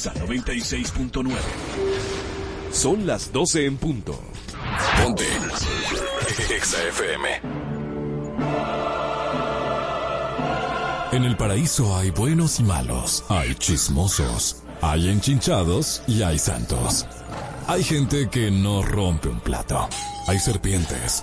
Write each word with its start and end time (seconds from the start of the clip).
Exa 0.00 0.14
96.9. 0.14 1.30
Son 2.72 3.06
las 3.06 3.30
12 3.34 3.66
en 3.66 3.76
punto. 3.76 4.18
Ponte. 4.96 5.26
Exa 6.56 6.82
FM. 6.88 7.28
En 11.12 11.24
el 11.24 11.36
paraíso 11.36 11.94
hay 11.98 12.12
buenos 12.12 12.60
y 12.60 12.62
malos, 12.62 13.24
hay 13.28 13.54
chismosos, 13.56 14.62
hay 14.80 15.10
enchinchados 15.10 16.02
y 16.06 16.22
hay 16.22 16.38
santos. 16.38 17.04
Hay 17.66 17.84
gente 17.84 18.30
que 18.30 18.50
no 18.50 18.80
rompe 18.80 19.28
un 19.28 19.40
plato. 19.40 19.86
Hay 20.26 20.38
serpientes. 20.38 21.22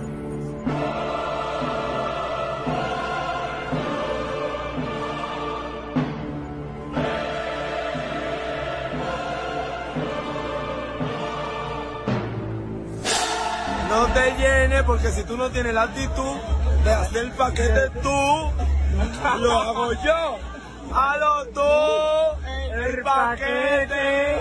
Te 14.13 14.35
llenes 14.37 14.83
porque 14.83 15.09
si 15.09 15.23
tú 15.23 15.37
no 15.37 15.49
tienes 15.49 15.73
la 15.73 15.83
actitud 15.83 16.35
de 16.83 16.91
hacer 16.91 17.25
el 17.25 17.31
paquete 17.31 17.89
tú, 18.01 18.09
lo 19.39 19.51
hago 19.51 19.93
yo. 19.93 20.37
Halo 20.93 21.45
tú, 21.53 22.85
el 22.85 23.01
paquete. 23.01 24.35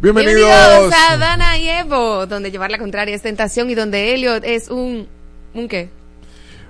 Bienvenidos. 0.00 0.48
Bienvenidos 0.48 0.94
a 1.10 1.16
Dana 1.16 1.58
y 1.58 1.68
Evo, 1.68 2.26
donde 2.26 2.50
llevar 2.50 2.70
la 2.70 2.78
contraria 2.78 3.14
es 3.14 3.22
tentación 3.22 3.70
y 3.70 3.74
donde 3.74 4.14
Elliot 4.14 4.44
es 4.44 4.68
un... 4.68 5.08
¿Un 5.54 5.68
qué? 5.68 5.90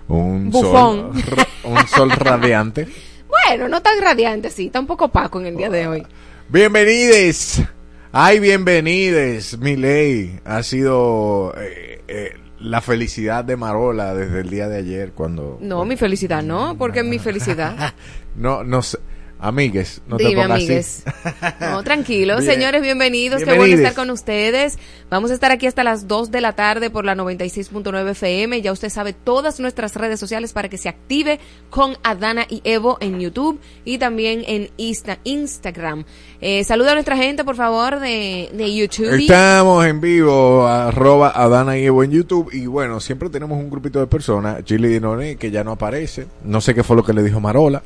Un 0.09 0.51
Bufón. 0.51 1.23
sol, 1.23 1.47
un 1.65 1.89
sol 1.89 2.11
radiante. 2.11 2.89
Bueno, 3.47 3.69
no 3.69 3.83
tan 3.83 4.01
radiante, 4.01 4.51
sí, 4.51 4.67
está 4.67 4.81
un 4.81 4.87
poco 4.87 5.07
opaco 5.07 5.39
en 5.39 5.47
el 5.47 5.57
día 5.57 5.69
de 5.69 5.87
hoy. 5.87 6.07
Bienvenides. 6.49 7.63
Ay, 8.11 8.41
bienvenides, 8.41 9.59
mi 9.59 9.77
ley. 9.77 10.41
Ha 10.47 10.63
sido 10.63 11.53
eh, 11.59 12.03
eh, 12.09 12.33
la 12.59 12.81
felicidad 12.81 13.45
de 13.45 13.59
Marola 13.59 14.15
desde 14.15 14.41
el 14.41 14.49
día 14.49 14.67
de 14.67 14.79
ayer 14.79 15.13
cuando... 15.13 15.59
No, 15.61 15.85
mi 15.85 15.95
felicidad, 15.99 16.43
¿no? 16.43 16.75
Porque 16.79 17.01
es 17.01 17.05
mi 17.05 17.19
felicidad. 17.19 17.93
No, 18.35 18.63
no 18.63 18.83
sé. 18.83 18.99
Amigues, 19.41 20.01
no 20.09 20.17
te 20.17 20.25
Dime, 20.25 20.43
pongas 20.43 20.57
amigues. 20.59 21.03
así. 21.07 21.55
No, 21.61 21.83
tranquilos, 21.85 22.41
Bien. 22.41 22.55
señores, 22.55 22.83
bienvenidos. 22.83 23.45
Qué 23.45 23.57
bueno 23.57 23.73
estar 23.77 23.95
con 23.95 24.11
ustedes. 24.11 24.79
Vamos 25.11 25.31
a 25.31 25.35
estar 25.35 25.53
aquí 25.53 25.69
hasta 25.69 25.85
las 25.85 26.09
2 26.09 26.33
de 26.33 26.41
la 26.41 26.55
tarde 26.55 26.91
por 26.91 27.05
la 27.05 27.15
96.9 27.15 28.11
FM. 28.11 28.61
Ya 28.63 28.73
usted 28.73 28.89
sabe 28.89 29.13
todas 29.13 29.61
nuestras 29.61 29.95
redes 29.95 30.19
sociales 30.19 30.53
para 30.53 30.69
que 30.69 30.77
se 30.77 30.89
active 30.89 31.39
con 31.71 31.97
Adana 32.03 32.47
y 32.49 32.63
Evo 32.65 32.99
en 33.01 33.21
YouTube 33.21 33.61
y 33.85 33.99
también 33.99 34.43
en 34.49 34.71
Insta- 34.77 35.19
Instagram. 35.23 36.05
Eh, 36.41 36.65
saluda 36.65 36.91
a 36.91 36.95
nuestra 36.95 37.17
gente, 37.17 37.45
por 37.45 37.55
favor, 37.55 38.01
de, 38.01 38.51
de 38.53 38.75
YouTube. 38.75 39.21
Estamos 39.21 39.87
en 39.87 40.01
vivo, 40.01 40.67
arroba 40.67 41.31
Adana 41.31 41.79
y 41.79 41.85
Evo 41.85 42.03
en 42.03 42.11
YouTube. 42.11 42.51
Y 42.53 42.67
bueno, 42.67 42.99
siempre 42.99 43.31
tenemos 43.31 43.57
un 43.57 43.71
grupito 43.71 44.01
de 44.01 44.09
personas, 44.09 44.65
Chile 44.65 44.89
Dinone, 44.89 45.37
que 45.37 45.53
ya 45.53 45.63
no 45.63 45.71
aparece. 45.73 46.27
No 46.45 46.61
sé 46.61 46.75
qué 46.75 46.83
fue 46.83 46.97
lo 46.97 47.05
que 47.05 47.13
le 47.13 47.23
dijo 47.23 47.39
Marola. 47.39 47.85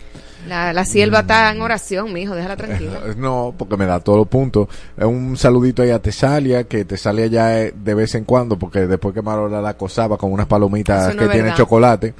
La, 0.49 0.73
la 0.73 0.85
sierva 0.85 1.21
está 1.21 1.51
en 1.53 1.61
oración, 1.63 2.13
mi 2.13 2.23
hijo, 2.23 2.35
déjala 2.35 2.57
tranquila. 2.57 2.99
Eh, 3.07 3.15
No, 3.17 3.55
porque 3.57 3.77
me 3.77 3.87
da 3.87 4.01
todos 4.01 4.19
los 4.19 4.29
puntos. 4.29 4.69
Eh, 4.99 5.05
Un 5.05 5.37
saludito 5.37 5.83
ahí 5.83 5.91
a 5.91 6.01
Tesalia, 6.01 6.65
que 6.65 6.85
Tesalia 6.85 7.27
ya 7.27 7.61
eh, 7.61 7.73
de 7.77 7.95
vez 7.95 8.15
en 8.17 8.25
cuando, 8.25 8.59
porque 8.59 8.87
después 8.87 9.15
que 9.15 9.23
Marola 9.23 9.61
la 9.61 9.71
acosaba 9.71 10.17
con 10.19 10.33
unas 10.33 10.47
palomitas 10.47 11.15
no 11.15 11.21
que 11.23 11.27
tienen 11.29 11.43
verdad. 11.45 11.57
chocolate. 11.57 12.15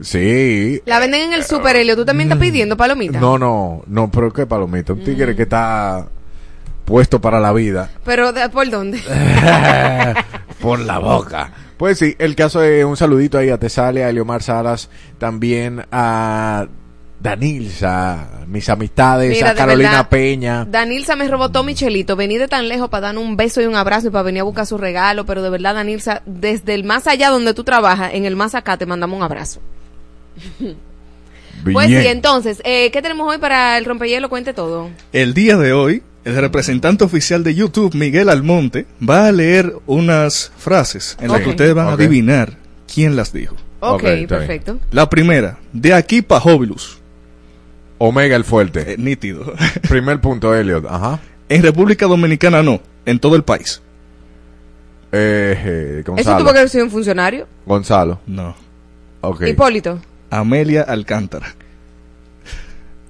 Sí. 0.00 0.80
La 0.86 0.98
venden 1.00 1.22
en 1.22 1.32
el 1.32 1.44
super 1.44 1.74
Helio. 1.76 1.96
¿Tú 1.96 2.04
también 2.04 2.28
estás 2.30 2.40
pidiendo 2.40 2.76
palomitas? 2.76 3.20
No, 3.20 3.36
no, 3.38 3.82
no, 3.86 4.10
pero 4.10 4.32
qué 4.32 4.46
palomita. 4.46 4.92
Un 4.92 5.02
tigre 5.04 5.34
que 5.34 5.42
está 5.42 6.06
puesto 6.84 7.20
para 7.20 7.38
la 7.40 7.52
vida. 7.52 7.90
Pero, 8.04 8.32
¿de- 8.32 8.48
¿por 8.48 8.68
dónde? 8.70 8.98
Por 10.60 10.80
la 10.80 10.98
boca. 10.98 11.52
Pues 11.76 11.98
sí, 11.98 12.14
el 12.18 12.34
caso 12.34 12.62
es 12.62 12.84
un 12.84 12.96
saludito 12.96 13.38
ahí 13.38 13.50
a 13.50 13.58
Tesalia, 13.58 14.06
a 14.06 14.10
Eliomar 14.10 14.42
Salas, 14.42 14.88
también 15.18 15.84
a 15.92 16.66
Danilza, 17.20 18.28
mis 18.46 18.68
amistades, 18.68 19.30
Mira, 19.30 19.50
a 19.50 19.54
Carolina 19.54 19.90
verdad, 19.90 20.08
Peña. 20.08 20.64
Danilza 20.64 21.16
me 21.16 21.26
robó 21.26 21.48
todo 21.50 21.64
Michelito. 21.64 22.14
Vení 22.14 22.38
de 22.38 22.46
tan 22.46 22.68
lejos 22.68 22.88
para 22.88 23.08
dar 23.08 23.18
un 23.18 23.36
beso 23.36 23.60
y 23.60 23.66
un 23.66 23.74
abrazo 23.74 24.08
y 24.08 24.10
para 24.10 24.22
venir 24.22 24.40
a 24.40 24.44
buscar 24.44 24.66
su 24.66 24.78
regalo. 24.78 25.26
Pero 25.26 25.42
de 25.42 25.50
verdad, 25.50 25.74
Danilza, 25.74 26.22
desde 26.26 26.74
el 26.74 26.84
más 26.84 27.06
allá 27.06 27.30
donde 27.30 27.54
tú 27.54 27.64
trabajas, 27.64 28.10
en 28.14 28.24
el 28.24 28.36
más 28.36 28.54
acá, 28.54 28.76
te 28.76 28.86
mandamos 28.86 29.16
un 29.16 29.22
abrazo. 29.24 29.60
Pues 31.64 31.88
Bien. 31.88 32.02
sí, 32.02 32.08
entonces, 32.08 32.62
eh, 32.64 32.90
¿qué 32.92 33.02
tenemos 33.02 33.28
hoy 33.28 33.38
para 33.38 33.78
el 33.78 33.84
rompehielo? 33.84 34.28
Cuente 34.28 34.54
todo. 34.54 34.90
El 35.12 35.34
día 35.34 35.56
de 35.56 35.72
hoy, 35.72 36.04
el 36.24 36.36
representante 36.36 37.02
oficial 37.02 37.42
de 37.42 37.54
YouTube, 37.54 37.94
Miguel 37.94 38.28
Almonte, 38.28 38.86
va 39.06 39.26
a 39.26 39.32
leer 39.32 39.74
unas 39.86 40.52
frases 40.56 41.16
en 41.20 41.32
las 41.32 41.40
que 41.40 41.48
ustedes 41.48 41.74
van 41.74 41.88
a 41.88 41.92
adivinar 41.92 42.56
quién 42.92 43.16
las 43.16 43.32
dijo. 43.32 43.56
Ok, 43.80 44.04
perfecto. 44.28 44.78
La 44.92 45.10
primera, 45.10 45.58
de 45.72 45.94
aquí 45.94 46.22
pa' 46.22 46.40
Jóbilus, 46.40 46.98
Omega 47.98 48.36
el 48.36 48.44
fuerte. 48.44 48.92
Eh, 48.92 48.96
nítido. 48.98 49.52
Primer 49.88 50.20
punto, 50.20 50.54
Elliot. 50.54 50.86
Ajá. 50.88 51.20
en 51.48 51.62
República 51.62 52.06
Dominicana 52.06 52.62
no, 52.62 52.80
en 53.04 53.18
todo 53.18 53.36
el 53.36 53.42
país. 53.42 53.82
Eh, 55.10 55.54
eh, 55.64 56.00
¿Eso 56.02 56.12
Gonzalo. 56.12 56.38
tuvo 56.38 56.52
que 56.52 56.58
haber 56.58 56.68
sido 56.70 56.84
un 56.84 56.90
funcionario? 56.90 57.46
Gonzalo. 57.66 58.20
No. 58.26 58.54
Ok. 59.22 59.42
Hipólito. 59.42 59.98
Amelia 60.30 60.82
Alcántara. 60.82 61.54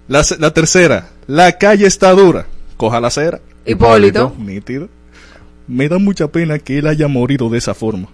La, 0.06 0.22
la 0.38 0.54
tercera, 0.54 1.08
la 1.26 1.52
calle 1.58 1.86
está 1.86 2.12
dura, 2.12 2.46
coja 2.76 3.00
la 3.00 3.10
cera. 3.10 3.40
Hipólito. 3.66 4.34
Nítido. 4.38 4.88
Me 5.66 5.86
da 5.88 5.98
mucha 5.98 6.28
pena 6.28 6.58
que 6.58 6.78
él 6.78 6.86
haya 6.86 7.08
morido 7.08 7.50
de 7.50 7.58
esa 7.58 7.74
forma. 7.74 8.08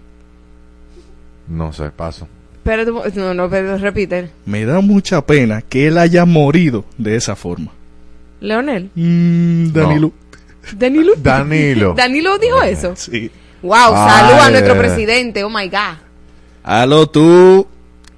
No 1.47 1.73
sé, 1.73 1.91
paso. 1.91 2.27
Pero, 2.65 2.85
tú- 2.87 3.03
no, 3.21 3.35
no, 3.35 3.49
pero 3.51 3.77
repite. 3.79 4.31
Me 4.47 4.65
da 4.65 4.81
mucha 4.81 5.25
pena 5.25 5.61
que 5.63 5.87
él 5.89 5.99
haya 5.99 6.25
morido 6.25 6.85
de 6.99 7.15
esa 7.17 7.37
forma. 7.37 7.71
Leonel. 8.41 8.91
Mm, 8.95 9.73
Danilo. 9.73 10.13
Danilo. 10.77 11.13
Danilo. 11.23 11.95
Danilo 11.95 12.39
dijo 12.39 12.63
eso. 12.63 12.95
Sí. 12.97 13.31
Wow, 13.63 13.75
Ay, 13.95 14.11
salud 14.21 14.41
a 14.41 14.49
eh. 14.49 14.51
nuestro 14.53 14.79
presidente. 14.79 15.45
Oh 15.45 15.51
my 15.51 15.69
God. 15.69 15.99
Aló 16.63 17.07
tú, 17.09 17.67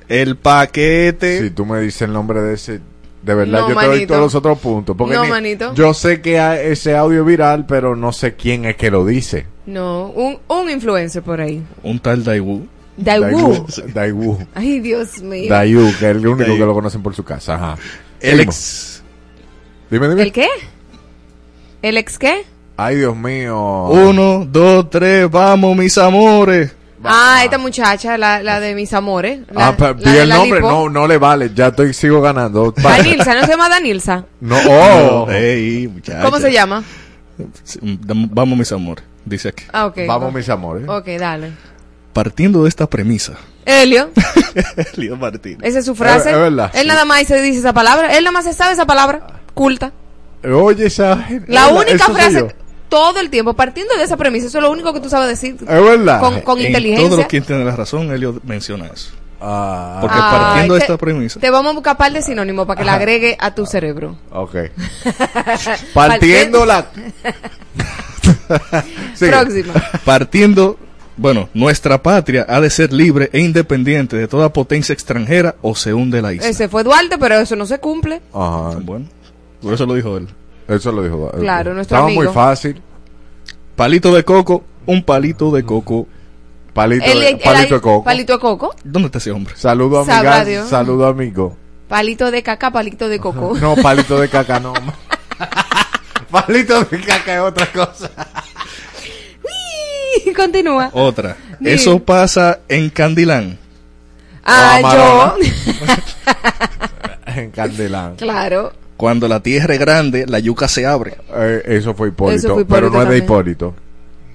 el 0.09 0.37
paquete. 0.37 1.43
Si 1.43 1.51
tú 1.51 1.67
me 1.67 1.81
dices 1.81 2.03
el 2.03 2.13
nombre 2.13 2.41
de 2.41 2.55
ese, 2.55 2.81
de 3.23 3.35
verdad 3.35 3.61
No, 3.61 3.69
yo 3.71 3.75
te 3.77 3.87
doy 3.87 3.95
manito. 3.95 4.15
todos 4.15 4.23
los 4.27 4.35
otros 4.37 4.59
puntos. 4.61 4.97
Porque 4.97 5.15
No, 5.15 5.25
ni- 5.25 5.31
manito. 5.31 5.75
yo 5.75 5.93
sé 5.95 6.21
que 6.21 6.39
hay 6.39 6.69
ese 6.71 6.97
audio 6.97 7.25
viral, 7.25 7.67
pero 7.67 7.97
no 7.97 8.13
sé 8.13 8.35
quién 8.35 8.65
es 8.65 8.77
que 8.77 8.91
lo 8.93 9.05
dice. 9.05 9.47
No, 9.67 10.07
un, 10.11 10.39
un 10.49 10.71
influencer 10.71 11.23
por 11.23 11.41
ahí. 11.41 11.63
Un 11.83 11.99
tal 11.99 12.23
Daewoo. 12.23 12.67
Daewoo. 12.97 13.67
Daewoo. 13.95 14.39
Ay, 14.55 14.81
Dios 14.81 15.21
mío. 15.23 15.49
Daewoo, 15.51 15.91
que 15.99 16.11
es 16.11 16.17
el 16.17 16.27
único 16.27 16.37
Daewoo. 16.39 16.59
que 16.59 16.65
lo 16.65 16.75
conocen 16.75 17.03
por 17.03 17.15
su 17.15 17.25
casa. 17.25 17.55
Ajá. 17.55 17.77
El 18.21 18.41
ex. 18.41 19.03
Dime, 19.91 20.09
dime. 20.09 20.23
¿El 20.23 20.33
qué? 20.33 20.49
¿El 21.83 21.97
ex 21.99 22.19
qué? 22.19 22.45
Ay, 22.77 22.97
Dios 22.97 23.17
mío. 23.17 23.85
Uno, 23.89 24.45
dos, 24.51 24.91
tres, 24.91 25.31
vamos, 25.31 25.77
mis 25.77 25.97
amores. 25.99 26.75
Ah, 27.05 27.43
esta 27.45 27.59
muchacha, 27.59 28.19
la, 28.19 28.43
la 28.43 28.59
de 28.59 28.75
mis 28.75 28.93
amores. 28.93 29.41
La, 29.53 29.69
ah, 29.69 29.75
pero 29.77 29.95
la 30.01 30.23
el 30.23 30.29
nombre, 30.29 30.59
lipo. 30.61 30.71
no, 30.71 30.89
no 30.89 31.07
le 31.07 31.19
vale, 31.19 31.53
ya 31.55 31.69
estoy, 31.69 31.95
sigo 31.95 32.21
ganando. 32.21 32.73
Danilza, 32.77 33.35
¿no 33.35 33.43
se 33.43 33.49
llama 33.53 33.69
Danilza? 33.69 34.25
No, 34.41 34.57
oh. 34.69 35.31
Ey, 35.31 35.87
muchacha. 35.87 36.23
¿Cómo 36.23 36.39
se 36.39 36.51
llama? 36.51 36.83
Dam- 37.83 38.29
Vamos, 38.33 38.59
mis 38.59 38.73
amores. 38.73 39.05
Dice 39.25 39.49
aquí. 39.51 39.65
Ah, 39.73 39.87
ok. 39.87 39.99
Vamos, 40.09 40.33
mis 40.35 40.49
amores. 40.49 40.89
Ok, 40.89 41.07
dale. 41.19 41.53
Partiendo 42.17 42.63
de 42.63 42.71
esta 42.71 42.87
premisa, 42.89 43.35
Helio, 43.67 44.09
Elio 44.97 45.17
Martínez. 45.19 45.59
esa 45.63 45.81
es 45.81 45.85
su 45.85 45.95
frase. 45.95 46.31
Es- 46.31 46.35
es 46.35 46.41
verdad, 46.41 46.71
Él 46.75 46.83
sí. 46.83 46.89
nada 46.89 47.05
más 47.05 47.27
se 47.27 47.43
dice 47.43 47.59
esa 47.59 47.75
palabra. 47.75 48.17
Él 48.17 48.25
nada 48.25 48.33
más 48.33 48.45
se 48.45 48.55
sabe 48.55 48.73
esa 48.73 48.87
palabra. 48.87 49.27
Culta. 49.53 49.93
Oye, 50.43 50.87
esa. 50.87 51.29
La 51.47 51.67
es 51.67 51.73
única 51.73 52.07
frase 52.07 52.55
todo 52.89 53.21
el 53.21 53.29
tiempo, 53.29 53.53
partiendo 53.53 53.95
de 53.97 54.05
esa 54.05 54.17
premisa, 54.17 54.47
eso 54.47 54.59
es 54.59 54.63
lo 54.65 54.71
único 54.71 54.95
que 54.95 55.01
tú 55.01 55.11
sabes 55.11 55.29
decir 55.29 55.57
Es 55.61 55.67
verdad. 55.67 56.21
con, 56.21 56.41
con 56.41 56.59
en 56.61 56.67
inteligencia. 56.69 57.09
todo 57.09 57.19
lo 57.23 57.29
que 57.29 57.41
tiene 57.43 57.65
la 57.65 57.77
razón, 57.77 58.11
Elio 58.13 58.41
menciona 58.45 58.87
eso. 58.87 59.11
Ah, 59.41 59.99
Porque 60.01 60.17
partiendo 60.17 60.75
de 60.75 60.81
esta 60.81 60.97
premisa. 60.97 61.39
Te 61.39 61.51
vamos 61.51 61.73
a 61.73 61.75
buscar 61.75 61.97
par 61.99 62.13
de 62.13 62.23
sinónimos 62.23 62.67
para 62.67 62.79
que 62.79 62.85
le 62.87 62.91
agregue 62.93 63.37
a 63.39 63.55
tu 63.55 63.67
cerebro. 63.67 64.17
ok. 64.31 64.55
Partiendo 65.93 66.65
la. 66.65 66.87
Próxima. 69.19 69.75
Partiendo, 70.05 70.79
bueno, 71.17 71.49
nuestra 71.55 72.03
patria 72.03 72.45
ha 72.49 72.61
de 72.61 72.69
ser 72.71 72.93
libre 72.93 73.31
e 73.33 73.41
independiente 73.41 74.17
de 74.17 74.29
toda 74.29 74.53
potencia 74.53 74.93
extranjera 74.93 75.55
o 75.63 75.75
se 75.75 75.95
hunde 75.95 76.21
la 76.23 76.33
isla. 76.35 76.49
Ese 76.49 76.69
fue 76.69 76.85
Duarte, 76.85 77.17
pero 77.19 77.37
eso 77.37 77.57
no 77.57 77.67
se 77.67 77.79
cumple. 77.79 78.21
Ajá. 78.33 78.79
Bueno, 78.83 79.07
por 79.63 79.73
eso 79.75 79.87
lo 79.87 79.95
dijo 79.95 80.17
él. 80.17 80.29
Eso 80.69 80.93
lo 80.93 81.03
dijo. 81.03 81.31
eh, 81.35 81.39
Claro, 81.41 81.75
nuestro 81.75 81.97
Estaba 81.97 82.07
amigo. 82.09 82.23
muy 82.25 82.33
fácil. 82.33 82.83
Palito 83.77 84.15
de 84.15 84.25
coco, 84.25 84.65
un 84.87 85.03
palito 85.03 85.51
de 85.51 85.65
coco. 85.65 86.07
Palito, 86.75 87.05
El- 87.07 87.21
de, 87.21 87.29
el- 87.31 87.39
palito 87.39 87.63
el- 87.63 87.69
de 87.71 87.81
coco. 87.81 88.05
Palito 88.05 88.33
de 88.35 88.39
coco. 88.39 88.75
¿Dónde 88.85 89.07
está 89.07 89.19
ese 89.19 89.31
hombre? 89.31 89.55
Saludo 89.57 90.05
Sabrá 90.05 90.37
amiga. 90.41 90.45
Dios. 90.45 90.69
Saludo 90.69 91.07
amigo. 91.07 91.57
Palito 91.89 92.31
de 92.31 92.43
caca, 92.43 92.71
palito 92.71 93.09
de 93.09 93.19
coco. 93.19 93.55
No, 93.61 93.77
palito 93.77 94.19
de 94.21 94.29
caca 94.29 94.61
no. 94.61 94.75
palito 96.31 96.85
de 96.85 97.01
caca 97.01 97.35
es 97.37 97.41
otra 97.41 97.67
cosa. 97.73 98.11
Continúa. 100.37 100.91
Otra. 100.93 101.37
Dime. 101.59 101.73
Eso 101.75 101.99
pasa 102.03 102.61
en 102.69 102.91
Candilán. 102.91 103.59
Ah, 104.45 105.37
yo. 105.37 105.37
En 107.27 107.51
Candelán. 107.51 108.17
claro. 108.17 108.73
Cuando 108.97 109.29
la 109.29 109.41
tierra 109.43 109.75
es 109.75 109.81
grande, 109.81 110.25
la 110.27 110.39
yuca 110.39 110.69
se 110.69 110.87
abre. 110.87 111.19
Eh, 111.35 111.63
eso 111.67 111.93
fue 111.95 112.09
Hipólito. 112.09 112.39
Eso 112.47 112.55
fue 112.55 112.65
pero 112.65 112.89
no 112.89 113.03
es 113.03 113.09
de. 113.11 113.19
Hipólito. 113.19 113.75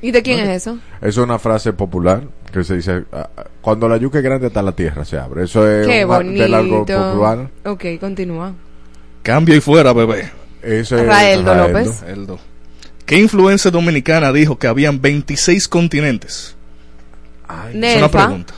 ¿Y 0.04 0.12
de 0.12 0.22
quién 0.22 0.39
es 0.39 0.50
eso? 0.50 0.78
Es 1.01 1.18
una 1.18 1.39
frase 1.39 1.74
popular 1.74 2.22
que 2.51 2.63
se 2.63 2.75
dice: 2.75 3.06
ah, 3.12 3.28
ah, 3.38 3.44
Cuando 3.60 3.89
la 3.89 3.98
yuca 3.98 4.19
es 4.19 4.24
grande, 4.24 4.48
hasta 4.48 4.62
la 4.62 4.74
tierra 4.74 5.04
se 5.04 5.18
abre. 5.18 5.45
Eso 5.45 5.68
es 5.68 5.88
Qué 5.88 6.06
una- 6.06 6.19
del 6.19 6.54
algo 6.54 6.86
popular. 6.86 7.50
Ok, 7.66 7.86
continúa. 8.00 8.54
Cambio 9.24 9.56
y 9.56 9.62
fuera, 9.62 9.94
bebé. 9.94 10.30
Eso 10.62 10.95
es 10.98 11.07
Raeldo 11.07 11.54
Raeldo. 11.56 11.80
López. 11.80 12.04
Eldo. 12.07 12.39
¿Qué 13.11 13.19
influencia 13.19 13.69
dominicana 13.69 14.31
dijo 14.31 14.57
que 14.57 14.67
habían 14.67 15.01
26 15.01 15.67
continentes? 15.67 16.55
Ay, 17.45 17.71
Es 17.71 17.75
una 17.75 17.87
Nelfa. 17.87 18.25
pregunta. 18.27 18.53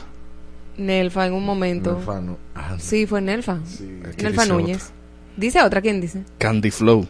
Nelfa, 0.76 1.26
en 1.26 1.32
un 1.32 1.44
momento. 1.44 1.94
Nelfa 1.94 2.20
no. 2.20 2.38
Ah, 2.54 2.76
Sí, 2.78 3.04
fue 3.04 3.20
Nelfa. 3.20 3.58
sí. 3.66 3.98
Nelfa 4.22 4.42
dice 4.42 4.52
Núñez. 4.52 4.90
Dice 5.36 5.60
otra, 5.60 5.80
¿quién 5.82 6.00
dice? 6.00 6.22
Candy 6.38 6.70
Flow. 6.70 7.04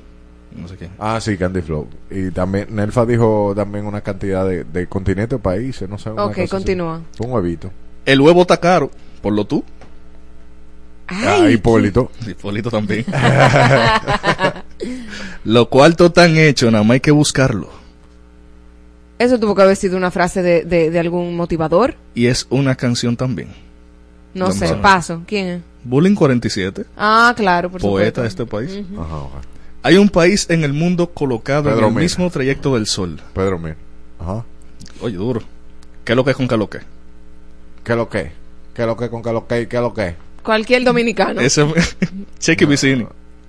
No 0.57 0.69
sé 0.69 0.79
qué. 0.79 0.89
Ah, 0.99 1.21
sí, 1.21 1.37
Candy 1.37 1.61
Flow. 1.61 1.87
Y 2.11 2.31
también, 2.31 2.69
Nelfa 2.71 3.05
dijo 3.05 3.53
también 3.55 3.85
una 3.85 4.01
cantidad 4.01 4.49
de, 4.49 4.65
de 4.65 4.87
continentes, 4.87 5.39
países, 5.39 5.87
no 5.87 5.99
sé. 5.99 6.09
Ok, 6.09 6.39
así. 6.39 6.49
continúa. 6.49 7.03
Un 7.19 7.31
huevito. 7.31 7.71
El 8.07 8.23
huevo 8.23 8.41
está 8.41 8.57
caro. 8.57 8.91
Por 9.21 9.35
lo 9.35 9.45
tú. 9.47 9.63
Ah, 11.09 11.41
Ay, 11.43 11.53
Hipólito. 11.57 12.11
Hipólito 12.27 12.71
también. 12.71 13.05
lo 15.45 15.69
cuarto 15.69 16.13
tan 16.13 16.37
hecho, 16.37 16.71
nada 16.71 16.85
más 16.85 16.95
hay 16.95 17.01
que 17.01 17.11
buscarlo. 17.11 17.69
Eso 19.19 19.39
tuvo 19.39 19.55
que 19.55 19.63
haber 19.63 19.77
sido 19.77 19.97
una 19.97 20.11
frase 20.11 20.43
de, 20.43 20.65
de, 20.65 20.91
de 20.91 20.99
algún 20.99 21.37
motivador. 21.37 21.95
Y 22.15 22.27
es 22.27 22.47
una 22.51 22.75
canción 22.75 23.17
también. 23.17 23.49
No 24.35 24.47
No 24.49 24.53
sé, 24.53 24.75
paso. 24.77 25.23
¿Quién 25.27 25.47
es? 25.47 25.63
Bullying 25.85 26.15
47, 26.15 26.85
Ah, 26.97 27.33
claro, 27.37 27.71
por 27.71 27.81
poeta 27.81 28.23
de 28.23 28.29
este 28.29 28.45
país. 28.47 28.81
Ajá, 28.99 29.17
ajá. 29.17 29.41
Hay 29.83 29.97
un 29.99 30.09
país 30.09 30.47
en 30.49 30.65
el 30.65 30.73
mundo 30.73 31.11
colocado 31.11 31.65
Pedro 31.65 31.89
en 31.89 31.95
el 31.97 32.03
mismo 32.03 32.31
trayecto 32.31 32.75
del 32.75 32.87
sol. 32.87 33.21
Pedro 33.35 33.59
Mir. 33.59 33.77
Ajá. 34.19 34.45
Oye, 35.01 35.17
duro. 35.17 35.43
¿Qué 36.05 36.13
es 36.13 36.17
lo 36.17 36.25
que 36.25 36.31
es 36.31 36.37
con 36.37 36.49
qué 36.49 36.55
es 36.55 36.59
lo 36.59 36.71
que? 36.71 36.79
¿Qué 37.85 37.93
es 37.93 37.99
lo 37.99 38.09
que? 38.09 38.33
¿Qué 38.75 38.83
es 38.83 38.89
lo 38.89 38.97
que 38.97 39.11
con 39.11 39.23
qué 39.23 39.29
es 39.29 39.35
lo 39.35 39.47
que? 39.47 39.69
¿Qué 39.69 39.77
es 39.77 39.83
lo 39.83 39.95
que? 39.95 40.15
Cualquier 40.43 40.85
dominicano. 40.85 41.41
Ese 41.41 41.67
Checky 42.39 42.65
Vicini. 42.65 43.07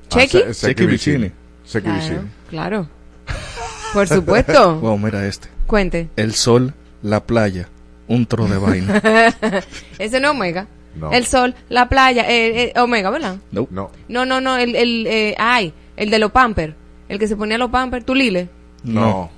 Chequi. 0.09 0.37
Ah, 0.49 0.53
se- 0.53 0.67
Chequi 0.67 0.85
Vicini. 0.85 1.31
Chequi 1.65 1.85
Claro, 1.85 1.99
Vicini. 2.01 2.19
claro. 2.49 2.89
Por 3.93 4.07
supuesto. 4.07 4.79
Wow, 4.79 4.97
mira 4.97 5.25
este. 5.27 5.47
Cuente. 5.67 6.09
El 6.15 6.33
sol, 6.33 6.73
la 7.01 7.23
playa, 7.25 7.67
un 8.07 8.25
tro 8.25 8.47
de 8.47 8.57
vaina. 8.57 9.01
Ese 9.99 10.19
no 10.19 10.27
es 10.29 10.31
Omega. 10.35 10.67
No. 10.95 11.11
El 11.11 11.25
sol, 11.25 11.55
la 11.69 11.89
playa, 11.89 12.29
eh, 12.29 12.71
eh, 12.75 12.79
Omega, 12.79 13.09
¿verdad? 13.09 13.37
Nope. 13.51 13.73
No. 13.73 13.91
No, 14.07 14.25
no, 14.25 14.39
no, 14.41 14.57
el, 14.57 14.75
el 14.75 15.07
eh, 15.07 15.35
ay, 15.37 15.73
el 15.97 16.09
de 16.09 16.19
los 16.19 16.31
Pampers. 16.31 16.73
El 17.09 17.19
que 17.19 17.27
se 17.27 17.35
ponía 17.35 17.57
los 17.57 17.69
Pampers, 17.69 18.05
tú 18.05 18.15
Lile. 18.15 18.47
No. 18.83 19.29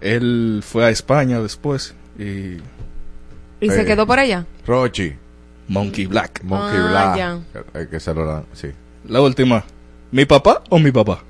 Él 0.00 0.62
fue 0.66 0.84
a 0.86 0.90
España 0.90 1.40
después 1.40 1.94
y 2.18 2.56
Y 3.60 3.68
se 3.70 3.82
Eh. 3.82 3.84
quedó 3.84 4.06
por 4.06 4.18
allá. 4.18 4.44
Rochi. 4.66 5.14
Monkey 5.68 6.06
Black. 6.06 6.42
Monkey 6.42 6.78
Ah, 6.78 6.88
Black. 6.90 7.16
ya. 7.16 7.40
El 7.80 7.88
que 7.88 8.00
se 8.00 8.12
lo 8.12 8.26
dan. 8.26 8.44
Sí. 8.52 8.68
La 9.06 9.20
última. 9.20 9.64
¿Mi 10.10 10.24
papá 10.24 10.62
o 10.70 10.78
mi 10.78 10.90
papá? 10.90 11.22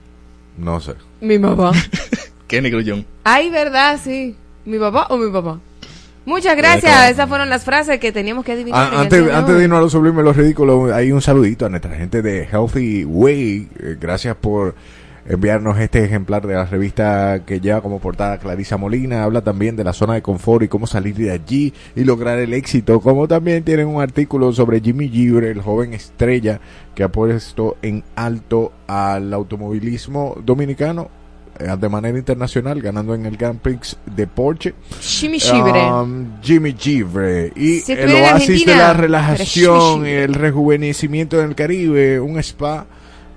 No 0.56 0.80
sé. 0.80 0.94
Mi 1.20 1.38
papá. 1.38 1.72
Kenny 2.46 2.70
Grullón. 2.70 3.04
Ay, 3.24 3.50
verdad, 3.50 3.98
sí. 4.02 4.36
¿Mi 4.64 4.78
papá 4.78 5.06
o 5.10 5.16
mi 5.16 5.30
papá? 5.32 5.58
Muchas 6.26 6.56
gracias. 6.56 6.92
claro. 6.92 7.12
Esas 7.12 7.28
fueron 7.28 7.50
las 7.50 7.64
frases 7.64 7.98
que 7.98 8.12
teníamos 8.12 8.44
que 8.44 8.52
adivinar. 8.52 8.90
Ah, 8.92 9.00
antes, 9.00 9.24
de 9.24 9.32
antes 9.32 9.56
de 9.56 9.64
irnos 9.64 9.78
a 9.78 9.82
lo 9.82 9.90
sublime, 9.90 10.22
lo 10.22 10.32
ridículo, 10.32 10.94
hay 10.94 11.12
un 11.12 11.20
saludito 11.20 11.66
a 11.66 11.68
nuestra 11.68 11.94
gente 11.96 12.22
de 12.22 12.44
Healthy 12.44 13.04
Way. 13.04 13.68
Eh, 13.78 13.96
gracias 14.00 14.36
por 14.36 14.74
enviarnos 15.26 15.78
este 15.78 16.04
ejemplar 16.04 16.46
de 16.46 16.54
la 16.54 16.66
revista 16.66 17.42
que 17.46 17.60
lleva 17.60 17.80
como 17.80 17.98
portada 17.98 18.38
Clarisa 18.38 18.76
Molina. 18.76 19.24
Habla 19.24 19.42
también 19.42 19.76
de 19.76 19.84
la 19.84 19.92
zona 19.92 20.14
de 20.14 20.22
confort 20.22 20.64
y 20.64 20.68
cómo 20.68 20.86
salir 20.86 21.14
de 21.16 21.30
allí 21.30 21.72
y 21.96 22.04
lograr 22.04 22.38
el 22.38 22.52
éxito. 22.52 23.00
Como 23.00 23.26
también 23.28 23.64
tienen 23.64 23.86
un 23.86 24.02
artículo 24.02 24.52
sobre 24.52 24.80
Jimmy 24.80 25.08
Gibre, 25.08 25.50
el 25.50 25.62
joven 25.62 25.94
estrella 25.94 26.60
que 26.94 27.02
ha 27.02 27.08
puesto 27.08 27.76
en 27.82 28.04
alto 28.14 28.72
al 28.86 29.32
automovilismo 29.32 30.36
dominicano 30.44 31.08
eh, 31.58 31.74
de 31.78 31.88
manera 31.88 32.18
internacional, 32.18 32.82
ganando 32.82 33.14
en 33.14 33.26
el 33.26 33.36
Grand 33.36 33.60
Prix 33.60 33.96
de 34.14 34.26
Porsche. 34.26 34.74
Shimi 35.00 35.38
Shibre. 35.38 35.84
Um, 35.84 36.40
Jimmy 36.42 36.74
Givre 36.76 37.52
y 37.54 37.90
el 37.90 38.10
oasis 38.22 38.66
de 38.66 38.74
la 38.74 38.92
relajación, 38.92 39.98
Jimmy 39.98 40.10
el 40.10 40.34
rejuvenecimiento 40.34 41.40
en 41.40 41.50
el 41.50 41.54
Caribe, 41.54 42.20
un 42.20 42.38
spa 42.38 42.86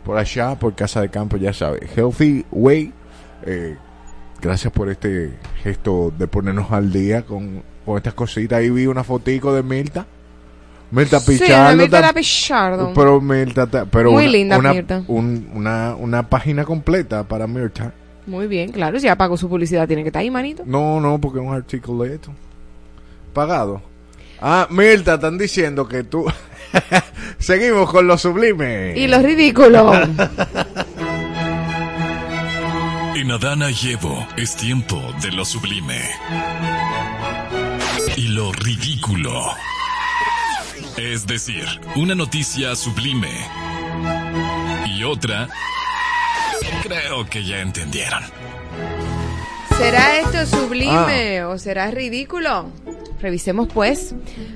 por 0.07 0.17
allá, 0.17 0.55
por 0.57 0.73
Casa 0.73 1.01
de 1.01 1.09
Campo, 1.09 1.35
ya 1.35 1.51
sabe. 1.51 1.85
Healthy 1.95 2.45
Way, 2.49 2.93
eh, 3.45 3.75
gracias 4.41 4.71
por 4.71 4.89
este 4.89 5.33
gesto 5.61 6.13
de 6.17 6.27
ponernos 6.27 6.71
al 6.71 6.93
día 6.93 7.23
con, 7.23 7.61
con 7.85 7.97
estas 7.97 8.13
cositas. 8.13 8.59
Ahí 8.59 8.69
vi 8.69 8.87
una 8.87 9.03
fotico 9.03 9.53
de 9.53 9.63
Mirta. 9.63 10.05
Mirta 10.91 11.19
Sí, 11.19 11.37
Pichardo. 11.37 11.75
Mirta 11.75 11.99
la 11.99 12.13
Pichardo. 12.13 12.93
Pero 12.95 13.19
Mirta, 13.19 13.67
ta- 13.67 13.85
pero 13.85 14.11
Muy 14.13 14.23
una, 14.23 14.31
linda 14.31 14.57
una, 14.57 14.73
Mirta. 14.73 15.03
un- 15.09 15.49
una, 15.53 15.93
una 15.95 16.29
página 16.29 16.63
completa 16.63 17.25
para 17.25 17.45
Mirta. 17.45 17.93
Muy 18.25 18.47
bien, 18.47 18.71
claro. 18.71 18.97
Si 18.99 19.05
ya 19.07 19.17
pagó 19.17 19.35
su 19.35 19.49
publicidad, 19.49 19.87
tiene 19.87 20.03
que 20.03 20.07
estar 20.09 20.21
ahí, 20.21 20.31
manito. 20.31 20.63
No, 20.65 21.01
no, 21.01 21.19
porque 21.19 21.39
es 21.39 21.45
un 21.45 21.53
artículo 21.53 22.03
de 22.05 22.15
esto. 22.15 22.31
Pagado. 23.33 23.81
Ah, 24.41 24.67
Mirta, 24.69 25.15
están 25.15 25.37
diciendo 25.37 25.87
que 25.87 26.03
tú... 26.03 26.25
Seguimos 27.39 27.89
con 27.89 28.07
lo 28.07 28.17
sublime. 28.17 28.93
Y 28.95 29.07
lo 29.07 29.21
ridículo. 29.21 29.93
En 33.15 33.31
Adana 33.31 33.69
y 33.71 33.91
Evo 33.91 34.27
es 34.35 34.55
tiempo 34.55 35.01
de 35.21 35.31
lo 35.31 35.45
sublime. 35.45 36.01
Y 38.15 38.27
lo 38.29 38.51
ridículo. 38.51 39.45
Es 40.97 41.25
decir, 41.25 41.65
una 41.95 42.15
noticia 42.15 42.75
sublime. 42.75 43.31
Y 44.87 45.03
otra... 45.03 45.47
Creo 46.83 47.27
que 47.29 47.43
ya 47.43 47.61
entendieron. 47.61 48.23
¿Será 49.77 50.17
esto 50.17 50.45
sublime 50.45 51.43
o 51.43 51.57
será 51.57 51.91
ridículo? 51.91 52.71
Revisemos 53.19 53.67
pues. 53.73 54.13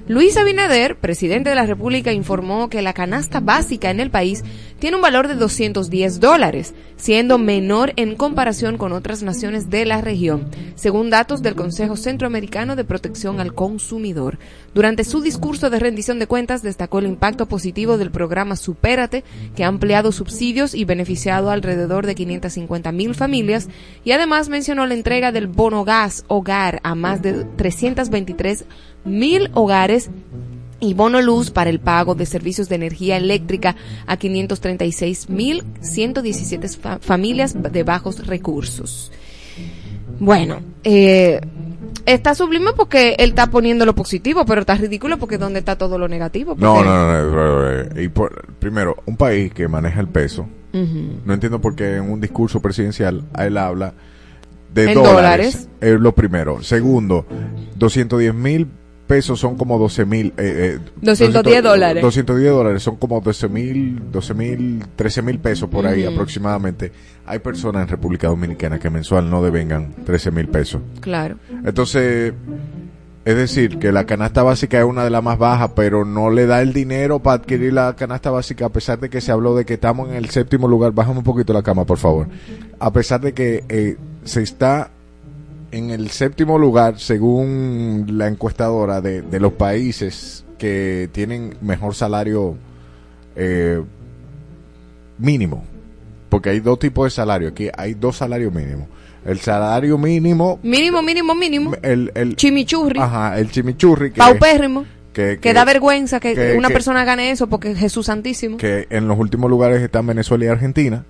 Luis 0.08 0.38
Abinader, 0.38 0.96
presidente 0.96 1.50
de 1.50 1.56
la 1.56 1.66
República, 1.66 2.12
informó 2.14 2.70
que 2.70 2.82
la 2.82 2.94
canasta 2.94 3.40
básica 3.40 3.90
en 3.90 4.00
el 4.00 4.12
país 4.12 4.44
tiene 4.82 4.98
un 4.98 5.02
valor 5.02 5.30
de 5.30 5.36
210 5.36 6.20
dólares, 6.20 6.74
siendo 6.98 7.38
menor 7.38 7.94
en 7.96 8.16
comparación 8.16 8.78
con 8.78 8.92
otras 8.92 9.22
naciones 9.24 9.70
de 9.70 9.86
la 9.86 10.02
región, 10.02 10.50
según 10.76 11.10
datos 11.10 11.42
del 11.42 11.56
Consejo 11.56 11.96
Centroamericano 11.96 12.76
de 12.76 12.84
Protección 12.84 13.40
al 13.40 13.54
Consumidor. 13.54 14.40
Durante 14.74 15.04
su 15.04 15.22
discurso 15.22 15.70
de 15.70 15.80
rendición 15.80 16.18
de 16.18 16.28
cuentas 16.28 16.64
destacó 16.64 17.00
el 17.00 17.06
impacto 17.06 17.46
positivo 17.46 17.98
del 17.98 18.12
programa 18.12 18.56
Supérate, 18.56 19.24
que 19.56 19.64
ha 19.64 19.68
ampliado 19.68 20.12
subsidios 20.12 20.74
y 20.74 20.84
beneficiado 20.84 21.52
alrededor 21.52 22.06
de 22.06 22.16
550 22.16 22.92
mil 22.92 23.14
familias, 23.14 23.70
y 24.04 24.14
además 24.14 24.50
mencionó 24.50 24.88
la 24.88 24.96
entrega 24.96 25.32
del 25.32 25.48
bono 25.48 25.86
gas 25.86 26.26
hogar 26.28 26.82
a 26.84 26.96
más 26.96 27.22
de 27.22 27.46
323 27.56 28.32
43 28.32 28.66
mil 29.06 29.50
hogares 29.54 30.10
y 30.82 30.94
bono 30.96 31.22
luz 31.22 31.52
para 31.52 31.70
el 31.70 31.80
pago 31.80 32.16
de 32.16 32.26
servicios 32.26 32.68
de 32.68 32.76
energía 32.76 33.16
eléctrica 33.16 33.78
a 34.08 34.18
536.117 34.18 36.78
fa 36.78 37.00
familias 37.00 37.56
de 37.62 37.84
bajos 37.84 38.26
recursos. 38.28 39.12
Bueno, 40.20 40.62
eh, 40.84 41.40
está 42.06 42.36
sublime 42.36 42.72
porque 42.76 43.16
él 43.18 43.30
está 43.30 43.48
poniendo 43.48 43.86
lo 43.86 43.96
positivo, 43.96 44.46
pero 44.46 44.62
está 44.62 44.76
ridículo 44.76 45.18
porque 45.18 45.38
¿dónde 45.38 45.60
está 45.60 45.78
todo 45.78 45.98
lo 45.98 46.08
negativo? 46.08 46.56
No, 46.58 46.84
no, 46.84 47.22
no. 47.22 47.32
no, 47.32 47.72
eh, 47.72 48.04
y 48.04 48.08
por- 48.10 48.48
primero, 48.60 48.98
un 49.06 49.18
país 49.18 49.54
que 49.54 49.68
maneja 49.68 50.00
el 50.02 50.08
peso, 50.08 50.48
no 50.74 51.34
entiendo 51.34 51.60
por 51.60 51.76
qué 51.76 51.98
en 51.98 52.10
un 52.12 52.22
discurso 52.22 52.62
presidencial 52.62 53.24
él 53.38 53.58
habla 53.58 53.94
de 54.74 54.94
dólares. 54.94 55.14
dólares. 55.14 55.68
Es 55.82 56.00
lo 56.00 56.16
primero. 56.16 56.64
Segundo, 56.64 57.26
210 57.76 58.34
mil 58.34 58.68
pesos 59.12 59.42
son 59.42 59.58
como 59.58 59.78
12 59.78 60.06
mil. 60.06 60.28
Eh, 60.38 60.78
eh, 60.78 60.80
210 61.02 61.62
dólares. 61.62 62.02
210 62.02 62.54
dólares 62.54 62.82
son 62.82 62.96
como 62.96 63.20
12 63.20 63.50
mil, 63.50 64.02
12 64.10 64.34
mil, 64.34 64.86
13 64.96 65.22
mil 65.22 65.38
pesos 65.38 65.70
por 65.70 65.86
ahí 65.86 66.06
aproximadamente. 66.06 66.94
Hay 67.26 67.40
personas 67.40 67.82
en 67.82 67.90
República 67.90 68.30
Dominicana 68.30 68.80
que 68.80 68.90
mensual 68.90 69.30
no 69.30 69.44
devengan 69.44 69.94
13 70.06 70.32
mil 70.32 70.48
pesos. 70.48 70.82
Claro. 71.02 71.36
Entonces, 71.66 72.34
es 73.26 73.36
decir, 73.36 73.80
que 73.80 73.92
la 73.92 74.06
canasta 74.06 74.44
básica 74.44 74.80
es 74.80 74.86
una 74.86 75.04
de 75.04 75.10
las 75.10 75.22
más 75.22 75.38
bajas, 75.38 75.72
pero 75.76 76.06
no 76.06 76.30
le 76.30 76.46
da 76.46 76.62
el 76.62 76.72
dinero 76.72 77.20
para 77.20 77.42
adquirir 77.42 77.74
la 77.74 77.94
canasta 77.98 78.32
básica, 78.32 78.68
a 78.68 78.70
pesar 78.70 78.98
de 79.02 79.10
que 79.10 79.20
se 79.20 79.34
habló 79.34 79.58
de 79.58 79.66
que 79.66 79.74
estamos 79.74 80.08
en 80.08 80.16
el 80.16 80.30
séptimo 80.30 80.70
lugar. 80.70 80.94
Bájame 80.94 81.18
un 81.18 81.26
poquito 81.26 81.52
la 81.52 81.64
cama, 81.64 81.84
por 81.84 81.98
favor. 81.98 82.30
A 82.80 82.94
pesar 82.94 83.20
de 83.20 83.34
que 83.34 83.66
eh, 83.68 83.98
se 84.24 84.42
está 84.42 84.92
en 85.72 85.90
el 85.90 86.10
séptimo 86.10 86.58
lugar, 86.58 87.00
según 87.00 88.06
la 88.18 88.28
encuestadora 88.28 89.00
de, 89.02 89.22
de 89.22 89.40
los 89.40 89.54
países 89.54 90.44
que 90.58 91.10
tienen 91.12 91.56
mejor 91.62 91.96
salario 91.96 92.56
eh, 93.36 93.82
mínimo. 95.18 95.64
Porque 96.30 96.50
hay 96.50 96.60
dos 96.60 96.80
tipos 96.80 97.06
de 97.06 97.10
salario. 97.12 97.50
Aquí 97.50 97.70
hay 97.78 97.94
dos 97.94 98.18
salarios 98.18 98.54
mínimos. 98.54 98.88
El 99.26 99.40
salario 99.40 99.98
mínimo 99.98 100.60
Mínimo, 100.64 101.02
mínimo, 101.04 101.36
mínimo. 101.36 101.74
el, 101.84 102.12
el 102.16 102.36
Chimichurri. 102.36 103.00
ajá, 103.00 103.38
el 103.38 103.52
chimichurri 103.52 104.10
que, 104.12 104.18
Paupérrimo. 104.18 104.84
que, 105.14 105.38
Que 105.40 105.54
da 105.54 105.64
vergüenza 105.64 106.20
que, 106.20 106.34
que- 106.34 106.56
una 106.58 106.70
persona 106.70 107.04
gane 107.06 107.30
eso 107.30 107.46
porque 107.48 107.76
Jesús 107.76 108.08
Santísimo. 108.08 108.58
que 108.58 108.88
en 108.90 109.08
los 109.08 109.20
últimos 109.20 109.48
lugares 109.50 109.80
están 109.82 110.08
Venezuela 110.08 110.46
y 110.46 110.48
Argentina 110.48 111.06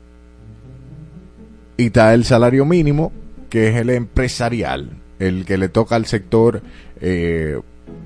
y 1.77 1.85
está 1.85 2.13
el 2.13 2.25
salario 2.25 2.65
mínimo 2.65 3.13
que 3.51 3.67
es 3.67 3.75
el 3.75 3.91
empresarial 3.91 4.89
el 5.19 5.45
que 5.45 5.57
le 5.59 5.69
toca 5.69 5.95
al 5.95 6.07
sector 6.07 6.63
eh, 6.99 7.59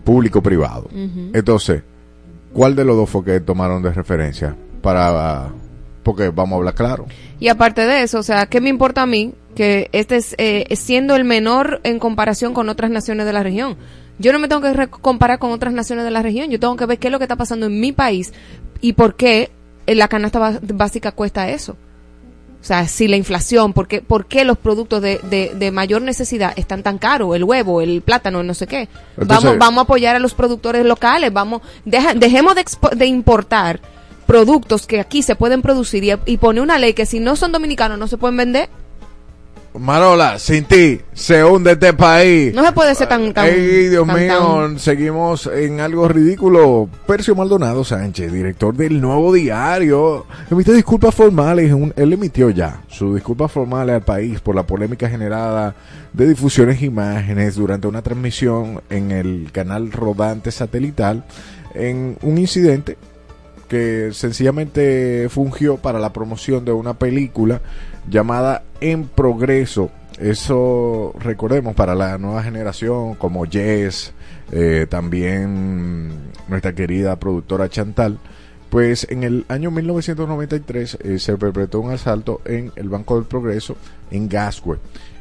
público 0.03 0.41
privado 0.43 0.89
Ujú. 0.91 1.29
entonces 1.33 1.83
¿cuál 2.51 2.75
de 2.75 2.83
los 2.83 2.97
dos 2.97 3.09
fue 3.09 3.23
que 3.23 3.39
tomaron 3.39 3.81
de 3.81 3.93
referencia 3.93 4.53
para 4.81 5.47
porque 6.03 6.29
vamos 6.29 6.53
a 6.53 6.57
hablar 6.57 6.73
claro 6.75 7.05
Y 7.39 7.47
aparte 7.47 7.85
de 7.85 8.03
eso, 8.03 8.19
o 8.19 8.23
sea, 8.23 8.45
¿qué 8.45 8.61
me 8.61 8.69
importa 8.69 9.01
a 9.03 9.05
mí 9.07 9.33
que 9.55 9.89
este 9.91 10.17
es 10.17 10.35
eh, 10.37 10.67
siendo 10.75 11.15
el 11.15 11.23
menor 11.23 11.79
en 11.83 11.97
comparación 11.99 12.53
con 12.53 12.69
otras 12.69 12.91
naciones 12.91 13.25
de 13.25 13.33
la 13.33 13.41
región? 13.41 13.75
Yo 14.19 14.31
no 14.31 14.39
me 14.39 14.47
tengo 14.47 14.61
que 14.61 14.87
comparar 14.87 15.39
con 15.39 15.51
otras 15.51 15.73
naciones 15.73 16.05
de 16.05 16.11
la 16.11 16.21
región, 16.21 16.49
yo 16.51 16.59
tengo 16.59 16.75
que 16.75 16.85
ver 16.85 16.99
qué 16.99 17.07
es 17.07 17.11
lo 17.11 17.17
que 17.17 17.23
está 17.25 17.35
pasando 17.35 17.65
en 17.65 17.79
mi 17.79 17.91
país 17.91 18.33
y 18.81 18.93
por 18.93 19.15
qué 19.15 19.49
eh, 19.87 19.95
la 19.95 20.07
canasta 20.07 20.59
básica 20.61 21.11
cuesta 21.11 21.49
eso. 21.49 21.75
O 22.65 22.67
sea, 22.67 22.87
si 22.87 23.07
la 23.07 23.15
inflación, 23.15 23.73
¿por 23.73 23.87
qué, 23.87 24.01
por 24.01 24.25
qué 24.25 24.43
los 24.43 24.57
productos 24.57 24.99
de, 24.99 25.19
de, 25.29 25.51
de 25.53 25.69
mayor 25.69 26.01
necesidad 26.01 26.51
están 26.55 26.81
tan 26.81 26.97
caros? 26.97 27.35
El 27.35 27.43
huevo, 27.43 27.79
el 27.79 28.01
plátano, 28.01 28.41
no 28.41 28.55
sé 28.55 28.65
qué. 28.65 28.89
Entonces- 29.11 29.27
vamos, 29.27 29.57
vamos 29.59 29.77
a 29.77 29.83
apoyar 29.83 30.15
a 30.15 30.19
los 30.19 30.33
productores 30.33 30.83
locales, 30.83 31.31
vamos, 31.31 31.61
deja- 31.85 32.15
dejemos 32.15 32.55
de, 32.55 32.65
expo- 32.65 32.89
de 32.95 33.05
importar 33.05 33.79
productos 34.25 34.87
que 34.87 34.99
aquí 34.99 35.21
se 35.21 35.35
pueden 35.35 35.61
producir 35.61 36.03
y, 36.03 36.11
y 36.25 36.37
pone 36.37 36.59
una 36.59 36.79
ley 36.79 36.95
que 36.95 37.05
si 37.05 37.19
no 37.19 37.35
son 37.35 37.51
dominicanos 37.51 37.99
no 37.99 38.07
se 38.07 38.17
pueden 38.17 38.37
vender. 38.37 38.67
Marola, 39.79 40.39
sin 40.39 40.65
ti 40.65 40.99
se 41.13 41.43
hunde 41.43 41.71
este 41.73 41.93
país. 41.93 42.53
No 42.53 42.63
se 42.65 42.71
puede 42.71 42.95
ser 42.95 43.07
tan... 43.07 43.33
tan 43.33 43.45
Ey, 43.47 43.89
Dios 43.89 44.05
tan- 44.07 44.19
mío, 44.19 44.37
tan- 44.37 44.79
seguimos 44.79 45.47
en 45.47 45.79
algo 45.79 46.07
ridículo. 46.07 46.89
Percio 47.07 47.35
Maldonado 47.35 47.83
Sánchez, 47.83 48.31
director 48.31 48.75
del 48.75 49.01
Nuevo 49.01 49.33
Diario, 49.33 50.25
emite 50.49 50.73
disculpas 50.73 51.13
formales. 51.15 51.71
él 51.95 52.13
emitió 52.13 52.49
ya 52.49 52.81
sus 52.87 53.13
disculpas 53.15 53.51
formales 53.51 53.95
al 53.95 54.03
país 54.03 54.39
por 54.39 54.55
la 54.55 54.63
polémica 54.63 55.09
generada 55.09 55.75
de 56.13 56.27
difusiones 56.27 56.81
e 56.81 56.85
imágenes 56.85 57.55
durante 57.55 57.87
una 57.87 58.01
transmisión 58.01 58.81
en 58.89 59.11
el 59.11 59.49
canal 59.51 59.91
rodante 59.91 60.51
satelital 60.51 61.25
en 61.73 62.17
un 62.21 62.37
incidente 62.37 62.97
que 63.67 64.11
sencillamente 64.13 65.27
fungió 65.29 65.77
para 65.77 65.99
la 65.99 66.13
promoción 66.13 66.63
de 66.65 66.71
una 66.71 66.93
película 66.93 67.61
llamada 68.09 68.63
En 68.81 69.07
Progreso. 69.07 69.91
Eso 70.19 71.13
recordemos 71.19 71.75
para 71.75 71.93
la 71.93 72.17
nueva 72.17 72.41
generación 72.43 73.15
como 73.15 73.45
Jess, 73.45 74.13
eh, 74.51 74.87
también 74.89 76.09
nuestra 76.47 76.73
querida 76.73 77.17
productora 77.17 77.69
Chantal. 77.69 78.17
Pues 78.69 79.07
en 79.09 79.23
el 79.23 79.45
año 79.47 79.71
1993 79.71 80.97
eh, 81.01 81.19
se 81.19 81.37
perpetró 81.37 81.81
un 81.81 81.91
asalto 81.91 82.41
en 82.45 82.71
el 82.75 82.89
Banco 82.89 83.15
del 83.15 83.25
Progreso 83.25 83.77
en 84.11 84.27
Gascue 84.27 84.77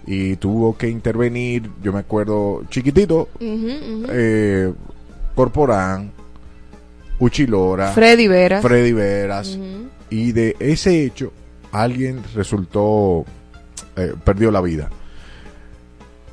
y 0.06 0.36
tuvo 0.36 0.76
que 0.76 0.88
intervenir, 0.88 1.70
yo 1.82 1.92
me 1.92 2.00
acuerdo, 2.00 2.62
chiquitito, 2.68 3.28
eh, 3.40 4.72
Corporán, 5.34 6.12
Uchilora, 7.18 7.92
Freddy 7.92 8.28
Veras. 8.28 8.62
Freddy 8.62 8.92
Veras. 8.92 9.58
Y 10.10 10.32
de 10.32 10.56
ese 10.58 11.04
hecho, 11.04 11.32
alguien 11.74 12.22
resultó, 12.34 13.24
eh, 13.96 14.14
perdió 14.24 14.50
la 14.50 14.60
vida. 14.60 14.90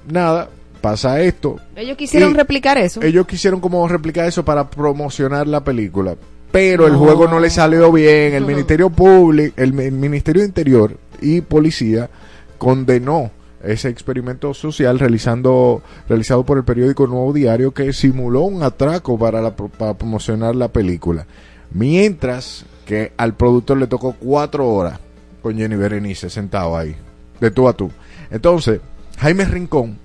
Nada, 0.07 0.49
pasa 0.81 1.19
esto. 1.21 1.57
Ellos 1.75 1.97
quisieron 1.97 2.35
replicar 2.35 2.77
eso. 2.77 3.01
Ellos 3.01 3.25
quisieron 3.25 3.59
como 3.59 3.87
replicar 3.87 4.27
eso 4.27 4.45
para 4.45 4.69
promocionar 4.69 5.47
la 5.47 5.63
película. 5.63 6.15
Pero 6.51 6.85
el 6.85 6.95
juego 6.95 7.27
no 7.27 7.39
le 7.39 7.49
salió 7.49 7.91
bien. 7.91 8.33
El. 8.33 8.45
Ministerio 8.45 8.89
Público, 8.89 9.53
el, 9.57 9.79
el 9.79 9.91
Ministerio 9.93 10.43
Interior 10.43 10.97
y 11.21 11.41
Policía 11.41 12.09
condenó 12.57 13.31
ese 13.63 13.89
experimento 13.89 14.53
social 14.53 14.99
realizando 14.99 15.83
realizado 16.09 16.43
por 16.43 16.57
el 16.57 16.63
periódico 16.63 17.05
Nuevo 17.05 17.31
Diario 17.31 17.71
que 17.73 17.93
simuló 17.93 18.41
un 18.41 18.63
atraco 18.63 19.17
para, 19.17 19.41
la, 19.41 19.55
para 19.55 19.93
promocionar 19.93 20.55
la 20.55 20.67
película. 20.67 21.25
Mientras 21.71 22.65
que 22.85 23.13
al 23.17 23.35
productor 23.35 23.77
le 23.77 23.87
tocó 23.87 24.13
cuatro 24.19 24.67
horas 24.67 24.99
con 25.41 25.57
Jenny 25.57 25.75
Berenice 25.75 26.29
sentado 26.29 26.77
ahí, 26.77 26.95
de 27.39 27.51
tú 27.51 27.67
a 27.67 27.73
tú. 27.73 27.91
Entonces, 28.29 28.79
Jaime 29.19 29.45
Rincón, 29.45 29.97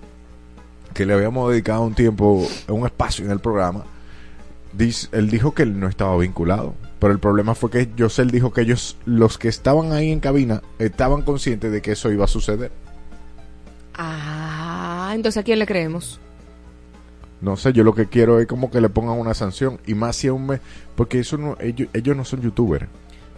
que 0.95 1.07
le 1.07 1.14
habíamos 1.14 1.50
dedicado 1.50 1.83
un 1.83 1.95
tiempo, 1.95 2.47
un 2.69 2.87
espacio 2.87 3.25
en 3.25 3.31
el 3.31 3.40
programa, 3.40 3.85
él 5.12 5.31
dijo 5.31 5.55
que 5.55 5.62
él 5.62 5.78
no 5.78 5.88
estaba 5.88 6.16
vinculado. 6.16 6.75
Pero 6.99 7.12
el 7.12 7.19
problema 7.19 7.55
fue 7.55 7.71
que 7.71 7.90
Yosel 7.97 8.31
dijo 8.31 8.52
que 8.52 8.62
ellos, 8.62 8.97
los 9.05 9.38
que 9.38 9.49
estaban 9.49 9.93
ahí 9.93 10.11
en 10.11 10.21
cabina, 10.21 10.62
estaban 10.78 11.23
conscientes 11.23 11.71
de 11.71 11.83
que 11.83 11.93
eso 11.93 12.11
iba 12.11 12.25
a 12.25 12.28
suceder. 12.28 12.73
Ah, 13.95 15.12
entonces 15.14 15.40
¿a 15.40 15.45
quién 15.45 15.59
le 15.59 15.66
creemos? 15.66 16.21
No 17.40 17.57
sé, 17.57 17.73
yo 17.75 17.85
lo 17.85 17.95
que 17.95 18.07
quiero 18.07 18.40
es 18.40 18.47
como 18.47 18.71
que 18.71 18.81
le 18.81 18.88
pongan 18.88 19.19
una 19.19 19.35
sanción. 19.35 19.78
Y 19.87 19.95
más 19.95 20.16
si 20.16 20.28
es 20.28 20.33
un 20.33 20.47
mes, 20.47 20.61
porque 20.95 21.21
eso 21.21 21.37
no, 21.37 21.57
ellos, 21.61 21.88
ellos 21.93 22.16
no 22.16 22.25
son 22.25 22.40
youtubers. 22.40 22.87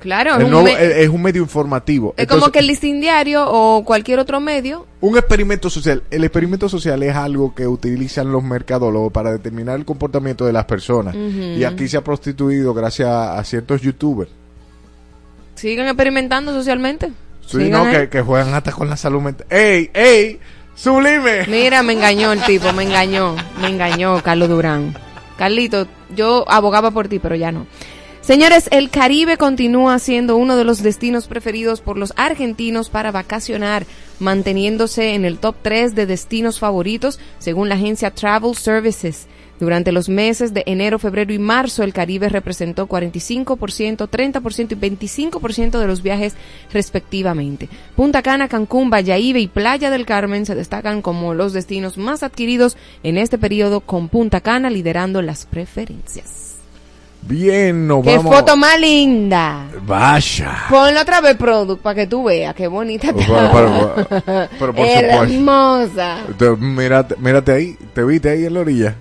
Claro, 0.00 0.32
es, 0.34 0.38
El 0.38 0.44
un, 0.44 0.50
nuevo- 0.50 0.64
me- 0.66 0.72
es, 0.72 0.96
es 0.96 1.08
un 1.08 1.22
medio 1.22 1.42
informativo. 1.42 2.14
es 2.16 2.26
como 2.26 2.50
que 2.50 2.60
el 2.60 2.66
listín 2.66 3.00
diario 3.00 3.44
o 3.48 3.84
cualquier 3.84 4.18
otro 4.18 4.40
medio. 4.40 4.86
Un 5.00 5.16
experimento 5.16 5.68
social. 5.70 6.02
El 6.10 6.24
experimento 6.24 6.68
social 6.68 7.02
es 7.02 7.14
algo 7.14 7.54
que 7.54 7.66
utilizan 7.66 8.30
los 8.32 8.42
mercadólogos 8.42 9.12
para 9.12 9.32
determinar 9.32 9.76
el 9.78 9.84
comportamiento 9.84 10.46
de 10.46 10.52
las 10.52 10.64
personas. 10.66 11.14
Y 11.14 11.64
aquí 11.64 11.88
se 11.88 11.96
ha 11.96 12.02
prostituido 12.04 12.72
gracias 12.74 13.08
a, 13.08 13.38
a 13.38 13.44
ciertos 13.44 13.80
youtubers. 13.82 14.30
Sigan 15.54 15.86
experimentando 15.88 16.52
socialmente. 16.52 17.08
Sí, 17.46 17.58
Sigan 17.64 17.84
no, 17.86 17.90
que, 17.90 18.08
que 18.08 18.20
juegan 18.22 18.54
hasta 18.54 18.72
con 18.72 18.88
la 18.88 18.96
salud 18.96 19.20
mental. 19.22 19.46
¡Ey, 19.50 19.90
ey! 19.94 20.38
¡Sublime! 20.74 21.46
Mira, 21.48 21.82
me 21.82 21.94
engañó 21.94 22.32
el 22.32 22.42
tipo, 22.44 22.72
me 22.72 22.84
engañó, 22.84 23.34
me 23.60 23.68
engañó 23.68 24.22
Carlos 24.22 24.48
Durán. 24.48 24.94
Carlito, 25.36 25.86
yo 26.14 26.44
abogaba 26.48 26.90
por 26.92 27.08
ti, 27.08 27.18
pero 27.18 27.34
ya 27.34 27.50
no. 27.50 27.66
Señores, 28.28 28.68
el 28.72 28.90
Caribe 28.90 29.38
continúa 29.38 29.98
siendo 29.98 30.36
uno 30.36 30.58
de 30.58 30.64
los 30.64 30.82
destinos 30.82 31.26
preferidos 31.26 31.80
por 31.80 31.96
los 31.96 32.12
argentinos 32.14 32.90
para 32.90 33.10
vacacionar, 33.10 33.86
manteniéndose 34.18 35.14
en 35.14 35.24
el 35.24 35.38
top 35.38 35.56
3 35.62 35.94
de 35.94 36.04
destinos 36.04 36.58
favoritos 36.58 37.18
según 37.38 37.70
la 37.70 37.76
agencia 37.76 38.10
Travel 38.10 38.54
Services. 38.54 39.28
Durante 39.58 39.92
los 39.92 40.10
meses 40.10 40.52
de 40.52 40.62
enero, 40.66 40.98
febrero 40.98 41.32
y 41.32 41.38
marzo, 41.38 41.82
el 41.82 41.94
Caribe 41.94 42.28
representó 42.28 42.86
45%, 42.86 44.10
30% 44.10 44.72
y 44.72 45.30
25% 45.30 45.78
de 45.78 45.86
los 45.86 46.02
viajes 46.02 46.34
respectivamente. 46.70 47.70
Punta 47.96 48.20
Cana, 48.20 48.46
Cancún, 48.46 48.90
Valladolid 48.90 49.36
y 49.36 49.46
Playa 49.46 49.88
del 49.88 50.04
Carmen 50.04 50.44
se 50.44 50.54
destacan 50.54 51.00
como 51.00 51.32
los 51.32 51.54
destinos 51.54 51.96
más 51.96 52.22
adquiridos 52.22 52.76
en 53.02 53.16
este 53.16 53.38
periodo, 53.38 53.80
con 53.80 54.10
Punta 54.10 54.42
Cana 54.42 54.68
liderando 54.68 55.22
las 55.22 55.46
preferencias. 55.46 56.47
Bien, 57.22 57.86
nos 57.86 58.02
¡Qué 58.04 58.16
vamos. 58.16 58.34
foto 58.34 58.56
más 58.56 58.78
linda! 58.80 59.66
Vaya. 59.82 60.64
Ponlo 60.70 61.00
otra 61.00 61.20
vez, 61.20 61.36
Product, 61.36 61.82
para 61.82 61.94
que 61.94 62.06
tú 62.06 62.24
veas 62.24 62.54
qué 62.54 62.66
bonita 62.68 63.08
está. 63.08 63.50
pero- 63.52 63.94
pero- 64.08 64.48
pero 64.58 64.74
por. 64.74 64.86
Hermosa. 64.86 66.18
Te- 66.38 66.56
Mírate, 66.56 67.16
mírate 67.18 67.52
ahí, 67.52 67.76
te 67.92 68.02
viste 68.04 68.30
ahí 68.30 68.44
en 68.46 68.54
la 68.54 68.60
orilla. 68.60 68.94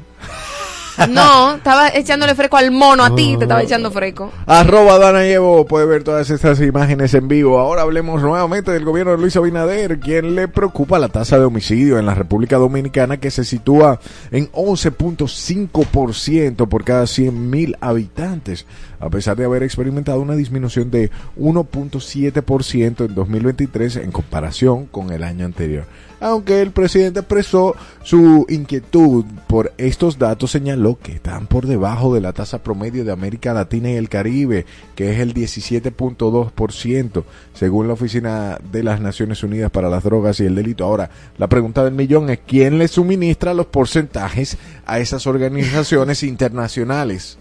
No, 1.09 1.55
estaba 1.55 1.89
echándole 1.89 2.33
freco 2.33 2.57
al 2.57 2.71
mono 2.71 3.03
a 3.03 3.13
ti, 3.13 3.35
te 3.37 3.45
estaba 3.45 3.61
echando 3.61 3.91
freco. 3.91 4.31
Arroba 4.47 4.97
Dana 4.97 5.25
Evo 5.25 5.65
puede 5.65 5.85
ver 5.85 6.03
todas 6.03 6.29
estas 6.29 6.59
imágenes 6.61 7.13
en 7.13 7.27
vivo. 7.27 7.59
Ahora 7.59 7.83
hablemos 7.83 8.21
nuevamente 8.21 8.71
del 8.71 8.83
gobierno 8.83 9.11
de 9.11 9.19
Luis 9.19 9.35
Abinader, 9.35 9.99
quien 9.99 10.35
le 10.35 10.47
preocupa 10.47 10.97
la 10.97 11.09
tasa 11.09 11.37
de 11.37 11.45
homicidio 11.45 11.99
en 11.99 12.07
la 12.07 12.15
República 12.15 12.57
Dominicana 12.57 13.17
que 13.17 13.29
se 13.29 13.43
sitúa 13.43 13.99
en 14.31 14.51
11.5% 14.51 16.67
por 16.67 16.83
cada 16.83 17.05
100 17.05 17.49
mil 17.49 17.77
habitantes, 17.79 18.65
a 18.99 19.09
pesar 19.09 19.37
de 19.37 19.45
haber 19.45 19.63
experimentado 19.63 20.19
una 20.19 20.35
disminución 20.35 20.89
de 20.89 21.11
1.7% 21.39 23.05
en 23.05 23.15
2023 23.15 23.97
en 23.97 24.11
comparación 24.11 24.87
con 24.87 25.11
el 25.11 25.23
año 25.23 25.45
anterior. 25.45 25.85
Aunque 26.19 26.61
el 26.61 26.71
presidente 26.71 27.19
expresó 27.19 27.75
su 28.03 28.45
inquietud 28.49 29.25
por 29.47 29.73
estos 29.77 30.17
datos, 30.17 30.51
señaló 30.51 30.97
que 30.97 31.11
están 31.13 31.45
por 31.45 31.67
debajo 31.67 32.13
de 32.13 32.21
la 32.21 32.33
tasa 32.33 32.63
promedio 32.63 33.05
de 33.05 33.11
América 33.11 33.53
Latina 33.53 33.91
y 33.91 33.95
el 33.95 34.09
Caribe, 34.09 34.65
que 34.95 35.11
es 35.11 35.19
el 35.19 35.33
17.2%, 35.35 37.23
según 37.53 37.87
la 37.87 37.93
Oficina 37.93 38.57
de 38.71 38.83
las 38.83 38.99
Naciones 38.99 39.43
Unidas 39.43 39.69
para 39.69 39.89
las 39.89 40.03
Drogas 40.03 40.39
y 40.39 40.45
el 40.45 40.55
Delito. 40.55 40.85
Ahora, 40.85 41.11
la 41.37 41.47
pregunta 41.47 41.83
del 41.83 41.93
millón 41.93 42.31
es 42.31 42.39
quién 42.47 42.79
le 42.79 42.87
suministra 42.87 43.53
los 43.53 43.67
porcentajes 43.67 44.57
a 44.85 44.99
esas 44.99 45.27
organizaciones 45.27 46.23
internacionales. 46.37 47.37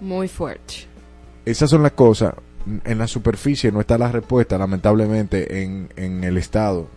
Muy 0.00 0.28
fuerte. 0.28 0.86
Esas 1.46 1.70
son 1.70 1.82
las 1.82 1.92
cosas. 1.92 2.34
En 2.84 2.98
la 2.98 3.06
superficie 3.06 3.72
no 3.72 3.80
está 3.80 3.96
la 3.96 4.12
respuesta, 4.12 4.58
lamentablemente, 4.58 5.62
en, 5.62 5.88
en 5.96 6.22
el 6.24 6.36
Estado. 6.36 6.88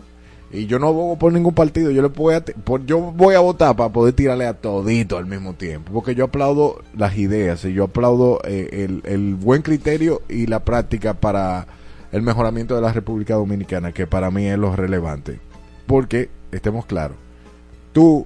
Y 0.56 0.68
yo 0.68 0.80
no 0.80 0.88
abogo 0.88 1.18
por 1.18 1.34
ningún 1.34 1.54
partido. 1.54 1.92
Yo 1.92 2.02
le 2.02 2.08
voy 2.08 2.36
a, 2.36 2.44
yo 2.86 3.00
voy 3.00 3.36
a 3.36 3.40
votar 3.40 3.76
para 3.76 3.92
poder 3.92 4.14
tirarle 4.14 4.46
a 4.46 4.54
todito 4.54 5.18
al 5.18 5.26
mismo 5.26 5.54
tiempo. 5.54 5.92
Porque 5.94 6.16
yo 6.16 6.26
aplaudo 6.26 6.82
las 6.96 7.18
ideas 7.18 7.64
y 7.66 7.74
yo 7.74 7.86
aplaudo 7.86 8.40
eh, 8.46 8.86
el, 8.86 9.02
el 9.06 9.36
buen 9.36 9.62
criterio 9.62 10.22
y 10.30 10.48
la 10.48 10.64
práctica 10.64 11.14
para 11.14 11.68
el 12.12 12.22
mejoramiento 12.22 12.76
de 12.76 12.82
la 12.82 12.94
República 12.94 13.36
Dominicana, 13.36 13.92
que 13.92 14.08
para 14.08 14.32
mí 14.32 14.46
es 14.46 14.58
lo 14.58 14.76
relevante. 14.76 15.40
Porque, 15.86 16.30
estemos 16.52 16.86
claros, 16.86 17.18
tú, 17.92 18.26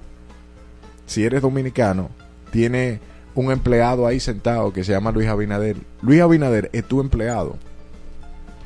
si 1.06 1.24
eres 1.24 1.42
dominicano, 1.42 2.10
tienes 2.52 3.00
un 3.34 3.50
empleado 3.50 4.06
ahí 4.06 4.20
sentado 4.20 4.72
que 4.72 4.84
se 4.84 4.92
llama 4.92 5.10
Luis 5.10 5.28
Abinader. 5.28 5.76
Luis 6.02 6.20
Abinader 6.20 6.70
es 6.72 6.84
tu 6.84 7.00
empleado. 7.00 7.56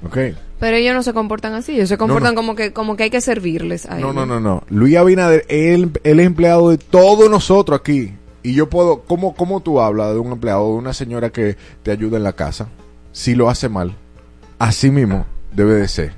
¿Ok? 0.05 0.19
Pero 0.61 0.77
ellos 0.77 0.95
no 0.95 1.03
se 1.03 1.13
comportan 1.13 1.53
así, 1.55 1.73
ellos 1.75 1.89
se 1.89 1.99
comportan 1.99 2.35
no. 2.35 2.41
como 2.41 2.55
que 2.55 2.73
como 2.73 2.97
que 2.97 3.05
hay 3.05 3.11
que 3.11 3.21
servirles 3.21 3.87
a 3.87 3.99
No, 3.99 4.11
ellos. 4.11 4.15
no, 4.15 4.27
no, 4.27 4.41
no. 4.41 4.63
Luis 4.71 4.97
Abinader 4.97 5.45
es 5.49 5.75
el, 5.75 5.91
el 6.05 6.21
empleado 6.21 6.71
de 6.71 6.79
todos 6.79 7.29
nosotros 7.31 7.79
aquí. 7.81 8.15
Y 8.43 8.55
yo 8.55 8.69
puedo, 8.69 9.01
¿cómo, 9.01 9.35
¿cómo 9.35 9.61
tú 9.61 9.81
hablas 9.81 10.13
de 10.13 10.19
un 10.19 10.33
empleado, 10.33 10.67
de 10.73 10.75
una 10.79 10.93
señora 10.93 11.31
que 11.31 11.57
te 11.83 11.91
ayuda 11.91 12.19
en 12.19 12.23
la 12.25 12.35
casa? 12.35 12.69
Si 13.13 13.35
lo 13.35 13.49
hace 13.49 13.69
mal, 13.69 13.95
así 14.59 14.91
mismo 14.91 15.25
debe 15.53 15.75
de 15.75 15.89
ser. 15.89 16.13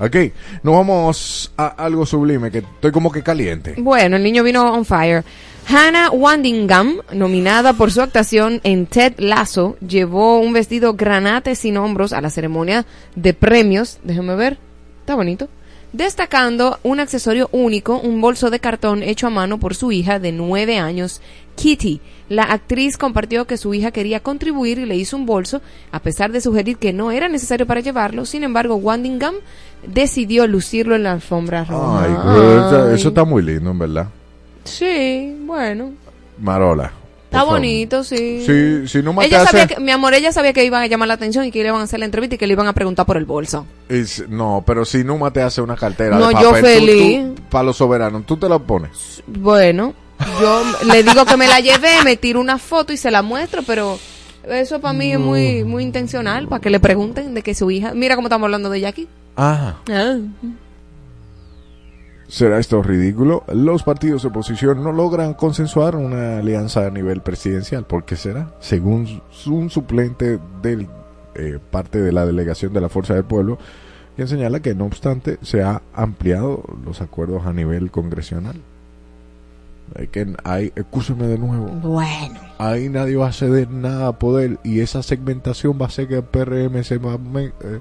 Ok, 0.00 0.16
nos 0.62 0.74
vamos 0.74 1.52
a 1.58 1.66
algo 1.66 2.06
sublime, 2.06 2.50
que 2.50 2.58
estoy 2.58 2.90
como 2.90 3.12
que 3.12 3.22
caliente. 3.22 3.74
Bueno, 3.76 4.16
el 4.16 4.22
niño 4.22 4.42
vino 4.42 4.72
on 4.72 4.86
fire. 4.86 5.24
Hannah 5.68 6.10
Wandingham, 6.10 7.00
nominada 7.12 7.74
por 7.74 7.92
su 7.92 8.00
actuación 8.00 8.60
en 8.64 8.86
Ted 8.86 9.14
Lasso, 9.18 9.76
llevó 9.86 10.40
un 10.40 10.54
vestido 10.54 10.94
granate 10.94 11.54
sin 11.54 11.76
hombros 11.76 12.14
a 12.14 12.22
la 12.22 12.30
ceremonia 12.30 12.86
de 13.14 13.34
premios. 13.34 13.98
Déjame 14.02 14.34
ver, 14.36 14.58
está 15.00 15.14
bonito. 15.14 15.48
Destacando 15.92 16.78
un 16.84 17.00
accesorio 17.00 17.48
único, 17.50 17.98
un 17.98 18.20
bolso 18.20 18.50
de 18.50 18.60
cartón 18.60 19.02
hecho 19.02 19.26
a 19.26 19.30
mano 19.30 19.58
por 19.58 19.74
su 19.74 19.90
hija 19.90 20.20
de 20.20 20.30
nueve 20.30 20.78
años, 20.78 21.20
Kitty. 21.56 22.00
La 22.28 22.44
actriz 22.44 22.96
compartió 22.96 23.44
que 23.46 23.56
su 23.56 23.74
hija 23.74 23.90
quería 23.90 24.20
contribuir 24.20 24.78
y 24.78 24.86
le 24.86 24.94
hizo 24.96 25.16
un 25.16 25.26
bolso, 25.26 25.60
a 25.90 26.00
pesar 26.00 26.30
de 26.30 26.40
sugerir 26.40 26.76
que 26.76 26.92
no 26.92 27.10
era 27.10 27.28
necesario 27.28 27.66
para 27.66 27.80
llevarlo. 27.80 28.24
Sin 28.24 28.44
embargo, 28.44 28.76
Wandingham 28.76 29.34
decidió 29.84 30.46
lucirlo 30.46 30.94
en 30.94 31.02
la 31.02 31.12
alfombra 31.12 31.64
roja. 31.64 32.04
Ay, 32.04 32.12
eso, 32.12 32.86
Ay. 32.86 32.94
eso 32.94 33.08
está 33.08 33.24
muy 33.24 33.42
lindo, 33.42 33.72
en 33.72 33.78
verdad. 33.80 34.08
Sí, 34.62 35.36
bueno. 35.44 35.90
Marola. 36.38 36.92
Está 37.30 37.38
favor. 37.42 37.54
bonito, 37.54 38.02
sí. 38.02 38.42
Sí, 38.44 38.88
si 38.88 39.02
no 39.04 39.14
ella 39.22 39.46
sabía 39.46 39.66
que, 39.68 39.78
mi 39.80 39.92
amor, 39.92 40.14
ella 40.14 40.32
sabía 40.32 40.52
que 40.52 40.64
iban 40.64 40.82
a 40.82 40.86
llamar 40.88 41.06
la 41.06 41.14
atención 41.14 41.44
y 41.44 41.52
que 41.52 41.62
le 41.62 41.68
iban 41.68 41.80
a 41.80 41.84
hacer 41.84 42.00
la 42.00 42.04
entrevista 42.06 42.34
y 42.34 42.38
que 42.38 42.46
le 42.48 42.54
iban 42.54 42.66
a 42.66 42.72
preguntar 42.72 43.06
por 43.06 43.16
el 43.16 43.24
bolso. 43.24 43.66
Es- 43.88 44.28
no, 44.28 44.64
pero 44.66 44.84
si 44.84 45.04
Numa 45.04 45.32
te 45.32 45.40
hace 45.40 45.60
una 45.62 45.76
cartera 45.76 46.18
No, 46.18 46.28
de 46.28 46.34
yo 46.34 46.50
papel, 46.50 46.62
tú- 46.62 46.86
feliz. 46.86 47.26
para 47.48 47.64
los 47.64 47.76
soberanos, 47.76 48.26
tú 48.26 48.36
te 48.36 48.48
la 48.48 48.58
pones. 48.58 49.22
Bueno, 49.28 49.94
yo 50.40 50.62
le 50.92 51.02
digo 51.04 51.24
que 51.24 51.36
me 51.36 51.46
la 51.46 51.60
llevé, 51.60 52.02
me 52.04 52.16
tiro 52.16 52.40
una 52.40 52.58
foto 52.58 52.92
y 52.92 52.96
se 52.96 53.12
la 53.12 53.22
muestro, 53.22 53.62
pero 53.64 53.96
eso 54.48 54.80
para 54.80 54.92
mí 54.92 55.12
es 55.12 55.20
muy 55.20 55.62
muy 55.62 55.84
intencional, 55.84 56.48
para 56.48 56.60
que 56.60 56.70
le 56.70 56.80
pregunten 56.80 57.32
de 57.34 57.42
que 57.44 57.54
su 57.54 57.70
hija... 57.70 57.92
Mira 57.94 58.16
cómo 58.16 58.26
estamos 58.26 58.46
hablando 58.46 58.70
de 58.70 58.78
ella 58.78 58.88
aquí. 58.88 59.06
Ah, 59.36 59.76
Ah. 59.88 60.16
¿Será 62.30 62.58
esto 62.58 62.82
ridículo? 62.82 63.44
Los 63.52 63.82
partidos 63.82 64.22
de 64.22 64.28
oposición 64.28 64.82
no 64.82 64.92
logran 64.92 65.34
consensuar 65.34 65.96
una 65.96 66.38
alianza 66.38 66.86
a 66.86 66.90
nivel 66.90 67.20
presidencial. 67.20 67.84
¿Por 67.84 68.04
qué 68.04 68.16
será? 68.16 68.54
Según 68.60 69.20
un 69.46 69.70
suplente 69.70 70.38
del 70.62 70.86
eh, 71.34 71.58
parte 71.70 72.00
de 72.00 72.12
la 72.12 72.24
delegación 72.26 72.72
de 72.72 72.80
la 72.80 72.88
Fuerza 72.88 73.14
del 73.14 73.24
Pueblo, 73.24 73.58
quien 74.16 74.28
señala 74.28 74.60
que 74.60 74.74
no 74.74 74.84
obstante 74.86 75.38
se 75.42 75.62
ha 75.62 75.82
ampliado 75.94 76.62
los 76.84 77.00
acuerdos 77.00 77.46
a 77.46 77.52
nivel 77.52 77.90
congresional. 77.90 78.56
Hay 79.96 80.06
que 80.06 80.34
hay, 80.44 80.72
escúcheme 80.76 81.26
de 81.26 81.36
nuevo. 81.38 81.66
Bueno. 81.66 82.38
ahí 82.58 82.88
nadie 82.88 83.16
va 83.16 83.28
a 83.28 83.32
ceder 83.32 83.70
nada 83.70 84.06
a 84.08 84.18
poder 84.18 84.58
y 84.62 84.80
esa 84.80 85.02
segmentación 85.02 85.78
va 85.80 85.86
a 85.86 85.88
hacer 85.88 86.06
que 86.06 86.16
el 86.18 86.22
PRM 86.22 86.84
se, 86.84 87.00
mame- 87.00 87.52
eh, 87.64 87.80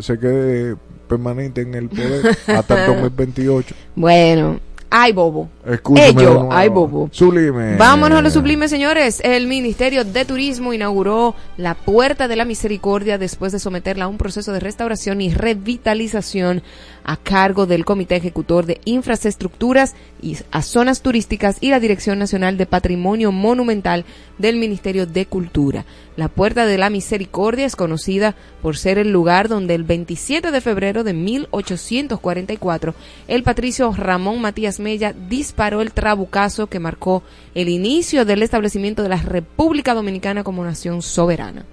se 0.00 0.18
quede 0.18 0.76
permanente 1.08 1.62
en 1.62 1.74
el 1.74 1.88
poder 1.88 2.36
hasta 2.46 2.84
el 2.86 2.86
2028. 3.02 3.74
Bueno. 3.96 4.60
Ay, 4.90 5.12
bobo. 5.12 5.50
Escúchame 5.66 6.08
Ello, 6.08 6.48
ay, 6.50 6.68
bobo. 6.70 7.10
Sublime. 7.12 7.76
Vámonos 7.76 8.18
a 8.18 8.22
lo 8.22 8.30
sublime, 8.30 8.68
señores. 8.68 9.20
El 9.22 9.46
Ministerio 9.46 10.02
de 10.04 10.24
Turismo 10.24 10.72
inauguró 10.72 11.34
la 11.58 11.74
Puerta 11.74 12.26
de 12.26 12.36
la 12.36 12.46
Misericordia 12.46 13.18
después 13.18 13.52
de 13.52 13.58
someterla 13.58 14.06
a 14.06 14.08
un 14.08 14.16
proceso 14.16 14.52
de 14.52 14.60
restauración 14.60 15.20
y 15.20 15.30
revitalización 15.30 16.62
a 17.04 17.16
cargo 17.16 17.66
del 17.66 17.84
Comité 17.84 18.16
Ejecutor 18.16 18.66
de 18.66 18.80
Infraestructuras 18.84 19.94
y 20.22 20.36
a 20.50 20.62
Zonas 20.62 21.02
Turísticas 21.02 21.58
y 21.60 21.70
la 21.70 21.80
Dirección 21.80 22.18
Nacional 22.18 22.56
de 22.56 22.66
Patrimonio 22.66 23.30
Monumental 23.30 24.04
del 24.38 24.56
Ministerio 24.56 25.06
de 25.06 25.26
Cultura. 25.26 25.84
La 26.16 26.28
Puerta 26.28 26.66
de 26.66 26.78
la 26.78 26.90
Misericordia 26.90 27.64
es 27.64 27.76
conocida 27.76 28.34
por 28.60 28.76
ser 28.76 28.98
el 28.98 29.12
lugar 29.12 29.48
donde 29.48 29.74
el 29.74 29.84
27 29.84 30.50
de 30.50 30.60
febrero 30.60 31.04
de 31.04 31.12
1844 31.12 32.94
el 33.28 33.42
patricio 33.42 33.92
Ramón 33.92 34.40
Matías 34.40 34.77
Mella 34.80 35.12
disparó 35.12 35.80
el 35.82 35.92
trabucazo 35.92 36.66
que 36.66 36.78
marcó 36.78 37.22
el 37.54 37.68
inicio 37.68 38.24
del 38.24 38.42
establecimiento 38.42 39.02
de 39.02 39.08
la 39.08 39.16
República 39.16 39.94
Dominicana 39.94 40.44
como 40.44 40.64
nación 40.64 41.02
soberana. 41.02 41.64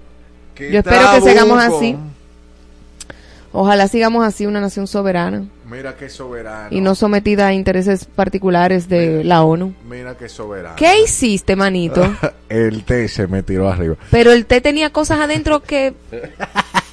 ¿Qué 0.54 0.72
Yo 0.72 0.78
espero 0.78 1.10
que 1.14 1.20
sigamos 1.20 1.62
así. 1.62 1.96
Ojalá 3.52 3.88
sigamos 3.88 4.22
así 4.22 4.44
una 4.44 4.60
nación 4.60 4.86
soberana 4.86 5.46
Mira 5.70 5.96
qué 5.96 6.10
soberano. 6.10 6.68
y 6.70 6.80
no 6.80 6.94
sometida 6.94 7.46
a 7.46 7.54
intereses 7.54 8.04
particulares 8.04 8.88
de 8.88 9.24
la 9.24 9.42
ONU. 9.42 9.74
Mira 9.88 10.14
qué 10.16 10.28
soberano. 10.28 10.76
¿Qué 10.76 11.00
hiciste, 11.00 11.56
manito? 11.56 12.14
el 12.48 12.84
té 12.84 13.08
se 13.08 13.26
me 13.26 13.42
tiró 13.42 13.68
arriba. 13.70 13.96
Pero 14.10 14.32
el 14.32 14.46
té 14.46 14.60
tenía 14.60 14.90
cosas 14.90 15.20
adentro 15.20 15.62
que... 15.62 15.94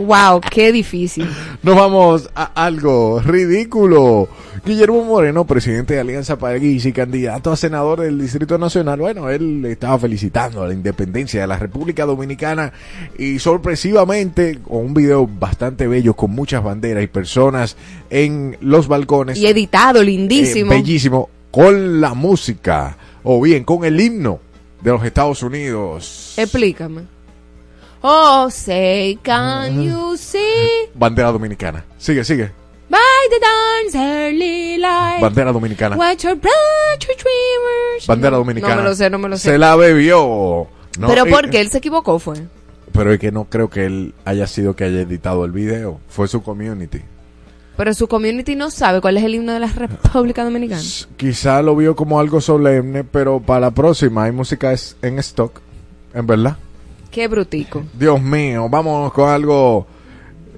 Wow, 0.00 0.40
qué 0.40 0.72
difícil. 0.72 1.28
Nos 1.62 1.76
vamos 1.76 2.30
a 2.34 2.44
algo 2.64 3.20
ridículo. 3.20 4.28
Guillermo 4.64 5.04
Moreno, 5.04 5.46
presidente 5.46 5.94
de 5.94 6.00
Alianza 6.00 6.38
País 6.38 6.86
y 6.86 6.92
candidato 6.92 7.52
a 7.52 7.56
senador 7.56 8.00
del 8.00 8.18
Distrito 8.18 8.56
Nacional, 8.56 8.98
bueno, 8.98 9.28
él 9.28 9.64
estaba 9.66 9.98
felicitando 9.98 10.62
a 10.62 10.68
la 10.68 10.74
independencia 10.74 11.42
de 11.42 11.46
la 11.46 11.58
República 11.58 12.06
Dominicana 12.06 12.72
y 13.18 13.38
sorpresivamente, 13.38 14.58
con 14.60 14.78
un 14.78 14.94
video 14.94 15.26
bastante 15.26 15.86
bello 15.86 16.14
con 16.14 16.30
muchas 16.30 16.62
banderas 16.64 17.04
y 17.04 17.06
personas 17.06 17.76
en 18.08 18.56
los 18.60 18.88
balcones. 18.88 19.38
Y 19.38 19.46
editado, 19.46 20.00
eh, 20.00 20.06
lindísimo. 20.06 20.70
bellísimo, 20.70 21.28
con 21.50 22.00
la 22.00 22.14
música 22.14 22.96
o 23.22 23.40
bien 23.40 23.64
con 23.64 23.84
el 23.84 24.00
himno 24.00 24.40
de 24.82 24.90
los 24.92 25.04
Estados 25.04 25.42
Unidos. 25.42 26.34
Explícame. 26.38 27.19
Oh, 28.02 28.48
say, 28.50 29.18
can 29.22 29.82
you 29.82 30.16
see 30.16 30.88
Bandera 30.94 31.32
dominicana. 31.32 31.84
Sigue, 31.98 32.24
sigue. 32.24 32.50
by 32.88 33.28
the 33.30 33.38
dawn's 33.40 33.94
early 33.94 34.78
light 34.78 35.20
Bandera 35.20 35.52
dominicana. 35.52 35.96
what 35.96 36.22
your 36.24 36.34
bright 36.34 36.98
dreamers 36.98 38.06
Bandera 38.06 38.36
dominicana. 38.36 38.76
No 38.76 38.82
me 38.82 38.88
lo 38.88 38.94
sé, 38.94 39.10
no 39.10 39.18
me 39.18 39.28
lo 39.28 39.36
sé. 39.36 39.50
Se 39.50 39.58
la 39.58 39.76
bebió. 39.76 40.66
No, 40.98 41.06
Pero 41.06 41.26
eh, 41.26 41.30
porque 41.30 41.60
él 41.60 41.68
se 41.68 41.78
equivocó 41.78 42.18
fue. 42.18 42.36
Pero 42.92 43.12
es 43.12 43.20
que 43.20 43.30
no 43.30 43.44
creo 43.44 43.70
que 43.70 43.84
él 43.84 44.14
haya 44.24 44.46
sido 44.46 44.74
que 44.74 44.84
haya 44.84 45.00
editado 45.02 45.44
el 45.44 45.52
video. 45.52 46.00
Fue 46.08 46.26
su 46.26 46.42
community. 46.42 47.02
Pero 47.76 47.94
su 47.94 48.08
community 48.08 48.56
no 48.56 48.70
sabe 48.70 49.00
cuál 49.00 49.16
es 49.16 49.24
el 49.24 49.34
himno 49.34 49.52
de 49.52 49.60
la 49.60 49.68
República 49.68 50.42
Dominicana. 50.42 50.82
Quizá 51.16 51.62
lo 51.62 51.76
vio 51.76 51.94
como 51.94 52.18
algo 52.18 52.40
solemne, 52.40 53.04
pero 53.04 53.40
para 53.40 53.60
la 53.60 53.70
próxima 53.70 54.24
hay 54.24 54.32
música 54.32 54.74
en 55.02 55.18
stock. 55.20 55.60
En 56.12 56.26
verdad. 56.26 56.56
Qué 57.10 57.26
brutico. 57.26 57.82
Dios 57.92 58.20
mío, 58.22 58.68
vamos 58.68 59.12
con 59.12 59.28
algo. 59.28 59.86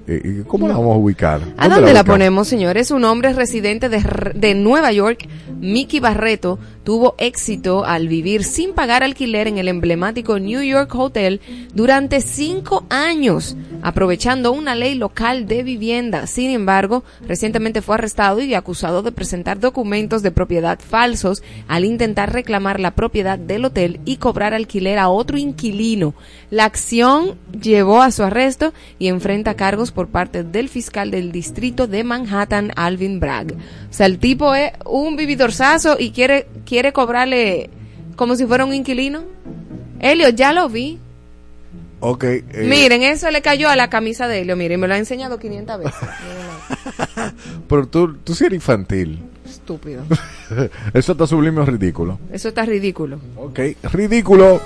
Eh, 0.07 0.21
eh, 0.23 0.43
¿Cómo 0.47 0.67
la 0.67 0.73
vamos 0.73 0.95
a 0.95 0.97
ubicar? 0.97 1.41
¿A 1.57 1.69
dónde 1.69 1.93
la 1.93 2.01
ubicamos? 2.01 2.05
ponemos, 2.05 2.47
señores? 2.47 2.91
Un 2.91 3.05
hombre 3.05 3.33
residente 3.33 3.89
de, 3.89 4.03
de 4.35 4.53
Nueva 4.53 4.91
York, 4.91 5.27
Mickey 5.59 5.99
Barreto, 5.99 6.59
tuvo 6.83 7.15
éxito 7.17 7.85
al 7.85 8.07
vivir 8.07 8.43
sin 8.43 8.73
pagar 8.73 9.03
alquiler 9.03 9.47
en 9.47 9.57
el 9.57 9.67
emblemático 9.67 10.39
New 10.39 10.61
York 10.61 10.93
Hotel 10.93 11.39
durante 11.73 12.19
cinco 12.19 12.85
años, 12.89 13.55
aprovechando 13.81 14.51
una 14.51 14.75
ley 14.75 14.95
local 14.95 15.47
de 15.47 15.63
vivienda. 15.63 16.27
Sin 16.27 16.51
embargo, 16.51 17.03
recientemente 17.25 17.81
fue 17.81 17.95
arrestado 17.95 18.41
y 18.41 18.53
acusado 18.53 19.01
de 19.01 19.11
presentar 19.11 19.59
documentos 19.59 20.21
de 20.21 20.31
propiedad 20.31 20.79
falsos 20.79 21.43
al 21.67 21.85
intentar 21.85 22.33
reclamar 22.33 22.79
la 22.79 22.91
propiedad 22.91 23.39
del 23.39 23.65
hotel 23.65 24.01
y 24.05 24.17
cobrar 24.17 24.53
alquiler 24.53 24.99
a 24.99 25.07
otro 25.07 25.37
inquilino. 25.37 26.13
La 26.49 26.65
acción 26.65 27.37
llevó 27.59 28.01
a 28.01 28.11
su 28.11 28.23
arresto 28.23 28.73
y 28.99 29.07
enfrenta 29.07 29.55
cargos 29.55 29.91
por 29.93 30.07
parte 30.07 30.43
del 30.43 30.69
fiscal 30.69 31.11
del 31.11 31.31
distrito 31.31 31.87
de 31.87 32.03
Manhattan, 32.03 32.71
Alvin 32.75 33.19
Bragg. 33.19 33.53
O 33.53 33.93
sea, 33.93 34.05
el 34.07 34.19
tipo 34.19 34.53
es 34.55 34.71
un 34.85 35.15
vividorzazo 35.15 35.97
y 35.99 36.11
quiere, 36.11 36.47
quiere 36.65 36.93
cobrarle 36.93 37.69
como 38.15 38.35
si 38.35 38.45
fuera 38.45 38.65
un 38.65 38.73
inquilino. 38.73 39.23
Helio, 39.99 40.29
ya 40.29 40.51
lo 40.53 40.69
vi. 40.69 40.99
Ok. 41.99 42.23
eh, 42.25 42.43
Miren, 42.67 43.01
eso 43.03 43.31
le 43.31 43.41
cayó 43.41 43.69
a 43.69 43.75
la 43.75 43.89
camisa 43.89 44.27
de 44.27 44.41
Helio. 44.41 44.55
Miren, 44.57 44.79
me 44.79 44.87
lo 44.87 44.93
ha 44.93 44.97
enseñado 44.97 45.39
500 45.39 45.79
veces. 45.79 45.93
Pero 47.69 47.87
tú, 47.87 48.15
tú 48.17 48.35
sí 48.35 48.45
eres 48.45 48.57
infantil. 48.57 49.19
Estúpido. 49.45 50.03
Eso 50.93 51.11
está 51.11 51.27
sublime 51.27 51.61
o 51.61 51.65
ridículo. 51.65 52.19
Eso 52.31 52.49
está 52.49 52.65
ridículo. 52.65 53.19
Ok. 53.37 53.59
Ridículo. 53.91 54.59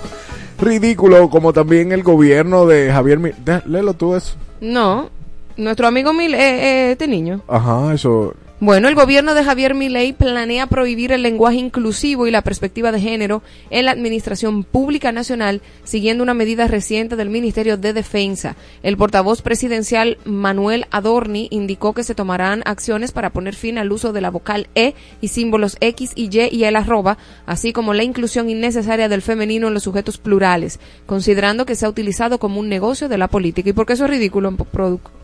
Ridículo 0.59 1.29
como 1.29 1.53
también 1.53 1.91
el 1.91 2.03
gobierno 2.03 2.65
de 2.65 2.91
Javier... 2.91 3.35
Léelo 3.65 3.93
tú 3.93 4.15
eso. 4.15 4.35
No, 4.59 5.09
nuestro 5.57 5.87
amigo 5.87 6.13
Mil, 6.13 6.33
eh, 6.33 6.37
eh, 6.39 6.91
este 6.91 7.07
niño. 7.07 7.41
Ajá, 7.47 7.93
eso... 7.93 8.33
Bueno, 8.59 8.87
el 8.87 8.95
gobierno 8.95 9.35
de 9.35 9.43
Javier 9.43 9.75
Milei 9.75 10.13
planea 10.13 10.65
prohibir 10.65 11.11
el 11.11 11.21
lenguaje 11.21 11.57
inclusivo 11.57 12.25
y 12.25 12.31
la 12.31 12.41
perspectiva 12.41 12.91
de 12.91 12.99
género 12.99 13.43
en 13.69 13.85
la 13.85 13.91
Administración 13.91 14.63
Pública 14.63 15.11
Nacional, 15.11 15.61
siguiendo 15.83 16.23
una 16.23 16.33
medida 16.33 16.67
reciente 16.67 17.15
del 17.15 17.29
Ministerio 17.29 17.77
de 17.77 17.93
Defensa. 17.93 18.55
El 18.81 18.97
portavoz 18.97 19.43
presidencial 19.43 20.17
Manuel 20.25 20.87
Adorni 20.89 21.49
indicó 21.51 21.93
que 21.93 22.03
se 22.03 22.15
tomarán 22.15 22.63
acciones 22.65 23.11
para 23.11 23.29
poner 23.29 23.53
fin 23.53 23.77
al 23.77 23.91
uso 23.91 24.11
de 24.11 24.21
la 24.21 24.31
vocal 24.31 24.69
E 24.73 24.95
y 25.21 25.27
símbolos 25.27 25.77
X 25.79 26.13
y 26.15 26.23
Y 26.23 26.49
y 26.51 26.63
el 26.63 26.77
arroba, 26.77 27.19
así 27.45 27.73
como 27.73 27.93
la 27.93 28.01
inclusión 28.01 28.49
innecesaria 28.49 29.07
del 29.07 29.21
femenino 29.21 29.67
en 29.67 29.75
los 29.75 29.83
sujetos 29.83 30.17
plurales, 30.17 30.79
considerando 31.05 31.67
que 31.67 31.75
se 31.75 31.85
ha 31.85 31.89
utilizado 31.89 32.39
como 32.39 32.59
un 32.59 32.69
negocio 32.69 33.07
de 33.07 33.19
la 33.19 33.27
política. 33.27 33.69
¿Y 33.69 33.73
por 33.73 33.85
qué 33.85 33.93
eso 33.93 34.05
es 34.05 34.09
ridículo, 34.09 34.49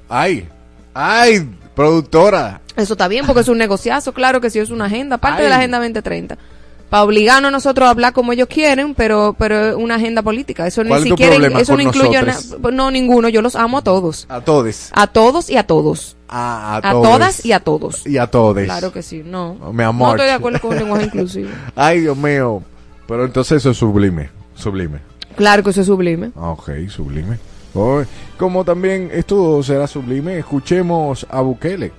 ¡Ay! 0.10 0.48
¡Ay! 0.94 1.50
Productora. 1.76 2.62
Eso 2.76 2.94
está 2.94 3.08
bien 3.08 3.26
porque 3.26 3.42
es 3.42 3.48
un 3.48 3.58
negociazo, 3.58 4.14
claro 4.14 4.42
que 4.42 4.50
sí 4.50 4.60
es 4.60 4.70
una 4.70 4.86
agenda, 4.86 5.18
parte 5.18 5.40
Ay. 5.40 5.44
de 5.46 5.50
la 5.50 5.58
Agenda 5.58 5.78
2030. 5.80 6.38
Para 6.90 7.04
obligarnos 7.06 7.50
a 7.50 7.52
nosotros 7.52 7.88
a 7.88 7.90
hablar 7.90 8.14
como 8.14 8.34
ellos 8.34 8.48
quieren, 8.48 8.94
pero 8.94 9.36
pero 9.40 9.70
es 9.70 9.76
una 9.76 9.96
agenda 9.96 10.22
política. 10.22 10.68
Eso 10.68 10.84
ni 10.84 10.90
¿Cuál 10.90 11.02
es 11.02 11.10
tu 11.10 11.18
siquiera 11.18 11.60
eso 11.60 11.76
no 11.76 11.82
incluye 11.82 12.22
na- 12.22 12.38
no 12.72 12.92
ninguno, 12.92 13.30
yo 13.30 13.42
los 13.42 13.56
amo 13.56 13.80
a 13.80 13.82
todos. 13.84 14.28
A 14.30 14.42
todos. 14.42 14.90
A 14.92 15.08
todos 15.08 15.50
y 15.50 15.58
a 15.58 15.66
todos. 15.66 16.16
A, 16.30 16.78
A, 16.78 16.82
todes. 16.82 17.10
todas 17.10 17.46
y 17.46 17.52
a 17.52 17.60
todos. 17.62 18.06
Y 18.06 18.18
a 18.18 18.28
todos. 18.28 18.64
Claro 18.64 18.92
que 18.92 19.02
sí, 19.02 19.24
no. 19.26 19.56
Mi 19.74 19.84
amor. 19.84 20.10
No 20.10 20.14
estoy 20.16 20.28
de 20.28 20.34
acuerdo 20.34 20.60
con 20.62 20.74
el 20.74 20.80
lenguaje 20.80 21.06
inclusivo. 21.06 21.50
Ay, 21.76 22.02
Dios 22.02 22.16
mío. 22.18 22.62
Pero 23.08 23.26
entonces 23.26 23.58
eso 23.58 23.72
es 23.72 23.78
sublime. 23.78 24.30
Sublime. 24.54 25.00
Claro 25.36 25.64
que 25.64 25.72
eso 25.72 25.82
es 25.82 25.88
sublime. 25.88 26.30
Ah, 26.36 26.50
Ok, 26.52 26.70
sublime. 26.90 27.40
Oh, 27.76 28.04
como 28.38 28.64
también 28.64 29.10
esto 29.12 29.64
será 29.64 29.88
sublime, 29.88 30.38
escuchemos 30.38 31.26
a 31.30 31.42
Bukele. 31.42 31.92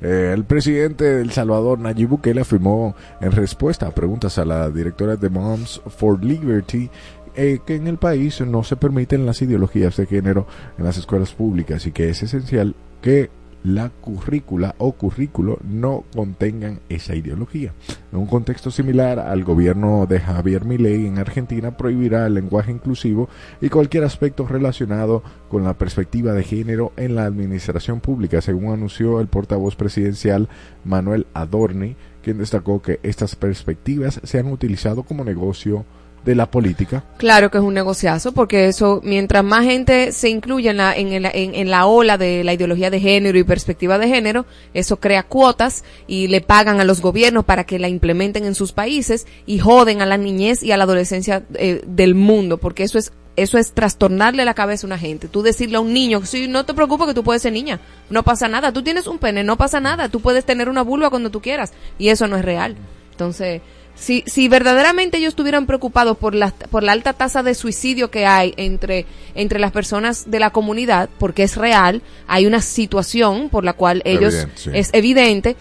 Eh, 0.00 0.32
el 0.34 0.44
presidente 0.44 1.04
de 1.04 1.30
Salvador, 1.30 1.78
Nayib 1.78 2.08
Bukele, 2.08 2.40
afirmó 2.40 2.96
en 3.20 3.30
respuesta 3.30 3.86
a 3.86 3.94
preguntas 3.94 4.36
a 4.38 4.44
la 4.44 4.68
directora 4.68 5.14
de 5.14 5.28
Moms 5.28 5.80
for 5.96 6.24
Liberty 6.24 6.90
eh, 7.34 7.60
que 7.64 7.76
en 7.76 7.86
el 7.86 7.98
país 7.98 8.40
no 8.42 8.62
se 8.64 8.76
permiten 8.76 9.24
las 9.24 9.40
ideologías 9.40 9.96
de 9.96 10.06
género 10.06 10.46
en 10.76 10.84
las 10.84 10.98
escuelas 10.98 11.32
públicas 11.32 11.86
y 11.86 11.92
que 11.92 12.10
es 12.10 12.22
esencial 12.22 12.74
que 13.00 13.30
la 13.64 13.90
currícula 13.90 14.74
o 14.78 14.92
currículo 14.92 15.58
no 15.62 16.04
contengan 16.14 16.80
esa 16.88 17.14
ideología. 17.14 17.72
En 18.12 18.18
un 18.18 18.26
contexto 18.26 18.70
similar 18.70 19.18
al 19.18 19.44
gobierno 19.44 20.06
de 20.06 20.20
Javier 20.20 20.64
Milei 20.64 21.06
en 21.06 21.18
Argentina 21.18 21.76
prohibirá 21.76 22.26
el 22.26 22.34
lenguaje 22.34 22.72
inclusivo 22.72 23.28
y 23.60 23.68
cualquier 23.68 24.04
aspecto 24.04 24.46
relacionado 24.46 25.22
con 25.48 25.64
la 25.64 25.74
perspectiva 25.74 26.32
de 26.32 26.44
género 26.44 26.92
en 26.96 27.14
la 27.14 27.24
administración 27.24 28.00
pública, 28.00 28.40
según 28.40 28.72
anunció 28.72 29.20
el 29.20 29.28
portavoz 29.28 29.76
presidencial 29.76 30.48
Manuel 30.84 31.26
Adorni, 31.34 31.96
quien 32.22 32.38
destacó 32.38 32.82
que 32.82 33.00
estas 33.02 33.36
perspectivas 33.36 34.20
se 34.22 34.38
han 34.38 34.46
utilizado 34.46 35.02
como 35.02 35.24
negocio 35.24 35.84
de 36.24 36.34
la 36.36 36.46
política. 36.50 37.02
Claro 37.18 37.50
que 37.50 37.58
es 37.58 37.64
un 37.64 37.74
negociazo, 37.74 38.32
porque 38.32 38.68
eso, 38.68 39.00
mientras 39.02 39.42
más 39.42 39.64
gente 39.64 40.12
se 40.12 40.28
incluya 40.28 40.70
en 40.70 40.76
la, 40.76 40.94
en, 40.94 41.12
en- 41.12 41.54
en 41.54 41.70
la 41.70 41.86
ola 41.86 42.16
de 42.18 42.44
la 42.44 42.52
ideología 42.52 42.90
de 42.90 43.00
género 43.00 43.38
y 43.38 43.44
perspectiva 43.44 43.98
de 43.98 44.08
género, 44.08 44.46
eso 44.72 45.00
crea 45.00 45.24
cuotas 45.24 45.82
y 46.06 46.28
le 46.28 46.40
pagan 46.40 46.80
a 46.80 46.84
los 46.84 47.00
gobiernos 47.00 47.44
para 47.44 47.64
que 47.64 47.78
la 47.80 47.88
implementen 47.88 48.44
en 48.44 48.54
sus 48.54 48.72
países 48.72 49.26
y 49.46 49.58
joden 49.58 50.00
a 50.00 50.06
la 50.06 50.16
niñez 50.16 50.62
y 50.62 50.70
a 50.72 50.76
la 50.76 50.84
adolescencia 50.84 51.42
eh, 51.54 51.82
del 51.86 52.14
mundo, 52.14 52.58
porque 52.58 52.84
eso 52.84 52.98
es 52.98 53.12
eso 53.34 53.56
es 53.56 53.72
trastornarle 53.72 54.44
la 54.44 54.52
cabeza 54.52 54.86
a 54.86 54.88
una 54.88 54.98
gente. 54.98 55.26
Tú 55.26 55.42
decirle 55.42 55.78
a 55.78 55.80
un 55.80 55.94
niño, 55.94 56.20
sí, 56.26 56.48
no 56.48 56.66
te 56.66 56.74
preocupes 56.74 57.06
que 57.06 57.14
tú 57.14 57.24
puedes 57.24 57.40
ser 57.40 57.54
niña, 57.54 57.80
no 58.10 58.22
pasa 58.24 58.46
nada. 58.46 58.74
Tú 58.74 58.82
tienes 58.82 59.06
un 59.06 59.18
pene, 59.18 59.42
no 59.42 59.56
pasa 59.56 59.80
nada. 59.80 60.10
Tú 60.10 60.20
puedes 60.20 60.44
tener 60.44 60.68
una 60.68 60.82
vulva 60.82 61.08
cuando 61.08 61.30
tú 61.30 61.40
quieras. 61.40 61.72
Y 61.98 62.08
eso 62.10 62.26
no 62.28 62.36
es 62.36 62.44
real. 62.44 62.76
Entonces, 63.12 63.62
si, 64.02 64.24
si 64.26 64.48
verdaderamente 64.48 65.18
ellos 65.18 65.28
estuvieran 65.30 65.66
preocupados 65.66 66.16
por 66.18 66.34
la, 66.34 66.50
por 66.50 66.82
la 66.82 66.90
alta 66.92 67.12
tasa 67.12 67.42
de 67.44 67.54
suicidio 67.54 68.10
que 68.10 68.26
hay 68.26 68.52
entre, 68.56 69.06
entre 69.34 69.60
las 69.60 69.70
personas 69.70 70.28
de 70.30 70.40
la 70.40 70.50
comunidad, 70.50 71.08
porque 71.18 71.44
es 71.44 71.56
real, 71.56 72.02
hay 72.26 72.46
una 72.46 72.60
situación 72.60 73.48
por 73.48 73.64
la 73.64 73.74
cual 73.74 74.02
ellos 74.04 74.34
Evidente, 74.34 74.60
sí. 74.60 74.70
es 74.74 74.90
evidente, 74.92 75.56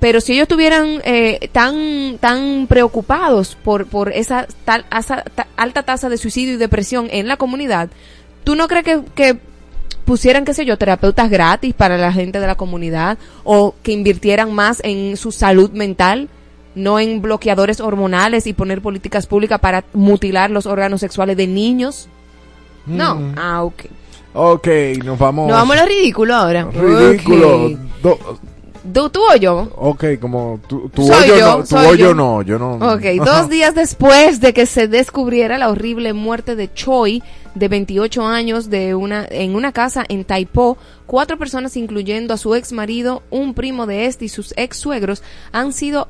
pero 0.00 0.20
si 0.20 0.32
ellos 0.32 0.44
estuvieran 0.44 1.00
eh, 1.04 1.48
tan 1.52 2.16
tan 2.18 2.66
preocupados 2.66 3.56
por 3.62 3.86
por 3.86 4.10
esa 4.10 4.46
tal 4.64 4.84
ta- 4.88 5.46
alta 5.56 5.82
tasa 5.82 6.08
de 6.08 6.16
suicidio 6.16 6.54
y 6.54 6.56
depresión 6.56 7.08
en 7.10 7.28
la 7.28 7.36
comunidad, 7.36 7.90
¿tú 8.42 8.56
no 8.56 8.68
crees 8.68 8.84
que, 8.84 9.02
que 9.14 9.38
pusieran, 10.04 10.44
qué 10.44 10.54
sé 10.54 10.64
yo, 10.64 10.76
terapeutas 10.78 11.30
gratis 11.30 11.74
para 11.74 11.96
la 11.98 12.12
gente 12.12 12.40
de 12.40 12.46
la 12.46 12.56
comunidad 12.56 13.18
o 13.44 13.74
que 13.82 13.92
invirtieran 13.92 14.52
más 14.52 14.80
en 14.82 15.16
su 15.16 15.30
salud 15.30 15.70
mental? 15.72 16.28
No 16.74 16.98
en 16.98 17.20
bloqueadores 17.22 17.80
hormonales 17.80 18.46
y 18.46 18.52
poner 18.52 18.80
políticas 18.82 19.26
públicas 19.26 19.58
para 19.60 19.84
mutilar 19.92 20.50
los 20.50 20.66
órganos 20.66 21.00
sexuales 21.00 21.36
de 21.36 21.46
niños. 21.46 22.08
No. 22.86 23.14
Mm. 23.16 23.34
Ah, 23.36 23.62
ok. 23.64 23.82
Ok, 24.34 24.68
nos 25.04 25.18
vamos. 25.18 25.48
Nos 25.48 25.56
vamos 25.56 25.76
a 25.76 25.80
lo 25.82 25.86
ridículo 25.86 26.34
ahora. 26.34 26.64
Ridículo. 26.72 27.66
Ok. 27.66 27.72
Do- 28.02 28.18
¿Tú, 28.92 29.10
tú 29.10 29.20
o 29.32 29.36
yo? 29.36 29.68
ok, 29.76 30.04
como 30.20 30.58
tu 30.66 30.90
Soy 30.96 31.10
hoyo 31.30 31.36
yo, 31.38 31.46
no, 31.46 31.58
tu 31.60 31.66
soy 31.66 31.86
hoyo 31.86 32.06
yo. 32.08 32.14
no, 32.14 32.42
yo 32.42 32.58
no. 32.58 32.72
Ok, 32.94 33.02
dos 33.24 33.48
días 33.48 33.76
después 33.76 34.40
de 34.40 34.52
que 34.52 34.66
se 34.66 34.88
descubriera 34.88 35.56
la 35.56 35.68
horrible 35.70 36.12
muerte 36.14 36.56
de 36.56 36.72
Choi, 36.74 37.22
de 37.54 37.68
28 37.68 38.24
años, 38.26 38.70
de 38.70 38.94
una, 38.94 39.26
en 39.30 39.54
una 39.54 39.72
casa 39.72 40.04
en 40.08 40.24
Taipo, 40.24 40.78
cuatro 41.06 41.36
personas, 41.38 41.76
incluyendo 41.76 42.32
a 42.32 42.38
su 42.38 42.54
ex 42.54 42.72
marido, 42.72 43.22
un 43.30 43.52
primo 43.52 43.86
de 43.86 44.06
este 44.06 44.24
y 44.24 44.28
sus 44.28 44.54
ex 44.56 44.78
suegros, 44.78 45.22
han 45.52 45.72
sido 45.72 46.08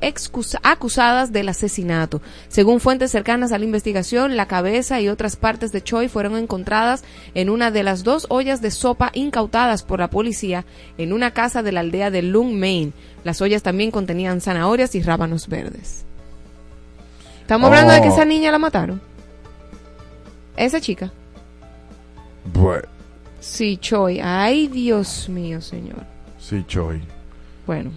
acusadas 0.63 1.33
del 1.33 1.49
asesinato. 1.49 2.23
Según 2.49 2.79
fuentes 2.79 3.11
cercanas 3.11 3.51
a 3.51 3.59
la 3.59 3.65
investigación, 3.65 4.37
la 4.37 4.47
cabeza 4.47 5.01
y 5.01 5.09
otras 5.09 5.35
partes 5.37 5.73
de 5.73 5.83
Choi 5.83 6.09
fueron 6.09 6.37
encontradas 6.37 7.03
en 7.35 7.51
una 7.51 7.71
de 7.71 7.83
las 7.83 8.05
dos 8.05 8.27
ollas 8.29 8.63
de 8.63 8.71
sopa 8.71 9.11
incautadas 9.13 9.83
por 9.83 9.99
la 9.99 10.11
policía 10.11 10.65
en 10.97 11.13
una 11.13 11.33
casa 11.33 11.63
de 11.63 11.73
la 11.73 11.81
aldea 11.81 12.11
de 12.11 12.23
Lung, 12.23 12.53
Maine. 12.55 12.93
Las 13.25 13.41
ollas 13.41 13.63
también 13.63 13.91
contenían 13.91 14.41
zanahorias 14.41 14.95
y 14.95 15.03
rábanos 15.03 15.49
verdes. 15.49 16.05
Estamos 17.41 17.67
hablando 17.69 17.93
de 17.93 18.01
que 18.03 18.09
Oh. 18.09 18.13
esa 18.13 18.25
niña 18.25 18.53
la 18.53 18.59
mataron. 18.59 19.01
Esa 20.57 20.81
chica. 20.81 21.13
Bueno, 22.53 22.89
Sí, 23.41 23.77
Choi. 23.77 24.21
Ay, 24.23 24.69
Dios 24.69 25.29
mío, 25.29 25.61
señor. 25.61 26.05
sí, 26.39 26.65
Choi. 26.69 27.01
Bueno. 27.67 27.91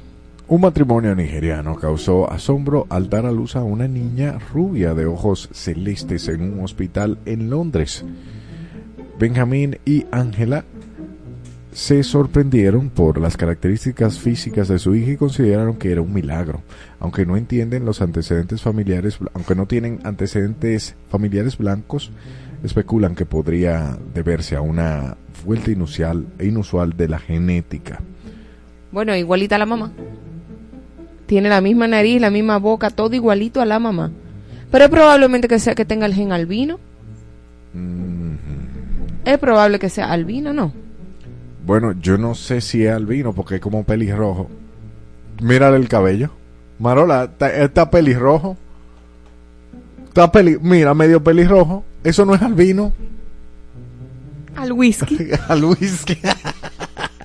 Un 0.48 0.62
matrimonio 0.62 1.16
nigeriano 1.16 1.76
causó 1.76 2.32
asombro 2.32 2.88
al 2.90 3.10
dar 3.10 3.26
a 3.26 3.32
luz 3.32 3.56
a 3.56 3.64
una 3.64 3.88
niña 3.88 4.38
rubia 4.54 4.94
de 4.94 5.06
ojos 5.06 5.50
celestes 5.52 6.28
en 6.28 6.42
un 6.42 6.64
hospital 6.64 7.18
en 7.26 7.50
Londres. 7.50 8.04
Benjamín 9.20 9.78
y 9.86 10.06
Ángela 10.12 10.66
se 11.72 12.04
sorprendieron 12.04 12.90
por 12.90 13.20
las 13.20 13.38
características 13.38 14.18
físicas 14.20 14.68
de 14.68 14.80
su 14.80 14.96
hija 14.96 15.12
y 15.12 15.18
consideraron 15.18 15.76
que 15.76 15.92
era 15.92 16.02
un 16.02 16.14
milagro, 16.14 16.62
aunque 17.00 17.26
no 17.26 17.38
entienden 17.38 17.86
los 17.86 18.02
antecedentes 18.02 18.62
familiares, 18.62 19.20
aunque 19.34 19.56
no 19.56 19.66
tienen 19.66 20.00
antecedentes 20.04 20.96
familiares 21.10 21.58
blancos, 21.58 22.12
especulan 22.66 23.16
que 23.16 23.26
podría 23.26 23.98
deberse 24.14 24.56
a 24.56 24.62
una 24.62 25.18
vuelta 25.46 25.72
inusual, 25.72 26.26
inusual 26.40 26.96
de 26.98 27.08
la 27.08 27.20
genética. 27.20 28.02
Bueno, 28.92 29.16
igualita 29.16 29.56
a 29.56 29.60
la 29.60 29.66
mamá. 29.66 29.92
Tiene 31.26 31.50
la 31.50 31.62
misma 31.62 31.88
nariz, 31.88 32.22
la 32.22 32.30
misma 32.30 32.58
boca, 32.60 32.90
todo 32.90 33.16
igualito 33.16 33.62
a 33.62 33.66
la 33.66 33.80
mamá. 33.80 34.12
Pero 34.72 34.86
es 34.86 34.90
probablemente 34.90 35.48
que 35.48 35.60
sea 35.60 35.76
que 35.76 35.86
tenga 35.86 36.06
el 36.06 36.14
gen 36.14 36.32
albino. 36.32 36.80
Mm, 37.74 38.36
Es 39.26 39.38
probable 39.38 39.80
que 39.80 39.90
sea 39.90 40.12
albino, 40.12 40.54
¿no? 40.54 40.72
Bueno, 41.66 41.94
yo 41.94 42.18
no 42.18 42.36
sé 42.36 42.62
si 42.62 42.86
es 42.86 42.92
albino 42.94 43.34
porque 43.34 43.56
es 43.56 43.62
como 43.62 43.84
pelirrojo. 43.84 44.50
Mírale 45.42 45.78
el 45.78 45.88
cabello. 45.88 46.30
Marola, 46.80 47.24
está, 47.26 47.52
está 47.56 47.90
pelirrojo. 47.90 48.56
Está 50.08 50.32
peli, 50.32 50.58
mira, 50.62 50.94
medio 50.94 51.24
pelirrojo. 51.24 51.84
Eso 52.06 52.24
no 52.24 52.36
es 52.36 52.42
albino. 52.42 52.94
Al 54.56 54.72
whisky. 54.72 55.18
Al 55.50 55.66
whisky. 55.66 56.18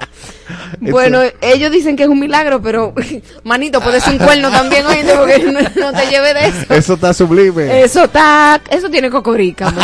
bueno, 0.80 1.20
ellos 1.42 1.70
dicen 1.70 1.96
que 1.96 2.04
es 2.04 2.08
un 2.08 2.18
milagro, 2.18 2.60
pero 2.62 2.94
manito, 3.44 3.80
puede 3.80 4.00
ser 4.00 4.14
un 4.14 4.18
cuerno 4.18 4.50
también, 4.50 4.86
oíste, 4.86 5.14
porque 5.14 5.38
no, 5.44 5.60
no 5.60 5.92
te 5.92 6.06
lleve 6.10 6.34
de 6.34 6.46
eso. 6.46 6.74
Eso 6.74 6.94
está 6.94 7.12
sublime. 7.12 7.82
Eso 7.82 8.04
está, 8.04 8.60
eso 8.70 8.88
tiene 8.90 9.10
cocorícamo. 9.10 9.80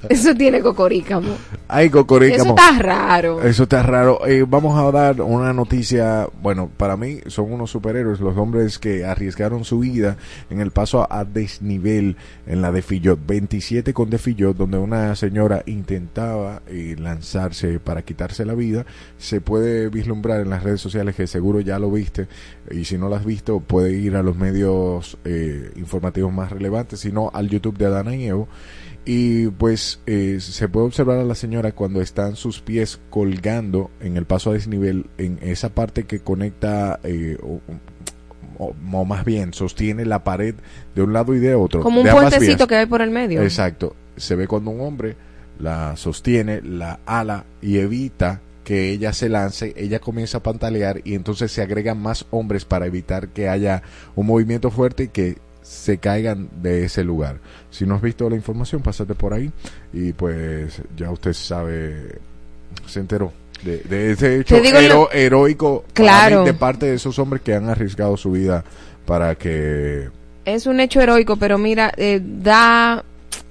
Eso 0.08 0.34
tiene 0.34 0.60
cocorícamo. 0.60 1.36
Ay, 1.68 1.90
cocorícamo. 1.90 2.42
Eso 2.42 2.48
está 2.50 2.78
raro. 2.78 3.42
Eso 3.42 3.62
está 3.64 3.82
raro. 3.82 4.26
Eh, 4.26 4.44
vamos 4.48 4.78
a 4.78 4.90
dar 4.90 5.20
una 5.20 5.52
noticia. 5.52 6.26
Bueno, 6.42 6.70
para 6.74 6.96
mí 6.96 7.18
son 7.26 7.52
unos 7.52 7.70
superhéroes 7.70 8.20
los 8.20 8.36
hombres 8.36 8.78
que 8.78 9.04
arriesgaron 9.04 9.64
su 9.64 9.80
vida 9.80 10.16
en 10.48 10.60
el 10.60 10.70
paso 10.70 11.06
a 11.10 11.24
desnivel 11.24 12.16
en 12.46 12.62
la 12.62 12.72
de 12.72 12.80
Fillot. 12.80 13.18
27 13.26 13.92
con 13.92 14.08
de 14.08 14.18
Fillot, 14.18 14.56
donde 14.56 14.78
una 14.78 15.14
señora 15.16 15.62
intentaba 15.66 16.62
eh, 16.66 16.96
lanzarse 16.98 17.78
para 17.78 18.02
quitarse 18.02 18.46
la 18.46 18.54
vida. 18.54 18.86
Se 19.18 19.42
puede 19.42 19.88
vislumbrar 19.88 20.40
en 20.40 20.50
las 20.50 20.62
redes 20.62 20.80
sociales, 20.80 21.14
que 21.14 21.26
seguro 21.26 21.60
ya 21.60 21.78
lo 21.78 21.90
viste. 21.90 22.26
Y 22.70 22.84
si 22.84 22.96
no 22.96 23.10
lo 23.10 23.16
has 23.16 23.24
visto, 23.26 23.60
puede 23.60 23.92
ir 23.92 24.16
a 24.16 24.22
los 24.22 24.36
medios 24.36 25.18
eh, 25.24 25.72
informativos 25.76 26.32
más 26.32 26.50
relevantes, 26.50 27.00
sino 27.00 27.30
al 27.34 27.48
YouTube 27.48 27.76
de 27.76 27.86
Adana 27.86 28.14
y 28.14 28.24
Evo 28.24 28.48
y 29.04 29.48
pues 29.48 30.00
eh, 30.06 30.38
se 30.40 30.68
puede 30.68 30.86
observar 30.86 31.18
a 31.18 31.24
la 31.24 31.34
señora 31.34 31.72
cuando 31.72 32.00
están 32.02 32.36
sus 32.36 32.60
pies 32.60 33.00
colgando 33.10 33.90
en 34.00 34.16
el 34.16 34.26
paso 34.26 34.50
a 34.50 34.52
desnivel 34.54 35.06
en 35.18 35.38
esa 35.42 35.70
parte 35.70 36.04
que 36.04 36.20
conecta 36.20 37.00
eh, 37.02 37.38
o, 37.42 37.60
o- 38.58 38.74
o 38.92 39.04
más 39.06 39.24
bien 39.24 39.54
sostiene 39.54 40.04
la 40.04 40.22
pared 40.22 40.54
de 40.94 41.02
un 41.02 41.14
lado 41.14 41.34
y 41.34 41.38
de 41.38 41.54
otro 41.54 41.80
Como 41.80 42.00
un 42.00 42.06
de 42.06 42.12
puentecito 42.12 42.66
que 42.66 42.76
hay 42.76 42.86
por 42.86 43.00
el 43.00 43.10
medio. 43.10 43.42
exacto 43.42 43.96
se 44.16 44.34
ve 44.34 44.46
cuando 44.46 44.70
un 44.70 44.82
hombre 44.82 45.16
la 45.58 45.96
sostiene 45.96 46.60
la 46.62 47.00
ala 47.06 47.44
y 47.62 47.78
evita 47.78 48.40
que 48.64 48.90
ella 48.90 49.12
se 49.14 49.28
lance, 49.30 49.72
ella 49.76 49.98
comienza 49.98 50.38
a 50.38 50.42
pantalear 50.42 51.00
y 51.04 51.14
entonces 51.14 51.50
se 51.50 51.62
agregan 51.62 51.98
más 52.00 52.26
hombres 52.30 52.64
para 52.66 52.86
evitar 52.86 53.28
que 53.28 53.48
haya 53.48 53.82
un 54.14 54.26
movimiento 54.26 54.70
fuerte 54.70 55.04
y 55.04 55.08
que 55.08 55.38
se 55.70 55.98
caigan 55.98 56.48
de 56.62 56.84
ese 56.84 57.04
lugar. 57.04 57.36
Si 57.70 57.86
no 57.86 57.94
has 57.94 58.02
visto 58.02 58.28
la 58.28 58.34
información, 58.34 58.82
pásate 58.82 59.14
por 59.14 59.32
ahí 59.32 59.52
y 59.92 60.12
pues 60.12 60.82
ya 60.96 61.10
usted 61.12 61.32
sabe, 61.32 62.18
se 62.86 62.98
enteró 62.98 63.32
de, 63.62 63.78
de 63.78 64.10
ese 64.10 64.40
hecho 64.40 64.56
hero- 64.56 64.88
lo- 64.88 65.12
heroico 65.12 65.84
Claro. 65.92 66.42
de 66.42 66.54
parte 66.54 66.86
de 66.86 66.94
esos 66.96 67.18
hombres 67.20 67.42
que 67.42 67.54
han 67.54 67.68
arriesgado 67.68 68.16
su 68.16 68.32
vida 68.32 68.64
para 69.06 69.36
que... 69.36 70.08
Es 70.44 70.66
un 70.66 70.80
hecho 70.80 71.00
heroico, 71.00 71.36
pero 71.36 71.56
mira, 71.56 71.92
eh, 71.96 72.20
da, 72.20 73.04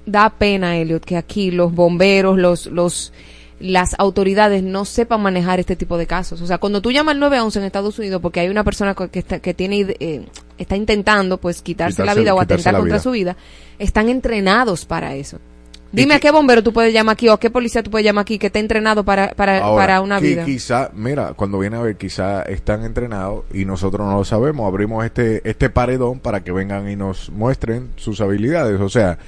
da 0.04 0.28
pena, 0.30 0.76
Elliot, 0.76 1.02
que 1.04 1.16
aquí 1.16 1.50
los 1.50 1.72
bomberos, 1.72 2.36
los, 2.38 2.66
los, 2.66 3.12
las 3.60 3.94
autoridades 3.98 4.62
no 4.62 4.84
sepan 4.84 5.20
manejar 5.20 5.60
este 5.60 5.76
tipo 5.76 5.98
de 5.98 6.06
casos. 6.06 6.40
O 6.40 6.46
sea, 6.46 6.58
cuando 6.58 6.80
tú 6.80 6.90
llamas 6.90 7.14
al 7.14 7.20
911 7.20 7.58
en 7.58 7.64
Estados 7.66 7.98
Unidos 7.98 8.20
porque 8.22 8.40
hay 8.40 8.48
una 8.48 8.64
persona 8.64 8.94
que 8.94 9.18
está, 9.18 9.38
que 9.38 9.54
tiene, 9.54 9.94
eh, 10.00 10.26
está 10.58 10.76
intentando 10.76 11.38
pues 11.38 11.62
quitarse, 11.62 12.04
la 12.04 12.14
vida 12.14 12.34
o 12.34 12.40
atentar 12.40 12.74
contra 12.74 12.96
vida. 12.96 13.02
su 13.02 13.10
vida, 13.10 13.36
están 13.78 14.08
entrenados 14.08 14.86
para 14.86 15.14
eso. 15.14 15.38
Dime 15.92 16.14
a 16.14 16.20
qué 16.20 16.30
bombero 16.30 16.62
tú 16.62 16.72
puedes 16.72 16.94
llamar 16.94 17.14
aquí 17.14 17.28
o 17.28 17.32
a 17.32 17.40
qué 17.40 17.50
policía 17.50 17.82
tú 17.82 17.90
puedes 17.90 18.04
llamar 18.04 18.22
aquí 18.22 18.38
que 18.38 18.46
esté 18.46 18.60
entrenado 18.60 19.04
para, 19.04 19.30
para, 19.30 19.58
Ahora, 19.58 19.82
para 19.82 20.00
una 20.00 20.20
vida. 20.20 20.44
Quizá, 20.44 20.90
mira, 20.94 21.34
cuando 21.34 21.58
viene 21.58 21.76
a 21.76 21.80
ver, 21.80 21.96
quizá 21.96 22.42
están 22.42 22.84
entrenados 22.84 23.44
y 23.52 23.64
nosotros 23.64 24.06
no 24.06 24.16
lo 24.16 24.24
sabemos. 24.24 24.68
Abrimos 24.68 25.04
este, 25.04 25.48
este 25.48 25.68
paredón 25.68 26.20
para 26.20 26.44
que 26.44 26.52
vengan 26.52 26.88
y 26.88 26.94
nos 26.94 27.30
muestren 27.30 27.90
sus 27.96 28.20
habilidades. 28.20 28.80
O 28.80 28.88
sea, 28.88 29.18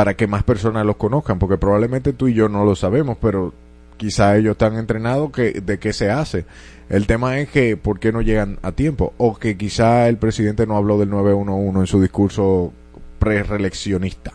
para 0.00 0.14
que 0.14 0.26
más 0.26 0.44
personas 0.44 0.86
los 0.86 0.96
conozcan, 0.96 1.38
porque 1.38 1.58
probablemente 1.58 2.14
tú 2.14 2.26
y 2.26 2.32
yo 2.32 2.48
no 2.48 2.64
lo 2.64 2.74
sabemos, 2.74 3.18
pero 3.20 3.52
quizá 3.98 4.34
ellos 4.38 4.52
están 4.52 4.78
entrenados 4.78 5.30
que, 5.30 5.60
de 5.60 5.78
qué 5.78 5.92
se 5.92 6.10
hace. 6.10 6.46
El 6.88 7.06
tema 7.06 7.38
es 7.38 7.50
que, 7.50 7.76
¿por 7.76 8.00
qué 8.00 8.10
no 8.10 8.22
llegan 8.22 8.58
a 8.62 8.72
tiempo? 8.72 9.12
O 9.18 9.36
que 9.36 9.58
quizá 9.58 10.08
el 10.08 10.16
presidente 10.16 10.66
no 10.66 10.78
habló 10.78 10.96
del 10.96 11.10
911 11.10 11.80
en 11.80 11.86
su 11.86 12.00
discurso 12.00 12.72
pre-reeleccionista. 13.18 14.32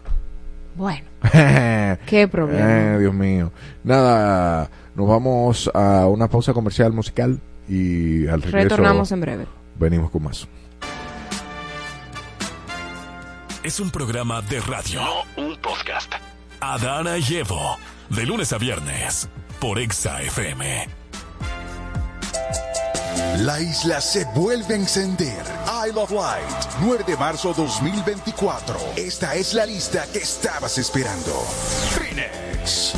Bueno, 0.75 1.04
qué 2.06 2.28
problema. 2.32 2.93
Eh, 2.93 2.99
Dios 2.99 3.15
mío. 3.15 3.51
Nada, 3.84 4.69
nos 4.93 5.08
vamos 5.08 5.71
a 5.73 6.06
una 6.06 6.28
pausa 6.28 6.54
comercial 6.54 6.93
musical 6.93 7.39
y 7.67 8.28
al 8.28 8.43
regreso 8.43 8.69
Retornamos 8.69 9.12
en 9.12 9.19
breve. 9.19 9.45
venimos 9.80 10.12
con 10.12 10.25
más. 10.25 10.47
Es 13.65 13.80
un 13.80 13.89
programa 13.89 14.43
de 14.43 14.60
radio. 14.60 15.01
No 15.01 15.43
un 15.43 15.60
podcast. 15.60 16.13
Adana 16.60 17.17
y 17.17 17.38
Evo. 17.38 17.78
De 18.10 18.23
lunes 18.23 18.54
a 18.54 18.60
viernes. 18.60 19.28
Por 19.60 19.80
Exa 19.80 20.21
FM. 20.21 20.88
La 23.39 23.60
isla 23.60 24.01
se 24.01 24.25
vuelve 24.36 24.75
a 24.75 24.78
encender. 24.78 25.43
Isle 25.84 25.99
of 25.99 26.12
Light, 26.12 26.73
9 26.82 27.06
de 27.08 27.17
marzo 27.17 27.56
2024. 27.56 28.78
Esta 28.97 29.34
es 29.34 29.56
la 29.56 29.65
lista 29.65 30.06
que 30.13 30.19
estabas 30.19 30.78
esperando. 30.78 31.34
Phoenix. 31.97 32.93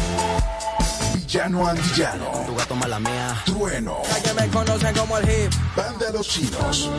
Villano 1.27 1.67
Antillano. 1.67 2.45
Tu 2.45 2.55
gato 2.55 2.75
mala 2.75 2.99
mía. 3.01 3.35
Trueno. 3.43 4.01
Que 4.23 4.33
me 4.33 4.47
conocen 4.47 4.95
como 4.95 5.17
el 5.17 5.29
hip. 5.29 5.51
Banda 5.75 6.09
Los 6.13 6.25
Chinos. 6.29 6.89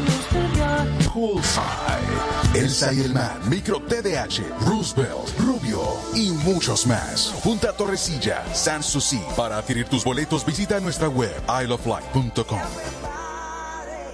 Poolside. 1.14 2.54
Elsa 2.54 2.92
y 2.92 3.00
el 3.00 3.14
Man. 3.14 3.40
Micro 3.48 3.80
TDH. 3.80 4.42
Roosevelt. 4.66 5.38
Rubio. 5.38 5.80
Y 6.14 6.28
muchos 6.44 6.86
más. 6.86 7.32
Junta 7.42 7.72
Torrecilla. 7.72 8.44
Sanssouci. 8.54 9.22
Para 9.34 9.56
adquirir 9.56 9.88
tus 9.88 10.04
boletos 10.04 10.44
visita 10.44 10.78
nuestra 10.78 11.08
web 11.08 11.34
isleoflight.com. 11.48 12.60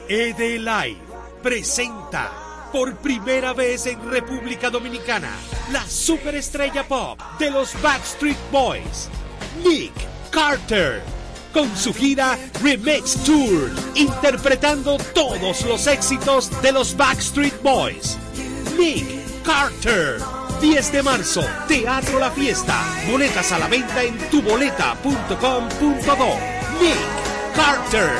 ED 0.08 0.58
Live 0.60 1.02
presenta 1.42 2.44
por 2.74 2.96
primera 2.96 3.52
vez 3.52 3.86
en 3.86 4.10
República 4.10 4.68
Dominicana 4.68 5.30
la 5.70 5.86
superestrella 5.86 6.82
pop 6.86 7.18
de 7.38 7.48
los 7.48 7.80
Backstreet 7.80 8.36
Boys, 8.50 9.08
Nick 9.62 9.92
Carter, 10.30 11.02
con 11.52 11.76
su 11.76 11.92
gira 11.94 12.38
Remix 12.62 13.16
Tour, 13.24 13.70
interpretando 13.94 14.96
todos 15.14 15.64
los 15.64 15.86
éxitos 15.86 16.50
de 16.62 16.72
los 16.72 16.96
Backstreet 16.96 17.62
Boys. 17.62 18.18
Nick 18.78 19.06
Carter, 19.44 20.20
10 20.60 20.92
de 20.92 21.02
marzo, 21.02 21.44
Teatro 21.68 22.18
La 22.18 22.30
Fiesta, 22.30 22.82
boletas 23.10 23.52
a 23.52 23.58
la 23.58 23.68
venta 23.68 24.02
en 24.02 24.16
tuboleta.com.do. 24.30 26.38
Nick 26.80 26.96
Carter. 27.54 28.10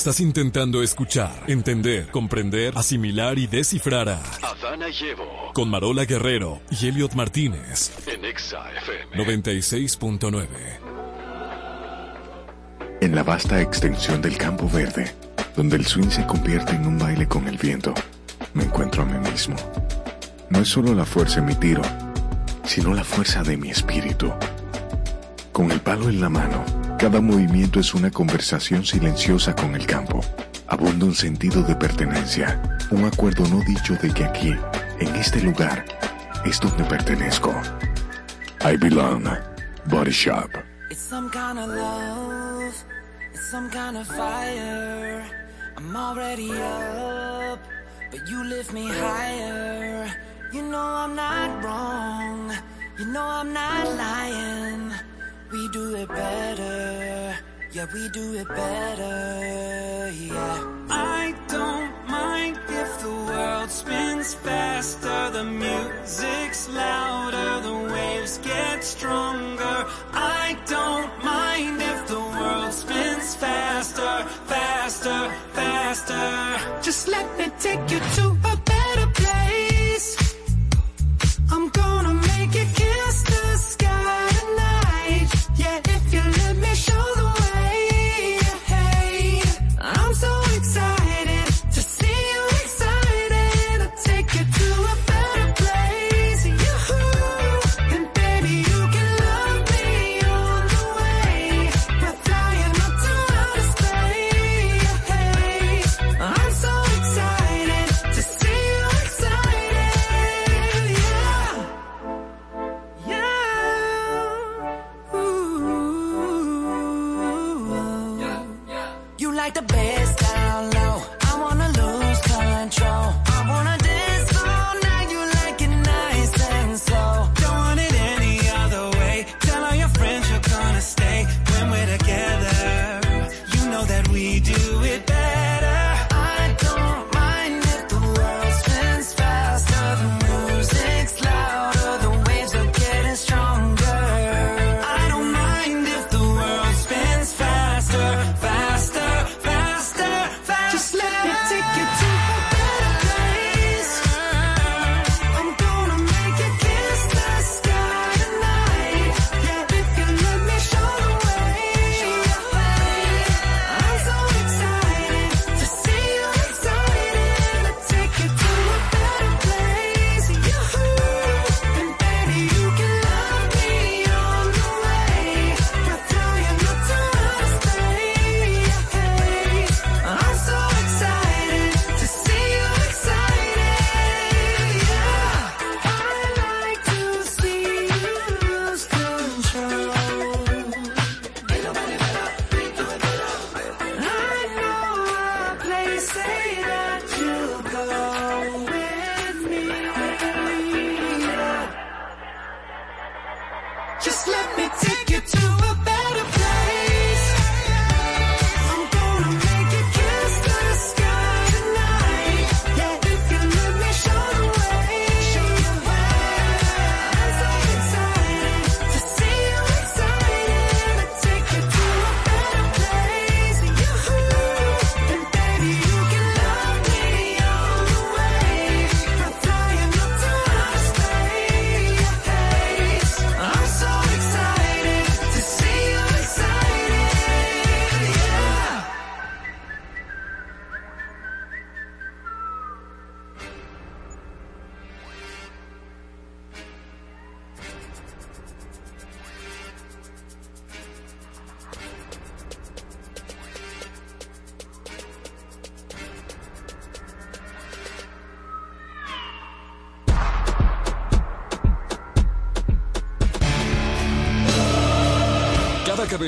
Estás 0.00 0.20
intentando 0.20 0.82
escuchar, 0.82 1.44
entender, 1.46 2.10
comprender, 2.10 2.72
asimilar 2.74 3.38
y 3.38 3.46
descifrar 3.46 4.08
a 4.08 4.22
Adana 4.40 4.86
con 5.52 5.68
Marola 5.68 6.06
Guerrero 6.06 6.62
y 6.70 6.86
Elliot 6.86 7.12
Martínez 7.12 7.92
en 8.06 8.22
XAFM 8.34 9.22
96.9. 9.22 10.46
En 13.02 13.14
la 13.14 13.22
vasta 13.22 13.60
extensión 13.60 14.22
del 14.22 14.38
campo 14.38 14.70
verde, 14.70 15.14
donde 15.54 15.76
el 15.76 15.84
swing 15.84 16.08
se 16.08 16.24
convierte 16.24 16.76
en 16.76 16.86
un 16.86 16.98
baile 16.98 17.28
con 17.28 17.46
el 17.46 17.58
viento, 17.58 17.92
me 18.54 18.64
encuentro 18.64 19.02
a 19.02 19.04
mí 19.04 19.18
mismo. 19.30 19.56
No 20.48 20.60
es 20.60 20.68
solo 20.68 20.94
la 20.94 21.04
fuerza 21.04 21.42
de 21.42 21.46
mi 21.46 21.54
tiro, 21.56 21.82
sino 22.64 22.94
la 22.94 23.04
fuerza 23.04 23.42
de 23.42 23.58
mi 23.58 23.68
espíritu. 23.68 24.32
Con 25.52 25.70
el 25.70 25.82
palo 25.82 26.08
en 26.08 26.22
la 26.22 26.30
mano, 26.30 26.79
cada 27.00 27.22
movimiento 27.22 27.80
es 27.80 27.94
una 27.94 28.10
conversación 28.10 28.84
silenciosa 28.84 29.56
con 29.56 29.74
el 29.74 29.86
campo. 29.86 30.20
Abunda 30.68 31.06
un 31.06 31.14
sentido 31.14 31.62
de 31.62 31.74
pertenencia, 31.74 32.60
un 32.90 33.06
acuerdo 33.06 33.48
no 33.48 33.62
dicho 33.64 33.94
de 34.02 34.12
que 34.12 34.22
aquí, 34.22 34.54
en 34.98 35.16
este 35.16 35.40
lugar, 35.40 35.82
es 36.44 36.60
donde 36.60 36.84
pertenezco. 36.84 37.54
I 38.62 38.76
belong. 38.76 39.24
Body 39.86 40.10
Shop. 40.10 40.50
It's 40.90 41.00
some 41.00 41.30
kind 41.30 41.58
of 41.58 41.68
love, 41.68 42.74
it's 43.32 43.50
some 43.50 43.70
kind 43.70 43.96
of 43.96 44.06
fire. 44.06 45.24
I'm 45.78 45.96
already 45.96 46.50
up, 46.52 47.60
but 48.10 48.28
you 48.28 48.44
lift 48.44 48.74
me 48.74 48.86
higher. 48.86 50.06
You 50.52 50.64
know 50.64 50.84
I'm 50.84 51.16
not 51.16 51.64
wrong, 51.64 52.52
you 52.98 53.06
know 53.06 53.24
I'm 53.24 53.54
not 53.54 53.86
lying. 53.96 55.09
We 55.52 55.66
do 55.68 55.96
it 55.96 56.08
better, 56.08 57.36
yeah, 57.72 57.86
we 57.92 58.08
do 58.10 58.34
it 58.34 58.46
better, 58.46 60.12
yeah. 60.12 60.86
I 60.88 61.34
don't 61.48 62.08
mind 62.08 62.56
if 62.68 63.00
the 63.00 63.10
world 63.10 63.68
spins 63.68 64.34
faster, 64.34 65.30
the 65.30 65.42
music's 65.42 66.68
louder, 66.68 67.62
the 67.66 67.92
waves 67.92 68.38
get 68.38 68.84
stronger. 68.84 69.86
I 70.12 70.56
don't 70.66 71.24
mind 71.24 71.82
if 71.82 72.06
the 72.06 72.20
world 72.20 72.72
spins 72.72 73.34
faster, 73.34 74.24
faster, 74.46 75.34
faster. 75.52 76.80
Just 76.80 77.08
let 77.08 77.26
me 77.36 77.50
take 77.58 77.90
you 77.90 77.98
to 77.98 78.39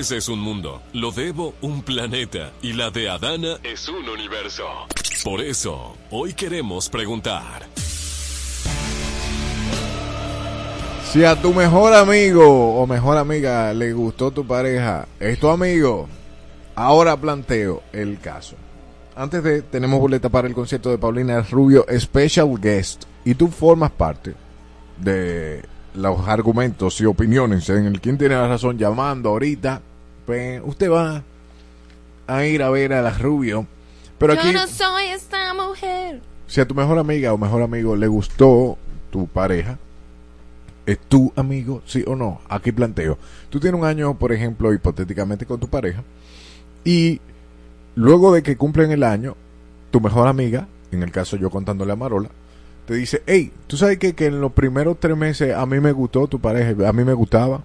cabeza 0.03 0.16
es 0.16 0.28
un 0.28 0.40
mundo, 0.40 0.82
lo 0.94 1.12
de 1.12 1.28
Evo 1.28 1.55
un 1.61 1.80
planeta 1.82 2.50
y 2.61 2.72
la 2.72 2.90
de 2.90 3.09
Adana 3.09 3.59
es 3.62 3.88
un 3.88 4.09
universo. 4.09 4.64
Por 5.22 5.40
eso, 5.40 5.96
hoy 6.11 6.34
queremos 6.34 6.88
preguntar. 6.88 7.62
Si 11.05 11.24
a 11.24 11.40
tu 11.40 11.55
mejor 11.55 11.94
amigo 11.94 12.82
o 12.82 12.84
mejor 12.84 13.16
amiga 13.16 13.72
le 13.72 13.92
gustó 13.92 14.32
tu 14.32 14.44
pareja, 14.44 15.07
es 15.20 15.38
tu 15.38 15.48
amigo. 15.48 16.09
Ahora 16.74 17.16
planteo 17.16 17.84
el 17.92 18.18
caso. 18.18 18.57
Antes 19.14 19.44
de 19.44 19.62
tenemos 19.62 20.00
boleta 20.00 20.28
para 20.28 20.48
el 20.48 20.55
concierto 20.55 20.90
de 20.90 20.98
Paulina 20.98 21.42
Rubio 21.42 21.86
Special 21.96 22.59
Guest 22.61 23.05
y 23.24 23.36
tú 23.36 23.46
formas 23.46 23.92
parte 23.92 24.34
de 24.98 25.62
los 25.94 26.26
argumentos 26.26 27.00
y 27.00 27.05
opiniones 27.05 27.68
en 27.68 27.86
el 27.86 28.00
quien 28.00 28.18
tiene 28.18 28.34
la 28.34 28.48
razón 28.48 28.76
llamando 28.78 29.28
ahorita, 29.28 29.80
usted 30.64 30.90
va 30.90 31.22
a 32.26 32.44
ir 32.46 32.62
a 32.62 32.70
ver 32.70 32.92
a 32.92 33.02
la 33.02 33.10
Rubio. 33.10 33.66
Pero 34.18 34.34
aquí 34.34 34.52
Yo 34.52 34.52
no 34.52 34.66
soy 34.66 35.06
esta 35.06 35.52
mujer. 35.54 36.20
si 36.46 36.60
a 36.60 36.66
tu 36.66 36.74
mejor 36.74 36.98
amiga 36.98 37.32
o 37.32 37.38
mejor 37.38 37.62
amigo 37.62 37.96
le 37.96 38.06
gustó 38.06 38.78
tu 39.10 39.26
pareja, 39.26 39.78
¿es 40.86 40.98
tu 40.98 41.32
amigo, 41.36 41.82
sí 41.86 42.04
o 42.06 42.14
no? 42.14 42.40
Aquí 42.48 42.72
planteo. 42.72 43.18
Tú 43.50 43.58
tienes 43.60 43.80
un 43.80 43.86
año, 43.86 44.14
por 44.18 44.32
ejemplo, 44.32 44.72
hipotéticamente 44.72 45.46
con 45.46 45.58
tu 45.60 45.68
pareja, 45.68 46.02
y 46.84 47.20
luego 47.94 48.32
de 48.32 48.42
que 48.42 48.56
cumplen 48.56 48.90
el 48.92 49.02
año, 49.02 49.36
tu 49.90 50.00
mejor 50.00 50.28
amiga, 50.28 50.68
en 50.90 51.02
el 51.02 51.10
caso 51.10 51.36
yo 51.36 51.50
contándole 51.50 51.92
a 51.92 51.96
Marola, 51.96 52.30
te 52.86 52.94
dice, 52.94 53.22
hey, 53.26 53.52
¿tú 53.66 53.76
sabes 53.76 53.98
que, 53.98 54.14
que 54.14 54.26
en 54.26 54.40
los 54.40 54.52
primeros 54.52 54.98
tres 54.98 55.16
meses 55.16 55.54
a 55.54 55.64
mí 55.66 55.80
me 55.80 55.92
gustó 55.92 56.26
tu 56.26 56.40
pareja, 56.40 56.88
a 56.88 56.92
mí 56.92 57.04
me 57.04 57.12
gustaba? 57.12 57.62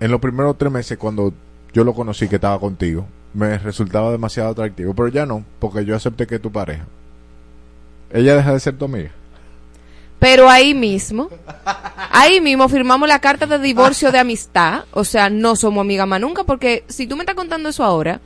En 0.00 0.10
los 0.10 0.20
primeros 0.20 0.58
tres 0.58 0.72
meses 0.72 0.98
cuando 0.98 1.32
yo 1.72 1.84
lo 1.84 1.94
conocí 1.94 2.28
que 2.28 2.36
estaba 2.36 2.58
contigo, 2.58 3.06
me 3.34 3.58
resultaba 3.58 4.10
demasiado 4.10 4.50
atractivo, 4.50 4.94
pero 4.94 5.08
ya 5.08 5.26
no, 5.26 5.44
porque 5.58 5.84
yo 5.84 5.96
acepté 5.96 6.26
que 6.26 6.38
tu 6.38 6.52
pareja. 6.52 6.86
Ella 8.12 8.36
deja 8.36 8.52
de 8.52 8.60
ser 8.60 8.76
tu 8.76 8.84
amiga. 8.84 9.10
Pero 10.18 10.48
ahí 10.48 10.72
mismo, 10.72 11.30
ahí 12.12 12.40
mismo 12.40 12.68
firmamos 12.68 13.08
la 13.08 13.18
carta 13.18 13.46
de 13.46 13.58
divorcio 13.58 14.12
de 14.12 14.20
amistad. 14.20 14.84
O 14.92 15.02
sea, 15.02 15.28
no 15.30 15.56
somos 15.56 15.80
amigas 15.80 16.06
más 16.06 16.20
nunca, 16.20 16.44
porque 16.44 16.84
si 16.86 17.08
tú 17.08 17.16
me 17.16 17.22
estás 17.22 17.34
contando 17.34 17.70
eso 17.70 17.82
ahora, 17.82 18.20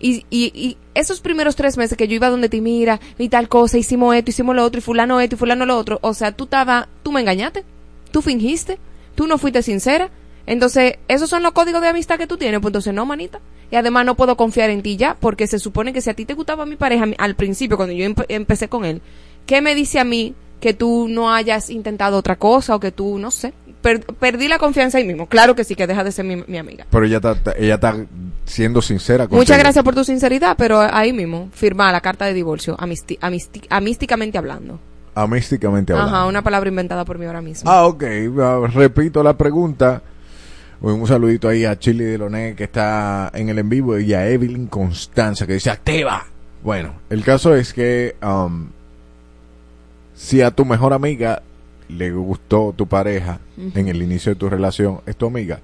y, 0.00 0.26
y, 0.28 0.50
y 0.54 0.76
esos 0.94 1.20
primeros 1.20 1.54
tres 1.54 1.76
meses 1.76 1.96
que 1.96 2.08
yo 2.08 2.16
iba 2.16 2.30
donde 2.30 2.48
te 2.48 2.60
mira, 2.60 2.98
y 3.16 3.28
tal 3.28 3.48
cosa, 3.48 3.78
hicimos 3.78 4.16
esto, 4.16 4.30
hicimos 4.30 4.56
lo 4.56 4.64
otro, 4.64 4.78
y 4.78 4.82
fulano 4.82 5.20
esto, 5.20 5.36
y 5.36 5.38
fulano 5.38 5.66
lo 5.66 5.78
otro, 5.78 6.00
o 6.02 6.14
sea, 6.14 6.32
tú 6.32 6.44
estaba, 6.44 6.88
tú 7.04 7.12
me 7.12 7.20
engañaste, 7.20 7.64
tú 8.10 8.22
fingiste, 8.22 8.80
tú 9.14 9.28
no 9.28 9.38
fuiste 9.38 9.62
sincera. 9.62 10.10
Entonces, 10.46 10.94
esos 11.08 11.28
son 11.28 11.42
los 11.42 11.52
códigos 11.52 11.82
de 11.82 11.88
amistad 11.88 12.18
que 12.18 12.26
tú 12.26 12.36
tienes, 12.36 12.60
pues 12.60 12.70
entonces 12.70 12.94
no, 12.94 13.04
manita. 13.04 13.40
Y 13.70 13.76
además 13.76 14.06
no 14.06 14.14
puedo 14.14 14.36
confiar 14.36 14.70
en 14.70 14.82
ti 14.82 14.96
ya, 14.96 15.16
porque 15.18 15.46
se 15.48 15.58
supone 15.58 15.92
que 15.92 16.00
si 16.00 16.08
a 16.10 16.14
ti 16.14 16.24
te 16.24 16.34
gustaba 16.34 16.64
mi 16.66 16.76
pareja 16.76 17.04
al 17.18 17.34
principio, 17.34 17.76
cuando 17.76 17.92
yo 17.94 18.06
empe- 18.06 18.26
empecé 18.28 18.68
con 18.68 18.84
él, 18.84 19.02
¿qué 19.44 19.60
me 19.60 19.74
dice 19.74 19.98
a 19.98 20.04
mí 20.04 20.34
que 20.60 20.72
tú 20.72 21.08
no 21.08 21.32
hayas 21.34 21.68
intentado 21.68 22.16
otra 22.16 22.36
cosa 22.36 22.76
o 22.76 22.80
que 22.80 22.92
tú, 22.92 23.18
no 23.18 23.32
sé, 23.32 23.52
per- 23.82 24.04
perdí 24.06 24.46
la 24.46 24.58
confianza 24.58 24.98
ahí 24.98 25.04
mismo? 25.04 25.26
Claro 25.26 25.56
que 25.56 25.64
sí, 25.64 25.74
que 25.74 25.88
deja 25.88 26.04
de 26.04 26.12
ser 26.12 26.24
mi, 26.24 26.36
mi 26.46 26.58
amiga. 26.58 26.86
Pero 26.90 27.04
ella 27.06 27.16
está, 27.16 27.36
ella 27.58 27.74
está 27.74 27.96
siendo 28.44 28.80
sincera 28.80 29.24
contigo. 29.24 29.40
Muchas 29.40 29.58
gracias 29.58 29.84
por 29.84 29.96
tu 29.96 30.04
sinceridad, 30.04 30.54
pero 30.56 30.78
ahí 30.80 31.12
mismo, 31.12 31.48
firma 31.52 31.90
la 31.90 32.00
carta 32.00 32.24
de 32.24 32.34
divorcio, 32.34 32.76
amísticamente 32.78 34.38
hablando. 34.38 34.78
Amísticamente 35.14 35.92
hablando. 35.92 36.14
Ajá, 36.14 36.26
una 36.26 36.42
palabra 36.42 36.68
inventada 36.68 37.04
por 37.04 37.18
mí 37.18 37.26
ahora 37.26 37.40
mismo. 37.42 37.68
Ah, 37.70 37.86
ok. 37.86 38.04
Ah, 38.38 38.60
Repito 38.72 39.22
la 39.22 39.36
pregunta. 39.36 40.02
Un 40.92 41.06
saludito 41.06 41.48
ahí 41.48 41.64
a 41.64 41.76
Chile 41.78 42.04
de 42.04 42.18
Loné 42.18 42.54
que 42.54 42.64
está 42.64 43.32
en 43.34 43.48
el 43.48 43.58
en 43.58 43.68
vivo 43.68 43.98
y 43.98 44.14
a 44.14 44.28
Evelyn 44.28 44.68
Constanza 44.68 45.44
que 45.44 45.54
dice 45.54 45.70
activa. 45.70 46.24
Bueno, 46.62 46.94
el 47.10 47.24
caso 47.24 47.56
es 47.56 47.72
que 47.72 48.14
um, 48.22 48.68
si 50.14 50.42
a 50.42 50.52
tu 50.52 50.64
mejor 50.64 50.92
amiga 50.92 51.42
le 51.88 52.12
gustó 52.12 52.72
tu 52.76 52.86
pareja 52.86 53.40
en 53.74 53.88
el 53.88 54.00
inicio 54.00 54.32
de 54.32 54.36
tu 54.36 54.48
relación, 54.48 55.00
es 55.06 55.16
tu 55.16 55.26
amiga. 55.26 55.60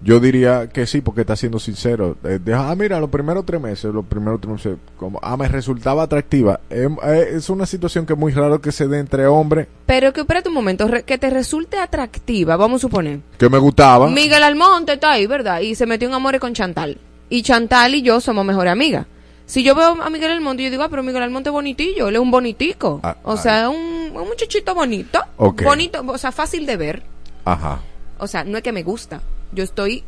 Yo 0.00 0.20
diría 0.20 0.68
que 0.68 0.86
sí, 0.86 1.00
porque 1.00 1.22
está 1.22 1.34
siendo 1.34 1.58
sincero. 1.58 2.16
Eh, 2.22 2.38
ah, 2.54 2.72
mira, 2.78 3.00
los 3.00 3.10
primeros 3.10 3.44
tres 3.44 3.60
meses, 3.60 3.92
los 3.92 4.04
primeros 4.06 4.40
tres 4.40 4.52
meses, 4.52 4.76
como, 4.96 5.18
ah, 5.22 5.36
me 5.36 5.48
resultaba 5.48 6.04
atractiva. 6.04 6.60
Em, 6.70 6.96
eh, 7.02 7.30
es 7.32 7.50
una 7.50 7.66
situación 7.66 8.06
que 8.06 8.12
es 8.12 8.18
muy 8.18 8.30
raro 8.32 8.60
que 8.60 8.70
se 8.70 8.86
dé 8.86 9.00
entre 9.00 9.26
hombres, 9.26 9.66
Pero 9.86 10.12
que 10.12 10.20
espérate 10.20 10.48
un 10.48 10.54
momento, 10.54 10.86
re- 10.86 11.02
que 11.02 11.18
te 11.18 11.30
resulte 11.30 11.78
atractiva, 11.78 12.56
vamos 12.56 12.80
a 12.80 12.82
suponer. 12.82 13.20
que 13.38 13.48
me 13.48 13.58
gustaba. 13.58 14.08
Miguel 14.08 14.42
Almonte 14.44 14.92
está 14.92 15.12
ahí, 15.12 15.26
¿verdad? 15.26 15.60
Y 15.60 15.74
se 15.74 15.86
metió 15.86 16.06
en 16.08 16.14
amores 16.14 16.40
con 16.40 16.54
Chantal. 16.54 16.98
Y 17.28 17.42
Chantal 17.42 17.94
y 17.96 18.02
yo 18.02 18.20
somos 18.20 18.44
mejores 18.44 18.72
amigas. 18.72 19.06
Si 19.46 19.62
yo 19.64 19.74
veo 19.74 20.00
a 20.00 20.10
Miguel 20.10 20.30
Almonte, 20.30 20.62
yo 20.62 20.70
digo, 20.70 20.82
ah, 20.84 20.88
pero 20.90 21.02
Miguel 21.02 21.22
Almonte 21.22 21.48
es 21.48 21.52
bonitillo, 21.52 22.08
él 22.08 22.14
es 22.16 22.20
un 22.20 22.30
bonitico. 22.30 23.00
Ah, 23.02 23.16
o 23.24 23.36
sea, 23.36 23.62
es 23.62 23.68
un, 23.68 24.16
un 24.16 24.28
muchachito 24.28 24.74
bonito. 24.74 25.20
Bonito, 25.64 26.04
o 26.06 26.18
sea, 26.18 26.30
fácil 26.30 26.66
de 26.66 26.76
ver. 26.76 27.02
Ajá. 27.44 27.80
O 28.18 28.26
sea, 28.28 28.44
no 28.44 28.58
es 28.58 28.62
que 28.62 28.72
me 28.72 28.82
gusta. 28.82 29.20
Yo 29.52 29.64
estoy, 29.64 30.04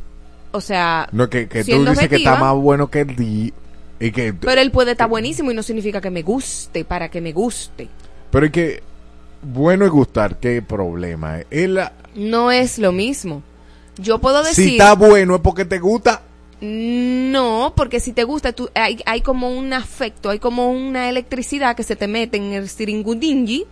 o 0.52 0.60
sea, 0.60 1.08
No, 1.12 1.28
que, 1.30 1.48
que 1.48 1.64
tú 1.64 1.84
dices 1.84 2.08
que 2.08 2.16
está 2.16 2.32
objetiva, 2.32 2.38
más 2.38 2.54
bueno 2.54 2.90
que 2.90 3.00
el 3.00 3.16
di 3.16 3.52
y 3.98 4.12
que 4.12 4.32
Pero 4.32 4.60
él 4.60 4.70
puede 4.70 4.92
estar 4.92 5.08
buenísimo 5.08 5.50
y 5.50 5.54
no 5.54 5.62
significa 5.62 6.00
que 6.00 6.10
me 6.10 6.22
guste, 6.22 6.84
para 6.84 7.10
que 7.10 7.20
me 7.20 7.32
guste. 7.32 7.88
pero 8.30 8.46
es 8.46 8.52
que 8.52 8.82
bueno 9.42 9.84
es 9.84 9.90
gustar 9.90 10.38
qué 10.38 10.60
problema 10.62 11.40
él 11.50 11.80
No 12.14 12.50
es 12.50 12.78
lo 12.78 12.92
mismo. 12.92 13.42
Yo 13.96 14.18
puedo 14.18 14.42
decir... 14.42 14.64
si 14.64 14.72
está 14.72 14.94
bueno 14.94 15.34
es 15.36 15.40
porque 15.40 15.64
te 15.64 15.78
gusta 15.78 16.22
No, 16.60 17.72
porque 17.76 18.00
si 18.00 18.12
te 18.12 18.24
gusta, 18.24 18.52
tú, 18.52 18.70
hay, 18.74 19.00
hay 19.06 19.20
como 19.22 19.50
un 19.50 19.72
afecto, 19.72 20.30
hay 20.30 20.38
como 20.38 20.70
una 20.70 21.08
electricidad 21.08 21.76
que 21.76 21.82
se 21.82 21.96
te 21.96 22.06
mete 22.08 22.36
en 22.36 22.52
el 22.52 22.68
siringudingi 22.68 23.66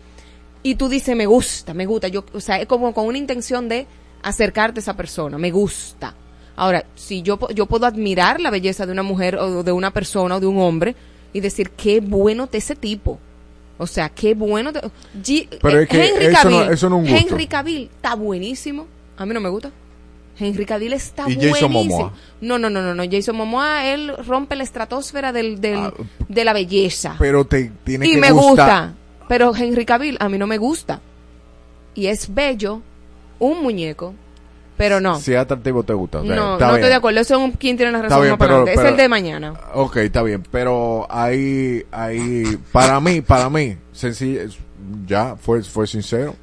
y 0.63 0.75
tú 0.75 0.89
dices, 0.89 1.17
me 1.17 1.27
gusta, 1.27 1.73
me 1.73 1.87
gusta. 1.87 2.09
Yo, 2.09 2.25
o 2.33 2.41
sea, 2.41 2.61
es 2.61 2.67
como 2.67 2.93
con 2.93 3.07
una 3.07 3.19
intención 3.19 3.69
de 3.69 3.87
acercarte 4.23 4.81
a 4.81 4.83
esa 4.83 4.97
persona, 4.97 5.39
me 5.39 5.51
gusta. 5.51 6.15
Ahora, 6.57 6.85
si 6.97 7.23
yo, 7.23 7.39
yo 7.55 7.67
puedo 7.67 7.87
admirar 7.87 8.41
la 8.41 8.51
belleza 8.51 8.85
de 8.85 8.93
una 8.93 9.03
mujer 9.05 9.37
o 9.37 9.63
de 9.63 9.73
una 9.73 9.93
persona 9.93 10.37
o 10.37 10.41
de 10.41 10.47
un 10.47 10.59
hombre 10.59 10.97
y 11.33 11.41
decir, 11.41 11.71
qué 11.71 12.01
bueno 12.01 12.47
te 12.49 12.59
ese 12.59 12.75
tipo. 12.75 13.19
O 13.79 13.87
sea, 13.87 14.09
qué 14.09 14.35
bueno. 14.35 14.73
te- 14.73 14.81
G- 15.23 15.49
Pero 15.63 15.79
eh, 15.79 15.83
es 15.85 15.89
que 15.89 16.07
Henry 16.09 16.25
eso 16.27 16.51
no- 16.51 16.57
Cavill, 16.57 16.73
eso 16.73 16.89
no 16.91 16.97
es 16.97 17.03
un 17.03 17.11
gusto. 17.17 17.29
Henry 17.33 17.47
Cavill 17.47 17.91
está 17.95 18.15
buenísimo. 18.17 18.87
A 19.17 19.25
mí 19.25 19.33
no 19.35 19.41
me 19.41 19.49
gusta. 19.49 19.71
Henry 20.41 20.65
Cavill 20.67 20.93
está 20.93 21.29
Y 21.31 21.35
Jason 21.35 21.51
buenísimo. 21.73 21.97
Momoa. 21.99 22.13
No, 22.41 22.59
no, 22.59 22.71
no, 22.71 22.83
no, 22.83 22.95
no. 22.95 23.05
Jason 23.11 23.37
Momoa, 23.37 23.87
él 23.87 24.13
rompe 24.27 24.57
la 24.57 24.65
estratosfera 24.65 25.33
del, 25.33 25.61
del- 25.61 25.77
Ah, 25.79 25.93
de 26.29 26.45
la 26.45 26.53
belleza. 26.53 27.15
pero 27.21 27.45
te 27.45 27.71
tiene 27.85 28.07
y 28.09 28.13
que 28.13 28.17
me 28.21 28.31
gustar 28.33 28.49
gusta. 28.89 28.95
Pero 29.29 29.55
Henry 29.55 29.85
Cavill 29.85 30.17
a 30.19 30.29
mí 30.29 30.39
no 30.39 30.47
me 30.49 30.59
gusta. 30.59 31.01
Y 31.95 32.07
es 32.07 32.33
bello, 32.35 32.83
un 33.39 33.63
muñeco, 33.63 34.15
pero 34.77 35.01
no. 35.01 35.19
si 35.19 35.33
es 35.33 35.39
atractivo 35.39 35.83
te 35.83 35.93
gusta 35.93 36.21
o 36.21 36.25
sea, 36.25 36.37
no, 36.37 36.53
está 36.55 36.67
no 36.67 36.73
bien. 36.73 36.81
estoy 36.81 36.89
de 36.91 36.95
acuerdo. 36.95 37.21
Eso 37.21 37.35
es 37.37 37.41
un, 37.43 37.53
quien 37.53 37.77
tiene 37.77 37.93
la 37.93 37.99
Está 37.99 38.09
razón 38.17 38.23
bien, 38.27 38.39
pero- 38.39 38.67
Es 38.67 38.79
el 38.79 38.97
de 38.97 39.09
mañana. 39.09 39.55
Ok, 39.75 39.97
está 39.99 40.23
bien, 40.23 40.43
pero 40.51 41.07
ahí, 41.11 41.85
ahí, 41.91 42.59
para 42.73 43.01
mí, 43.01 43.21
para 43.21 43.51
mí, 43.51 43.77
sencillo, 43.93 44.43
ya, 45.07 45.35
fue, 45.37 45.63
fue 45.63 45.87
sincero, 45.87 46.35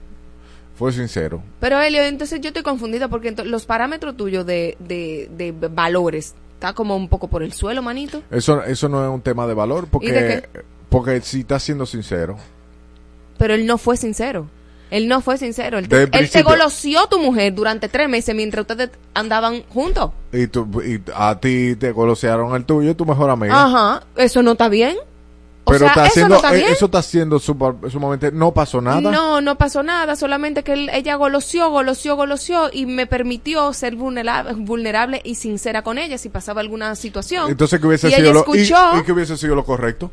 fue 0.77 0.91
sincero. 0.91 1.41
Pero 1.61 1.79
Elio, 1.79 2.01
entonces 2.03 2.41
yo 2.41 2.49
estoy 2.49 2.63
confundida 2.63 3.07
porque 3.07 3.31
los 3.45 3.65
parámetros 3.65 4.17
tuyos 4.17 4.45
de, 4.45 4.75
de, 4.79 5.29
de 5.37 5.51
valores 5.69 6.35
está 6.55 6.73
como 6.73 6.95
un 6.97 7.07
poco 7.07 7.27
por 7.29 7.41
el 7.43 7.53
suelo, 7.53 7.81
manito. 7.81 8.21
Eso, 8.31 8.61
eso 8.63 8.89
no 8.89 9.03
es 9.03 9.09
un 9.09 9.21
tema 9.21 9.47
de 9.47 9.53
valor, 9.53 9.85
¿Y 9.85 9.87
porque, 9.87 10.11
de 10.11 10.49
porque 10.89 11.21
si 11.21 11.41
estás 11.41 11.63
siendo 11.63 11.85
sincero, 11.85 12.35
Pero 13.37 13.53
él 13.53 13.65
no 13.65 13.77
fue 13.77 13.95
sincero. 13.97 14.47
Él 14.95 15.07
no 15.07 15.21
fue 15.21 15.37
sincero. 15.37 15.77
Él 15.77 15.87
te, 15.89 16.03
él 16.03 16.29
te 16.29 16.41
goloseó 16.43 17.07
tu 17.07 17.19
mujer 17.19 17.53
durante 17.53 17.89
tres 17.89 18.07
meses 18.07 18.33
mientras 18.35 18.61
ustedes 18.61 18.89
andaban 19.13 19.63
juntos. 19.69 20.11
y, 20.31 20.47
tú, 20.47 20.67
y 20.81 21.01
a 21.13 21.39
ti 21.39 21.75
te 21.75 21.91
golosearon 21.91 22.55
el 22.55 22.65
tuyo, 22.65 22.95
tu 22.95 23.05
mejor 23.05 23.29
amiga. 23.29 23.63
Ajá. 23.65 24.03
Eso 24.15 24.41
no 24.43 24.53
está 24.53 24.69
bien. 24.69 24.95
O 25.67 25.71
pero 25.71 25.79
sea, 25.79 25.87
está 25.87 26.01
eso 26.03 26.11
haciendo, 26.11 26.29
no 26.29 26.35
está 26.35 26.55
eh, 26.55 26.65
eso 26.71 26.85
está 26.85 26.97
haciendo 26.99 27.39
super- 27.39 27.91
sumamente, 27.91 28.31
no 28.31 28.51
pasó 28.53 28.81
nada. 28.81 29.01
No, 29.01 29.41
no 29.41 29.57
pasó 29.57 29.81
nada, 29.81 30.15
solamente 30.15 30.61
que 30.61 30.73
él- 30.73 30.91
ella 30.93 31.15
goloseó, 31.15 31.71
goloseó, 31.71 32.15
goloseó 32.15 32.69
y 32.71 32.85
me 32.85 33.07
permitió 33.07 33.73
ser 33.73 33.95
vulnerable, 33.95 34.53
vulnerable 34.53 35.21
y 35.23 35.33
sincera 35.33 35.81
con 35.81 35.97
ella 35.97 36.19
si 36.19 36.29
pasaba 36.29 36.61
alguna 36.61 36.95
situación. 36.95 37.49
Entonces, 37.49 37.79
¿qué 37.79 37.87
hubiese 37.87 38.09
y 38.09 38.11
sido 38.13 38.31
lo, 38.33 38.45
y- 38.55 38.61
y, 38.61 39.03
qué 39.03 39.11
hubiese 39.11 39.37
sido 39.37 39.55
lo 39.55 39.65
correcto? 39.65 40.11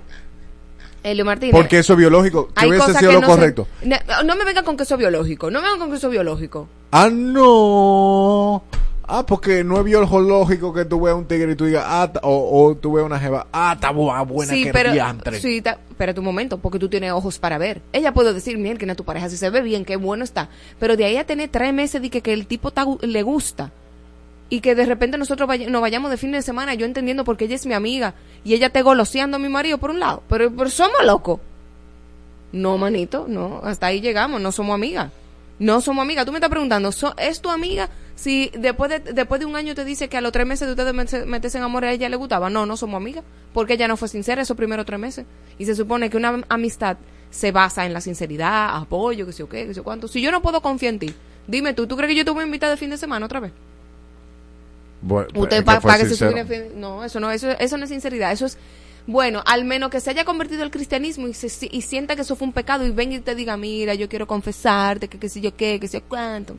Elio 1.03 1.25
Martínez. 1.25 1.55
Porque 1.55 1.79
eso 1.79 1.93
es 1.95 1.99
biológico. 1.99 2.49
¿Qué 2.49 2.65
hay 2.65 2.69
hubiese 2.71 2.95
sido 2.95 3.11
que 3.11 3.15
lo 3.17 3.21
no 3.21 3.27
correcto? 3.27 3.67
Ne- 3.83 4.01
No, 4.25 4.37
me 4.37 4.45
vengan 4.45 4.65
con 4.65 4.77
que 4.77 4.85
eso 4.85 4.95
es 4.95 4.99
biológico, 4.99 5.51
no 5.51 5.61
me 5.61 5.65
vengan 5.65 5.81
con 5.81 5.91
que 5.91 5.97
eso 5.97 6.07
es 6.09 6.13
biológico. 6.13 6.69
Ah, 6.93 7.09
no. 7.11 8.63
Ah, 9.09 9.27
porque 9.27 9.63
no 9.65 9.79
es 9.79 9.85
biológico 9.85 10.73
que 10.73 10.85
tú 10.85 11.01
veas 11.03 11.17
un 11.17 11.27
tigre 11.27 11.53
y 11.53 11.57
tú 11.57 11.65
digas, 11.67 11.85
ah, 11.87 12.11
o, 12.23 12.67
o 12.69 12.75
tú 12.77 12.93
veas 12.95 13.05
una 13.05 13.19
jeva, 13.19 13.47
ah, 13.53 13.73
está 13.75 13.91
bu- 13.93 14.27
buena 14.27 14.53
sí, 14.53 14.65
que 14.65 14.73
pero, 14.73 14.93
diantre. 14.93 15.39
sí, 15.41 15.61
ta- 15.61 15.79
espérate 15.91 16.21
un 16.21 16.25
momento, 16.25 16.59
porque 16.59 16.79
tú 16.79 16.89
tienes 16.89 17.11
ojos 17.13 17.39
para 17.39 17.59
ver. 17.59 17.83
Ella 17.93 18.15
puede 18.15 18.33
decir, 18.33 18.57
miren, 18.57 18.79
que 18.79 18.87
no 18.87 18.95
tu 18.95 19.05
pareja 19.05 19.29
si 19.29 19.37
se 19.37 19.51
ve 19.51 19.61
bien, 19.61 19.85
qué 19.85 19.97
bueno 19.97 20.25
está. 20.25 20.49
Pero 20.79 20.97
de 20.97 21.05
ahí 21.05 21.17
a 21.17 21.27
tener 21.27 21.51
tres 21.51 21.75
meses 21.75 22.01
de 22.01 22.09
que, 22.11 22.23
que 22.23 22.33
el 22.33 22.47
tipo 22.47 22.71
ta- 22.71 22.87
le 23.03 23.23
gusta 23.23 23.71
y 24.53 24.61
que 24.61 24.75
de 24.75 24.85
repente 24.85 25.17
nosotros 25.17 25.49
vaya- 25.49 25.71
nos 25.71 25.81
vayamos 25.81 26.11
de 26.11 26.19
fin 26.19 26.31
de 26.33 26.43
semana, 26.43 26.75
yo 26.75 26.85
entendiendo 26.85 27.25
porque 27.25 27.47
ella 27.47 27.55
es 27.55 27.65
mi 27.65 27.73
amiga 27.73 28.13
y 28.45 28.53
ella 28.53 28.69
te 28.69 28.83
goloseando 28.83 29.37
a 29.37 29.41
mi 29.41 29.49
marido 29.49 29.79
por 29.79 29.89
un 29.91 29.99
lado, 29.99 30.23
pero, 30.29 30.51
pero 30.55 30.69
somos 30.69 31.03
locos. 31.07 31.41
No, 32.53 32.77
manito, 32.77 33.25
no, 33.29 33.63
hasta 33.65 33.87
ahí 33.87 34.03
llegamos, 34.03 34.41
no 34.43 34.53
somos 34.53 34.75
amigas. 34.75 35.11
No 35.59 35.81
somos 35.81 36.03
amigas. 36.03 36.27
Tú 36.27 36.33
me 36.33 36.39
estás 36.39 36.51
preguntando, 36.51 36.93
¿so- 36.93 37.15
¿es 37.17 37.41
tu 37.41 37.49
amiga 37.49 37.89
si 38.15 38.51
después 38.59 38.91
de, 38.91 38.99
después 39.15 39.39
de 39.41 39.47
un 39.47 39.57
año 39.57 39.75
te 39.75 39.87
dice 39.87 40.09
que 40.09 40.19
a 40.19 40.21
los 40.21 40.33
tres 40.33 40.47
meses 40.47 40.67
de 40.69 40.73
ustedes 40.73 40.93
mete- 40.93 41.25
meterse 41.25 41.57
en 41.57 41.65
amor 41.65 41.87
a 41.87 41.93
ella 41.93 42.11
le 42.11 42.17
gustaba? 42.17 42.51
No, 42.51 42.67
no 42.67 42.77
somos 42.77 42.97
amigas, 42.99 43.25
porque 43.55 43.75
ella 43.75 43.89
no 43.89 43.97
fue 43.97 44.09
sincera 44.09 44.43
esos 44.43 44.57
primeros 44.57 44.85
tres 44.85 45.01
meses. 45.01 45.25
Y 45.59 45.65
se 45.65 45.75
supone 45.75 46.11
que 46.11 46.19
una 46.19 46.29
am- 46.29 46.45
amistad 46.51 46.99
se 47.31 47.53
basa 47.53 47.87
en 47.87 47.95
la 47.95 48.03
sinceridad, 48.03 48.77
apoyo, 48.77 49.25
que 49.25 49.33
sé 49.33 49.39
yo 49.39 49.49
qué, 49.49 49.67
que 49.69 49.73
sé 49.73 49.81
cuánto. 49.81 50.09
Si 50.09 50.21
yo 50.21 50.31
no 50.31 50.43
puedo 50.43 50.61
confiar 50.61 50.93
en 50.93 50.99
ti, 50.99 51.15
dime 51.47 51.73
tú, 51.73 51.87
¿tú 51.87 51.97
crees 51.97 52.11
que 52.11 52.17
yo 52.17 52.25
te 52.27 52.33
voy 52.33 52.43
a 52.43 52.47
invitar 52.47 52.69
de 52.69 52.77
fin 52.77 52.91
de 52.91 52.99
semana 52.99 53.25
otra 53.25 53.41
vez? 53.41 53.53
Bueno, 55.03 55.29
Usted 55.43 55.57
es 55.59 55.65
pa- 55.65 55.75
que 55.75 56.45
fin- 56.47 56.81
No, 56.81 57.05
eso 57.05 57.21
no, 57.21 57.31
eso, 57.31 57.51
eso 57.51 57.77
no 57.77 57.85
es 57.85 57.91
sinceridad. 57.91 58.33
Eso 58.33 58.47
es, 58.47 58.57
bueno, 59.07 59.43
al 59.47 59.65
menos 59.65 59.91
que 59.91 60.01
se 60.01 60.11
haya 60.11 60.25
convertido 60.25 60.63
al 60.63 60.71
cristianismo 60.71 61.27
y, 61.29 61.35
se, 61.35 61.69
y 61.71 61.83
sienta 61.83 62.15
que 62.17 62.23
eso 62.23 62.37
fue 62.37 62.47
un 62.47 62.53
pecado 62.53 62.87
y 62.87 62.91
venga 62.93 63.17
y 63.17 63.21
te 63.21 63.35
diga, 63.35 63.57
mira, 63.57 63.95
yo 63.95 64.09
quiero 64.09 64.27
confesarte, 64.27 65.09
que 65.09 65.19
qué 65.19 65.29
sé 65.29 65.41
yo 65.41 65.55
qué, 65.57 65.79
que 65.81 65.89
sé 65.89 65.99
yo 66.01 66.05
cuánto. 66.09 66.57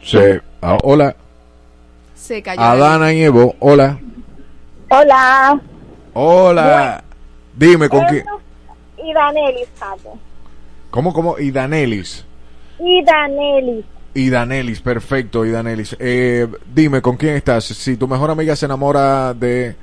Se, 0.03 0.41
ah, 0.63 0.79
hola. 0.83 1.15
Se 2.17 2.43
cayó. 2.43 2.63
Adana 2.63 3.13
y 3.13 3.25
Evo, 3.25 3.57
hola. 4.93 5.61
Hola. 6.15 7.05
Dime 7.55 7.89
con 7.89 8.05
quién. 8.07 8.25
Y 9.03 9.13
Danelis, 9.13 9.69
Paco. 9.79 10.19
¿Cómo, 10.91 11.13
cómo? 11.13 11.39
Y 11.39 11.51
Danelis. 11.51 12.25
Y 12.79 13.03
Danelis. 13.03 13.85
Y 14.15 14.29
Danelis, 14.29 14.81
perfecto, 14.81 15.45
y 15.47 15.51
Danelis. 15.51 15.97
Eh, 15.99 16.47
dime, 16.75 17.01
¿con 17.01 17.17
quién 17.17 17.35
estás? 17.35 17.65
Si 17.65 17.97
tu 17.97 18.07
mejor 18.07 18.31
amiga 18.31 18.55
se 18.55 18.67
enamora 18.67 19.33
de 19.33 19.75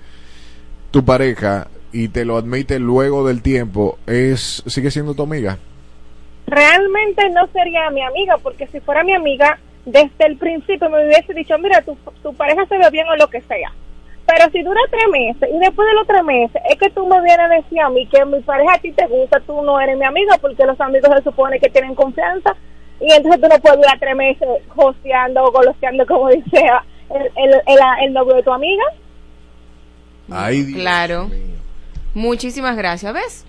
tu 0.92 1.04
pareja 1.04 1.68
y 1.92 2.10
te 2.10 2.26
lo 2.26 2.38
admite 2.38 2.78
luego 2.78 3.28
del 3.28 3.42
tiempo, 3.42 3.98
¿es 4.06 4.64
sigue 4.68 4.92
siendo 4.92 5.16
tu 5.16 5.24
amiga? 5.24 5.58
Realmente 6.46 7.28
no 7.32 7.48
sería 7.48 7.90
mi 7.90 8.04
amiga, 8.04 8.38
porque 8.38 8.68
si 8.68 8.80
fuera 8.80 9.04
mi 9.04 9.16
amiga, 9.16 9.60
desde 9.86 10.26
el 10.26 10.38
principio 10.38 10.90
me 10.90 11.06
hubiese 11.06 11.34
dicho, 11.34 11.58
mira, 11.58 11.82
tu, 11.82 11.98
tu 12.22 12.34
pareja 12.36 12.66
se 12.68 12.78
ve 12.78 12.90
bien 12.92 13.08
o 13.08 13.16
lo 13.16 13.28
que 13.30 13.42
sea. 13.42 13.72
Pero 14.32 14.52
si 14.52 14.62
dura 14.62 14.80
tres 14.92 15.06
meses 15.12 15.50
y 15.52 15.58
después 15.60 15.88
de 15.88 15.94
los 15.96 16.06
tres 16.08 16.24
meses 16.24 16.62
es 16.70 16.78
que 16.78 16.90
tú 16.92 17.08
me 17.08 17.20
vienes 17.22 17.40
a 17.40 17.56
decir 17.56 17.82
a 17.82 17.90
mí 17.90 18.06
que 18.08 18.24
mi 18.26 18.40
pareja 18.42 18.74
a 18.76 18.78
ti 18.80 18.92
te 18.92 19.08
gusta, 19.08 19.40
tú 19.40 19.62
no 19.64 19.80
eres 19.80 19.98
mi 19.98 20.06
amiga 20.06 20.38
porque 20.40 20.66
los 20.66 20.80
amigos 20.80 21.10
se 21.18 21.24
supone 21.24 21.60
que 21.60 21.70
tienen 21.70 21.96
confianza 21.96 22.56
y 23.02 23.12
entonces 23.12 23.42
tú 23.42 23.48
no 23.48 23.60
puedes 23.60 23.80
durar 23.80 23.98
tres 24.00 24.16
meses 24.16 24.48
hosteando 24.76 25.44
o 25.46 25.52
goloseando 25.52 26.06
como 26.06 26.28
dice 26.30 26.64
el, 27.10 27.22
el, 27.44 27.54
el, 27.66 27.80
el 28.06 28.14
novio 28.14 28.36
de 28.36 28.44
tu 28.44 28.52
amiga. 28.52 28.84
Ay, 30.32 30.62
Dios 30.64 30.80
Claro. 30.80 31.28
mío. 31.28 31.40
Muchísimas 32.14 32.78
gracias, 32.78 33.14
¿ves? 33.14 33.46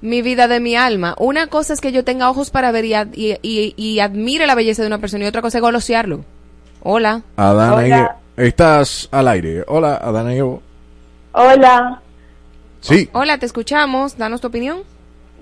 Mi 0.00 0.22
vida 0.22 0.46
de 0.46 0.60
mi 0.60 0.76
alma. 0.76 1.14
Una 1.18 1.48
cosa 1.48 1.72
es 1.72 1.80
que 1.80 1.90
yo 1.90 2.04
tenga 2.04 2.30
ojos 2.30 2.50
para 2.50 2.70
ver 2.70 2.84
y, 2.84 2.94
ad- 2.94 3.12
y, 3.14 3.32
y- 3.42 3.74
y 3.76 3.98
admire 4.00 4.46
la 4.46 4.54
belleza 4.54 4.82
de 4.82 4.88
una 4.88 4.98
persona 4.98 5.24
y 5.24 5.26
otra 5.28 5.42
cosa 5.42 5.58
es 5.58 5.62
golosearlo. 5.62 6.24
Hola. 6.82 7.22
Adana 7.36 7.82
y 7.88 7.92
Hola. 7.92 8.16
estás 8.36 9.08
al 9.10 9.26
aire. 9.28 9.64
Hola, 9.66 9.96
Adana 9.96 10.34
y 10.34 10.38
Evo. 10.38 10.62
Hola. 11.32 12.00
Sí, 12.80 13.08
Hola, 13.12 13.38
te 13.38 13.46
escuchamos. 13.46 14.16
Danos 14.16 14.40
tu 14.40 14.46
opinión. 14.46 14.78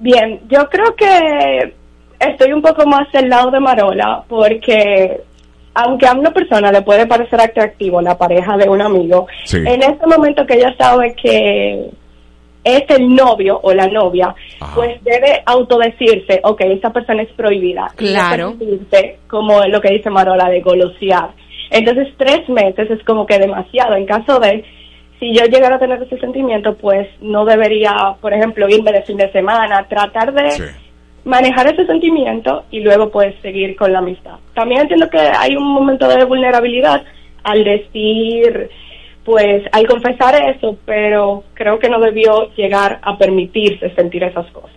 Bien, 0.00 0.40
yo 0.48 0.68
creo 0.70 0.94
que 0.96 1.74
estoy 2.18 2.52
un 2.52 2.62
poco 2.62 2.86
más 2.86 3.10
del 3.12 3.28
lado 3.28 3.50
de 3.50 3.60
Marola 3.60 4.24
porque 4.26 5.22
aunque 5.76 6.06
a 6.06 6.12
una 6.14 6.32
persona 6.32 6.72
le 6.72 6.82
puede 6.82 7.06
parecer 7.06 7.40
atractivo 7.40 8.00
la 8.00 8.16
pareja 8.16 8.56
de 8.56 8.68
un 8.68 8.80
amigo, 8.80 9.26
Sí. 9.44 9.58
en 9.58 9.82
ese 9.82 10.06
momento 10.06 10.46
que 10.46 10.54
ella 10.54 10.74
sabe 10.78 11.14
que 11.14 11.90
es 12.64 12.82
el 12.88 13.14
novio 13.14 13.60
o 13.62 13.72
la 13.72 13.86
novia, 13.86 14.34
Ajá. 14.58 14.74
pues 14.74 15.02
debe 15.04 15.42
autodecirse, 15.46 16.40
ok, 16.42 16.60
esa 16.62 16.90
persona 16.92 17.22
es 17.22 17.28
prohibida. 17.32 17.88
Claro. 17.94 18.54
como 19.28 19.62
lo 19.66 19.80
que 19.80 19.90
dice 19.92 20.10
Marola, 20.10 20.48
de 20.48 20.60
golosear. 20.62 21.30
Entonces, 21.70 22.08
tres 22.16 22.48
meses 22.48 22.90
es 22.90 23.02
como 23.04 23.26
que 23.26 23.38
demasiado. 23.38 23.94
En 23.96 24.06
caso 24.06 24.40
de, 24.40 24.64
si 25.20 25.32
yo 25.34 25.44
llegara 25.44 25.76
a 25.76 25.78
tener 25.78 26.02
ese 26.02 26.18
sentimiento, 26.18 26.74
pues 26.76 27.06
no 27.20 27.44
debería, 27.44 28.16
por 28.20 28.32
ejemplo, 28.32 28.68
irme 28.68 28.92
de 28.92 29.02
fin 29.02 29.16
de 29.16 29.30
semana, 29.32 29.86
tratar 29.88 30.32
de 30.32 30.50
sí. 30.52 30.62
Manejar 31.26 31.66
ese 31.66 31.84
sentimiento 31.86 32.64
y 32.70 32.80
luego 32.80 33.10
pues 33.10 33.34
seguir 33.42 33.76
con 33.76 33.92
la 33.92 33.98
amistad. 33.98 34.36
También 34.54 34.82
entiendo 34.82 35.10
que 35.10 35.18
hay 35.18 35.56
un 35.56 35.64
momento 35.64 36.08
de 36.08 36.24
vulnerabilidad 36.24 37.02
al 37.42 37.64
decir, 37.64 38.70
pues 39.24 39.64
al 39.72 39.86
confesar 39.88 40.36
eso, 40.54 40.78
pero 40.86 41.42
creo 41.54 41.80
que 41.80 41.88
no 41.88 41.98
debió 42.00 42.54
llegar 42.54 43.00
a 43.02 43.18
permitirse 43.18 43.92
sentir 43.96 44.22
esas 44.22 44.50
cosas. 44.52 44.76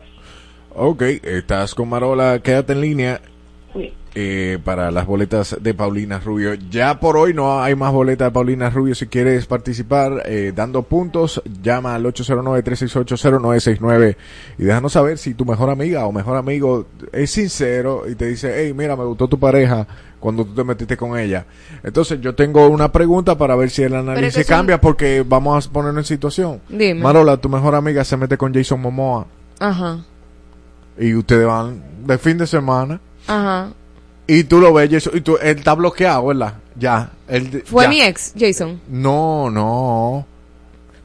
Ok, 0.73 1.03
estás 1.23 1.75
con 1.75 1.89
Marola, 1.89 2.39
quédate 2.43 2.73
en 2.73 2.81
línea. 2.81 3.21
Eh, 4.15 4.57
para 4.65 4.89
las 4.89 5.05
boletas 5.05 5.55
de 5.61 5.75
Paulina 5.75 6.19
Rubio. 6.19 6.55
Ya 6.71 6.99
por 6.99 7.15
hoy 7.15 7.35
no 7.35 7.61
hay 7.61 7.75
más 7.75 7.93
boletas 7.93 8.29
de 8.29 8.31
Paulina 8.31 8.71
Rubio. 8.71 8.95
Si 8.95 9.05
quieres 9.05 9.45
participar 9.45 10.23
eh, 10.25 10.51
dando 10.55 10.81
puntos, 10.81 11.39
llama 11.61 11.93
al 11.93 12.05
809-368-0969 12.05 14.15
y 14.57 14.63
déjanos 14.63 14.93
saber 14.93 15.17
si 15.17 15.33
tu 15.33 15.45
mejor 15.45 15.69
amiga 15.69 16.05
o 16.05 16.11
mejor 16.11 16.37
amigo 16.37 16.85
es 17.11 17.31
sincero 17.31 18.03
y 18.09 18.15
te 18.15 18.27
dice, 18.27 18.53
hey, 18.57 18.73
mira, 18.73 18.95
me 18.95 19.03
gustó 19.05 19.27
tu 19.27 19.39
pareja 19.39 19.87
cuando 20.19 20.45
tú 20.45 20.53
te 20.53 20.63
metiste 20.63 20.97
con 20.97 21.17
ella. 21.17 21.45
Entonces 21.83 22.19
yo 22.21 22.35
tengo 22.35 22.67
una 22.67 22.91
pregunta 22.91 23.37
para 23.37 23.55
ver 23.55 23.69
si 23.69 23.83
el 23.83 23.95
análisis 23.95 24.45
son- 24.45 24.55
cambia 24.57 24.81
porque 24.81 25.23
vamos 25.25 25.67
a 25.67 25.71
ponernos 25.71 26.09
en 26.09 26.15
situación. 26.15 26.61
Dime. 26.67 27.01
Marola, 27.01 27.37
tu 27.37 27.49
mejor 27.49 27.75
amiga 27.75 28.03
se 28.03 28.17
mete 28.17 28.37
con 28.37 28.53
Jason 28.53 28.81
Momoa 28.81 29.27
Ajá. 29.59 29.99
y 30.97 31.13
ustedes 31.15 31.45
van 31.45 31.81
de 32.05 32.17
fin 32.17 32.37
de 32.37 32.47
semana. 32.47 32.99
Ajá. 33.27 33.69
Y 34.31 34.43
tú 34.43 34.59
lo 34.59 34.71
ves, 34.73 34.89
Jason, 34.91 35.13
y 35.17 35.21
tú, 35.21 35.37
él 35.41 35.57
está 35.57 35.73
bloqueado, 35.73 36.27
¿verdad? 36.27 36.53
Ya. 36.75 37.09
Él, 37.27 37.63
Fue 37.65 37.85
ya. 37.85 37.89
mi 37.89 38.01
ex, 38.01 38.33
Jason. 38.39 38.79
No, 38.87 39.49
no. 39.49 40.25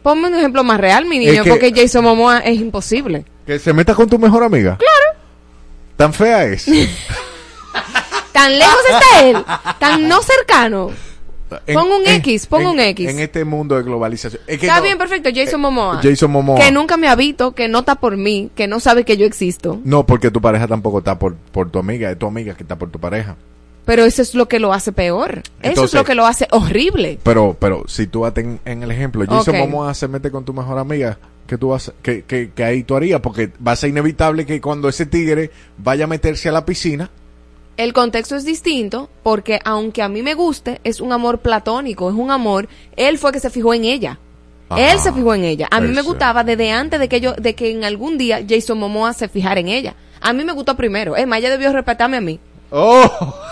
Ponme 0.02 0.28
un 0.28 0.34
ejemplo 0.34 0.62
más 0.62 0.78
real, 0.78 1.06
mi 1.06 1.18
niño, 1.18 1.32
Es 1.32 1.42
que- 1.42 1.48
porque 1.50 1.72
Jason 1.74 2.04
Momoa 2.04 2.40
es 2.40 2.60
imposible. 2.60 3.24
Que 3.46 3.58
se 3.58 3.72
meta 3.72 3.94
con 3.94 4.08
tu 4.10 4.18
mejor 4.18 4.42
amiga. 4.44 4.76
Claro. 4.76 5.18
Tan 5.96 6.12
fea 6.12 6.44
es. 6.44 6.66
Tan 8.32 8.58
lejos 8.58 8.76
está 8.90 9.22
él, 9.24 9.44
tan 9.78 10.08
no 10.08 10.20
cercano. 10.22 10.90
En- 11.66 11.74
Pon 11.74 11.86
un 11.90 12.06
en- 12.06 12.14
X, 12.16 12.46
pon 12.46 12.62
en- 12.62 12.68
un 12.68 12.80
X. 12.80 13.08
En 13.10 13.18
este 13.20 13.44
mundo 13.44 13.76
de 13.76 13.82
globalización. 13.82 14.42
Es 14.46 14.58
que 14.58 14.66
Está 14.66 14.78
no- 14.78 14.82
bien, 14.84 14.98
perfecto, 14.98 15.30
Jason 15.34 15.60
Momoa. 15.60 16.00
Jason 16.02 16.30
Momoa. 16.30 16.58
Que 16.60 16.70
nunca 16.70 16.96
me 16.96 17.08
habito, 17.08 17.52
que 17.54 17.68
no 17.68 17.80
está 17.80 17.94
por 17.96 18.16
mí, 18.16 18.50
que 18.54 18.66
no 18.66 18.80
sabe 18.80 19.04
que 19.04 19.16
yo 19.16 19.26
existo. 19.26 19.80
No, 19.84 20.04
porque 20.06 20.30
tu 20.30 20.40
pareja 20.40 20.66
tampoco 20.68 20.98
está 20.98 21.18
por, 21.18 21.34
por 21.36 21.70
tu 21.70 21.78
amiga. 21.78 22.10
Es 22.10 22.18
tu 22.18 22.26
amiga 22.26 22.54
que 22.54 22.62
está 22.64 22.76
por 22.76 22.90
tu 22.90 22.98
pareja. 22.98 23.36
Pero 23.84 24.04
eso 24.04 24.22
es 24.22 24.34
lo 24.34 24.48
que 24.48 24.58
lo 24.60 24.72
hace 24.72 24.92
peor. 24.92 25.30
eso 25.40 25.42
es 25.60 25.68
Entonces- 25.70 25.94
lo 26.00 26.04
que 26.04 26.14
lo 26.14 26.24
hace 26.26 26.48
horrible. 26.52 27.18
Pero, 27.22 27.54
pero, 27.58 27.84
si 27.86 28.06
tú 28.06 28.20
vas 28.20 28.32
en, 28.38 28.58
en 28.64 28.82
el 28.82 28.90
ejemplo, 28.90 29.24
Jason 29.28 29.54
Ok. 29.56 29.60
Momoa 29.60 29.92
se 29.92 30.08
mete 30.08 30.30
con 30.30 30.44
tu 30.46 30.54
mejor 30.54 30.78
amiga, 30.78 31.18
¿qué 31.46 31.58
tú 31.58 31.68
vas, 31.68 31.92
que, 32.02 32.22
que, 32.22 32.50
que 32.54 32.64
ahí 32.64 32.82
tú 32.82 32.96
harías? 32.96 33.20
Porque 33.20 33.50
va 33.66 33.72
a 33.72 33.76
ser 33.76 33.90
inevitable 33.90 34.46
que 34.46 34.58
cuando 34.62 34.88
ese 34.88 35.04
tigre 35.04 35.50
vaya 35.76 36.04
a 36.04 36.06
meterse 36.06 36.48
a 36.48 36.52
la 36.52 36.64
piscina, 36.64 37.10
El 37.76 37.92
contexto 37.92 38.36
es 38.36 38.44
distinto 38.44 39.08
porque 39.22 39.60
aunque 39.64 40.02
a 40.02 40.08
mí 40.08 40.22
me 40.22 40.34
guste, 40.34 40.80
es 40.84 41.00
un 41.00 41.12
amor 41.12 41.40
platónico, 41.40 42.08
es 42.08 42.16
un 42.16 42.30
amor, 42.30 42.68
él 42.96 43.18
fue 43.18 43.32
que 43.32 43.40
se 43.40 43.50
fijó 43.50 43.74
en 43.74 43.84
ella. 43.84 44.18
Ajá. 44.68 44.92
Él 44.92 44.98
se 45.00 45.12
fijó 45.12 45.34
en 45.34 45.44
ella. 45.44 45.68
A 45.70 45.80
mí 45.80 45.88
me 45.88 46.02
gustaba 46.02 46.44
desde 46.44 46.70
antes 46.70 47.00
de 47.00 47.08
que 47.08 47.20
yo, 47.20 47.32
de 47.34 47.54
que 47.54 47.70
en 47.70 47.84
algún 47.84 48.16
día 48.16 48.44
Jason 48.48 48.78
Momoa 48.78 49.12
se 49.12 49.28
fijara 49.28 49.60
en 49.60 49.68
ella. 49.68 49.94
A 50.20 50.32
mí 50.32 50.44
me 50.44 50.52
gustó 50.52 50.76
primero. 50.76 51.16
Es 51.16 51.26
más, 51.26 51.40
ella 51.40 51.50
debió 51.50 51.72
respetarme 51.72 52.16
a 52.16 52.20
mí. 52.20 52.40
¡Oh! 52.76 53.34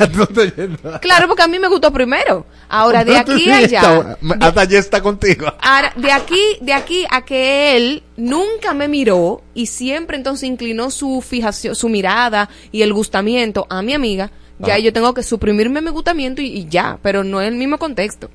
No. 0.00 0.98
Claro, 1.00 1.28
porque 1.28 1.42
a 1.42 1.46
mí 1.46 1.58
me 1.58 1.68
gustó 1.68 1.92
primero. 1.92 2.46
Ahora, 2.70 3.04
de 3.04 3.18
aquí 3.18 3.50
a 3.50 3.58
allá. 3.58 4.16
Hasta 4.40 4.64
ya 4.64 4.78
está 4.78 5.02
contigo. 5.02 5.46
Ahora, 5.60 5.92
de 5.94 6.10
aquí, 6.10 6.40
de 6.62 6.72
aquí 6.72 7.04
a 7.10 7.22
que 7.22 7.76
él 7.76 8.02
nunca 8.16 8.72
me 8.72 8.88
miró 8.88 9.42
y 9.52 9.66
siempre 9.66 10.16
entonces 10.16 10.48
inclinó 10.48 10.90
su 10.90 11.20
fijación, 11.20 11.74
su 11.74 11.90
mirada 11.90 12.48
y 12.72 12.80
el 12.80 12.94
gustamiento 12.94 13.66
a 13.68 13.82
mi 13.82 13.92
amiga, 13.92 14.30
ya 14.58 14.74
Ah. 14.74 14.78
yo 14.78 14.90
tengo 14.94 15.12
que 15.12 15.22
suprimirme 15.22 15.82
mi 15.82 15.90
gustamiento 15.90 16.40
y, 16.40 16.46
y 16.46 16.66
ya, 16.68 16.98
pero 17.02 17.22
no 17.22 17.42
es 17.42 17.48
el 17.48 17.56
mismo 17.56 17.76
contexto. 17.78 18.30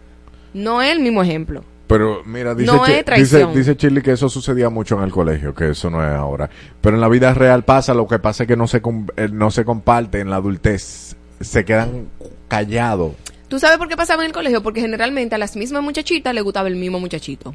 No 0.53 0.83
es 0.83 0.91
el 0.91 0.99
mismo 0.99 1.23
ejemplo. 1.23 1.63
Pero 1.87 2.23
mira, 2.25 2.55
dice, 2.55 2.71
No 2.71 2.83
dice, 3.15 3.45
dice 3.53 3.77
Chile 3.77 4.01
que 4.01 4.13
eso 4.13 4.27
sucedía 4.27 4.69
mucho 4.69 4.97
en 4.97 5.03
el 5.03 5.11
colegio, 5.11 5.53
que 5.53 5.69
eso 5.69 5.89
no 5.89 6.03
es 6.03 6.11
ahora. 6.13 6.49
Pero 6.81 6.95
en 6.95 7.01
la 7.01 7.07
vida 7.07 7.33
real 7.33 7.63
pasa, 7.63 7.93
lo 7.93 8.07
que 8.07 8.17
pasa 8.17 8.43
es 8.43 8.47
que 8.47 8.57
no 8.57 8.67
se, 8.67 8.81
eh, 9.17 9.29
no 9.31 9.51
se 9.51 9.65
comparte 9.65 10.19
en 10.19 10.29
la 10.29 10.37
adultez. 10.37 11.15
Se 11.41 11.63
quedan 11.63 12.09
callados. 12.47 13.13
¿Tú 13.47 13.59
sabes 13.59 13.77
por 13.77 13.87
qué 13.87 13.95
pasaba 13.95 14.23
en 14.23 14.27
el 14.27 14.33
colegio? 14.33 14.63
Porque 14.63 14.81
generalmente 14.81 15.35
a 15.35 15.37
las 15.37 15.55
mismas 15.55 15.83
muchachitas 15.83 16.33
le 16.33 16.41
gustaba 16.41 16.67
el 16.67 16.75
mismo 16.75 16.99
muchachito. 16.99 17.53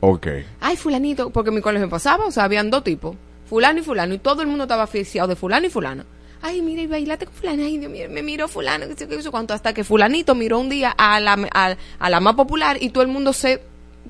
Ok. 0.00 0.26
Ay, 0.60 0.76
fulanito, 0.76 1.30
porque 1.30 1.50
en 1.50 1.56
mi 1.56 1.60
colegio 1.60 1.88
pasaba, 1.88 2.24
o 2.26 2.30
sea, 2.30 2.44
habían 2.44 2.70
dos 2.70 2.82
tipos, 2.82 3.16
fulano 3.48 3.80
y 3.80 3.82
fulano, 3.82 4.14
y 4.14 4.18
todo 4.18 4.42
el 4.42 4.48
mundo 4.48 4.64
estaba 4.64 4.84
aficiado 4.84 5.28
de 5.28 5.36
fulano 5.36 5.66
y 5.66 5.70
fulana. 5.70 6.06
Ay, 6.42 6.60
mira, 6.60 6.82
y 6.82 6.86
bailate 6.88 7.24
con 7.26 7.34
fulano, 7.34 7.62
ay, 7.62 7.78
Dios 7.78 7.90
mío, 7.90 8.08
me 8.10 8.22
miró 8.22 8.48
fulano, 8.48 8.88
que 8.88 8.96
sé 8.96 9.06
qué, 9.06 9.18
cuánto, 9.30 9.54
hasta 9.54 9.72
que 9.72 9.84
fulanito 9.84 10.34
miró 10.34 10.58
un 10.58 10.68
día 10.68 10.90
a 10.90 11.20
la, 11.20 11.38
a, 11.54 11.76
a 12.00 12.10
la 12.10 12.20
más 12.20 12.34
popular 12.34 12.78
y 12.80 12.90
todo 12.90 13.04
el 13.04 13.08
mundo 13.08 13.32
se, 13.32 13.62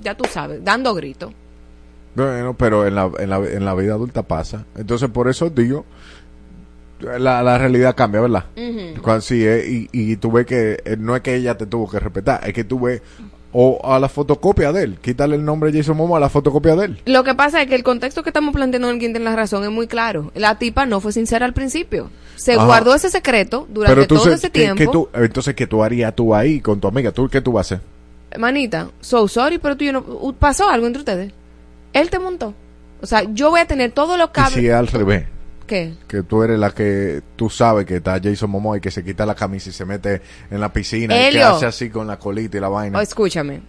ya 0.03 0.15
tú 0.17 0.25
sabes, 0.31 0.65
dando 0.65 0.95
gritos. 0.95 1.33
Bueno, 2.15 2.55
pero 2.55 2.87
en 2.87 2.95
la, 2.95 3.11
en 3.19 3.31
la, 3.31 3.37
en 3.37 3.65
la 3.65 3.75
vida 3.75 3.95
adulta 3.95 4.23
pasa. 4.23 4.65
Entonces, 4.77 5.11
por 5.11 5.29
eso 5.29 5.51
digo, 5.51 5.85
la, 7.01 7.43
la 7.43 7.59
realidad 7.59 7.95
cambia, 7.95 8.21
¿verdad? 8.21 8.45
Cuando, 9.03 9.21
sí, 9.21 9.47
eh, 9.47 9.67
y, 9.67 9.89
y 9.93 10.17
tú 10.17 10.33
ves 10.33 10.47
que 10.47 10.81
eh, 10.85 10.97
no 10.99 11.15
es 11.17 11.23
que 11.23 11.35
ella 11.35 11.57
te 11.57 11.67
tuvo 11.67 11.91
que 11.91 12.01
respetar, 12.01 12.47
es 12.47 12.55
que 12.55 12.65
tú 12.65 12.81
ves 12.81 13.03
o 13.55 13.79
a 13.85 13.99
la 13.99 14.09
fotocopia 14.09 14.73
de 14.73 14.83
él, 14.85 14.99
quítale 15.01 15.37
el 15.37 15.45
nombre 15.45 15.71
de 15.71 15.79
Jason 15.79 15.97
Momoa 15.97 16.17
a 16.17 16.21
la 16.21 16.31
fotocopia 16.31 16.75
de 16.75 16.87
él. 16.87 17.01
Lo 17.05 17.23
que 17.23 17.35
pasa 17.35 17.61
es 17.61 17.69
que 17.69 17.75
el 17.75 17.83
contexto 17.83 18.23
que 18.23 18.31
estamos 18.31 18.55
planteando 18.55 18.89
en 18.89 18.95
el 18.95 18.99
Quien 18.99 19.13
tiene 19.13 19.27
la 19.27 19.37
razón 19.37 19.63
es 19.63 19.71
muy 19.71 19.87
claro. 19.87 20.33
La 20.35 20.59
tipa 20.59 20.87
no 20.87 21.01
fue 21.01 21.13
sincera 21.13 21.45
al 21.45 21.53
principio. 21.53 22.09
Se 22.37 22.55
Ajá. 22.55 22.65
guardó 22.65 22.95
ese 22.95 23.11
secreto 23.11 23.67
durante 23.71 23.95
Pero 23.95 24.07
tú 24.09 24.15
todo 24.17 24.25
se- 24.25 24.35
ese 24.35 24.51
¿qué- 24.51 24.75
tiempo. 24.75 24.91
tú- 24.91 25.09
entonces, 25.15 25.55
¿qué 25.55 25.67
tú 25.67 25.83
harías 25.83 26.15
tú 26.15 26.35
ahí 26.35 26.61
con 26.61 26.81
tu 26.81 26.89
amiga? 26.89 27.13
¿Tú 27.13 27.29
qué 27.29 27.41
tú 27.41 27.53
vas 27.53 27.71
a 27.73 27.77
hacer? 27.77 27.87
Manita, 28.39 28.89
so 29.01 29.29
sorry, 29.29 29.59
pero 29.59 29.77
tú 29.77 29.85
y 29.85 29.89
yo 29.89 29.93
no, 29.93 30.33
pasó 30.39 30.69
algo 30.69 30.87
entre 30.87 31.01
ustedes. 31.01 31.33
Él 31.93 32.09
te 32.11 32.19
montó. 32.19 32.55
O 33.03 33.07
sea, 33.07 33.25
yo 33.33 33.51
voy 33.51 33.61
a 33.61 33.67
tener 33.67 33.93
todos 33.93 34.17
los 34.19 34.31
Y 34.31 34.33
cables. 34.33 34.55
si 34.55 34.67
es 34.69 34.73
al 34.75 34.87
revés, 34.87 35.27
¿Qué? 35.67 35.95
que 36.09 36.23
tú 36.23 36.43
eres 36.43 36.59
la 36.59 36.71
que 36.71 37.21
tú 37.37 37.51
sabes 37.51 37.85
que 37.85 37.97
está 37.97 38.19
Jason 38.23 38.49
Momoa 38.51 38.79
y 38.79 38.81
que 38.81 38.91
se 38.91 39.05
quita 39.05 39.27
la 39.27 39.35
camisa 39.35 39.69
y 39.69 39.73
se 39.73 39.85
mete 39.85 40.23
en 40.51 40.61
la 40.61 40.73
piscina 40.73 41.15
y 41.29 41.33
que 41.33 41.43
hace 41.43 41.67
así 41.67 41.91
con 41.91 42.07
la 42.07 42.19
colita 42.19 42.57
y 42.57 42.61
la 42.61 42.69
vaina. 42.69 42.99
O 42.99 43.03
escúchame. 43.03 43.61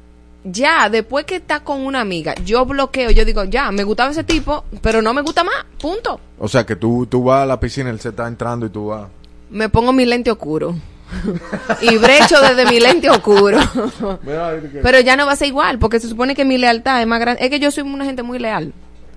Ya, 0.43 0.89
después 0.89 1.25
que 1.25 1.35
está 1.37 1.61
con 1.61 1.85
una 1.85 2.01
amiga, 2.01 2.35
yo 2.43 2.65
bloqueo, 2.65 3.11
yo 3.11 3.23
digo, 3.23 3.45
ya, 3.45 3.71
me 3.71 3.83
gustaba 3.85 4.11
ese 4.11 4.23
tipo, 4.25 4.65
pero 4.81 5.01
no 5.01 5.13
me 5.13 5.21
gusta 5.21 5.43
más, 5.43 5.65
punto. 5.79 6.19
O 6.37 6.47
sea, 6.49 6.65
que 6.65 6.75
tú, 6.75 7.05
tú 7.05 7.23
vas 7.23 7.43
a 7.43 7.45
la 7.45 7.59
piscina, 7.59 7.89
él 7.89 7.99
se 7.99 8.09
está 8.09 8.27
entrando 8.27 8.65
y 8.65 8.69
tú 8.69 8.87
vas... 8.87 9.07
Me 9.49 9.69
pongo 9.69 9.93
mi 9.93 10.03
lente 10.05 10.31
oscuro. 10.31 10.75
y 11.81 11.97
brecho 11.97 12.41
desde 12.41 12.65
mi 12.65 12.79
lente 12.79 13.09
oscuro. 13.09 13.57
pero 14.81 14.99
ya 14.99 15.15
no 15.15 15.25
va 15.25 15.33
a 15.33 15.35
ser 15.35 15.47
igual, 15.47 15.79
porque 15.79 15.99
se 15.99 16.09
supone 16.09 16.35
que 16.35 16.43
mi 16.43 16.57
lealtad 16.57 17.01
es 17.01 17.07
más 17.07 17.19
grande. 17.19 17.43
Es 17.43 17.49
que 17.49 17.59
yo 17.59 17.71
soy 17.71 17.83
una 17.83 18.03
gente 18.05 18.23
muy 18.23 18.39
leal. 18.39 18.73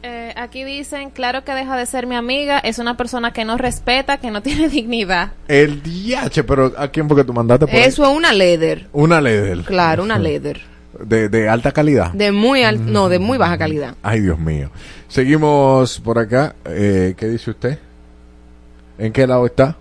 Eh, 0.02 0.32
aquí 0.36 0.62
dicen, 0.64 1.10
claro 1.10 1.44
que 1.44 1.52
deja 1.52 1.76
de 1.76 1.84
ser 1.86 2.06
mi 2.06 2.14
amiga, 2.14 2.58
es 2.60 2.78
una 2.78 2.96
persona 2.96 3.32
que 3.32 3.44
no 3.44 3.58
respeta, 3.58 4.18
que 4.18 4.30
no 4.30 4.40
tiene 4.42 4.68
dignidad. 4.68 5.32
El 5.48 5.82
DH, 5.82 6.44
pero 6.46 6.72
¿a 6.78 6.86
quién 6.88 7.08
fue 7.08 7.16
que 7.16 7.24
tú 7.24 7.32
mandaste 7.32 7.66
por 7.66 7.74
ahí? 7.74 7.82
Eso 7.82 8.04
es 8.04 8.10
una 8.16 8.32
leather. 8.32 8.86
Una 8.92 9.20
Ledel. 9.20 9.64
Claro, 9.64 10.04
una 10.04 10.18
leather. 10.18 10.60
De, 11.00 11.28
de 11.28 11.48
alta 11.48 11.72
calidad. 11.72 12.12
De 12.12 12.30
muy 12.32 12.62
al- 12.62 12.92
no, 12.92 13.08
de 13.08 13.18
muy 13.18 13.38
baja 13.38 13.58
calidad. 13.58 13.94
Ay, 14.02 14.20
Dios 14.20 14.38
mío. 14.38 14.70
Seguimos 15.10 15.98
por 16.00 16.18
acá. 16.20 16.54
Eh, 16.64 17.14
¿Qué 17.16 17.28
dice 17.28 17.50
usted? 17.50 17.78
¿En 18.96 19.12
qué 19.12 19.26
lado 19.26 19.44
está? 19.44 19.76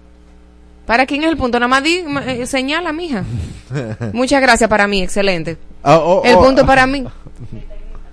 ¿Para 0.88 1.06
quién 1.06 1.24
es 1.24 1.30
el 1.30 1.38
punto? 1.38 1.60
Nada 1.60 1.68
más 1.68 1.84
di, 1.84 2.04
eh, 2.26 2.48
señala, 2.48 2.92
mija. 2.92 3.24
Muchas 4.14 4.42
gracias 4.42 4.68
para 4.68 4.88
mí, 4.88 5.04
excelente. 5.04 5.58
Ah, 5.84 6.00
oh, 6.00 6.24
el 6.26 6.36
oh, 6.36 6.44
punto 6.44 6.64
ah. 6.64 6.66
para 6.66 6.88
mí. 6.88 7.06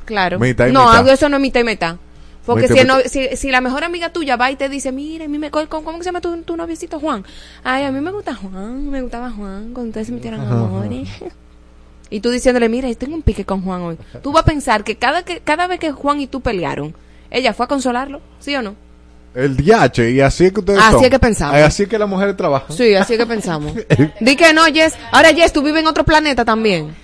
Claro. 0.05 0.39
Mitad 0.39 0.67
y 0.67 0.73
no, 0.73 0.87
mitad. 0.91 1.09
eso 1.09 1.29
no 1.31 1.37
es 1.37 1.43
mitad 1.43 1.61
y 1.61 1.65
mitad. 1.65 1.97
Porque 2.45 2.69
si, 2.69 2.85
no- 2.85 3.01
si, 3.07 3.35
si 3.35 3.51
la 3.51 3.63
mejor 3.63 3.83
amiga 3.83 4.11
tuya 4.11 4.37
va 4.37 4.51
y 4.51 4.57
te 4.57 4.69
dice, 4.69 4.93
mire, 4.93 5.25
a 5.25 5.29
mí 5.29 5.39
me, 5.39 5.51
¿cómo, 5.51 5.67
cómo 5.69 5.99
se 5.99 6.05
llama 6.05 6.21
tu, 6.21 6.43
tu 6.43 6.55
noviecito 6.55 7.01
Juan? 7.01 7.25
Ay, 7.65 7.85
a 7.85 7.91
mí 7.91 8.01
me 8.01 8.13
gusta 8.13 8.35
Juan, 8.35 8.91
me 8.91 9.01
gustaba 9.01 9.31
Juan, 9.31 9.73
cuando 9.73 9.89
ustedes 9.89 10.09
se 10.09 10.13
metieron 10.13 10.41
amores. 10.41 11.09
Y 12.09 12.21
tú 12.21 12.31
diciéndole, 12.31 12.69
mira, 12.69 12.93
tengo 12.95 13.17
un 13.17 13.23
pique 13.23 13.45
con 13.45 13.63
Juan 13.63 13.83
hoy. 13.83 13.99
Tú 14.23 14.31
vas 14.31 14.43
a 14.43 14.47
pensar 14.47 14.85
que 14.85 14.97
cada, 14.97 15.25
que 15.25 15.41
cada 15.41 15.67
vez 15.67 15.81
que 15.81 15.91
Juan 15.91 16.21
y 16.21 16.29
tú 16.29 16.41
pelearon, 16.41 16.95
ella 17.37 17.53
fue 17.55 17.65
a 17.65 17.69
consolarlo, 17.69 18.21
¿sí 18.41 18.55
o 18.57 18.63
no? 18.63 18.75
El 19.35 19.55
DH, 19.57 20.11
y 20.11 20.21
así 20.23 20.47
es 20.47 20.53
que 20.53 20.61
ustedes 20.61 20.81
Así 20.81 20.93
son. 20.93 21.05
es 21.05 21.11
que 21.11 21.19
pensamos. 21.19 21.57
Así 21.61 21.83
es 21.83 21.89
que 21.91 21.99
las 21.99 22.09
mujeres 22.09 22.35
trabajan. 22.37 22.75
Sí, 22.75 22.95
así 22.95 23.13
es 23.13 23.19
que 23.19 23.27
pensamos. 23.27 23.75
Di 24.21 24.35
que 24.35 24.53
no, 24.55 24.65
Jess. 24.65 24.95
Ahora, 25.13 25.29
Jess, 25.35 25.53
tú 25.53 25.63
vives 25.63 25.83
en 25.83 25.87
otro 25.89 26.05
planeta 26.05 26.43
también. 26.45 26.95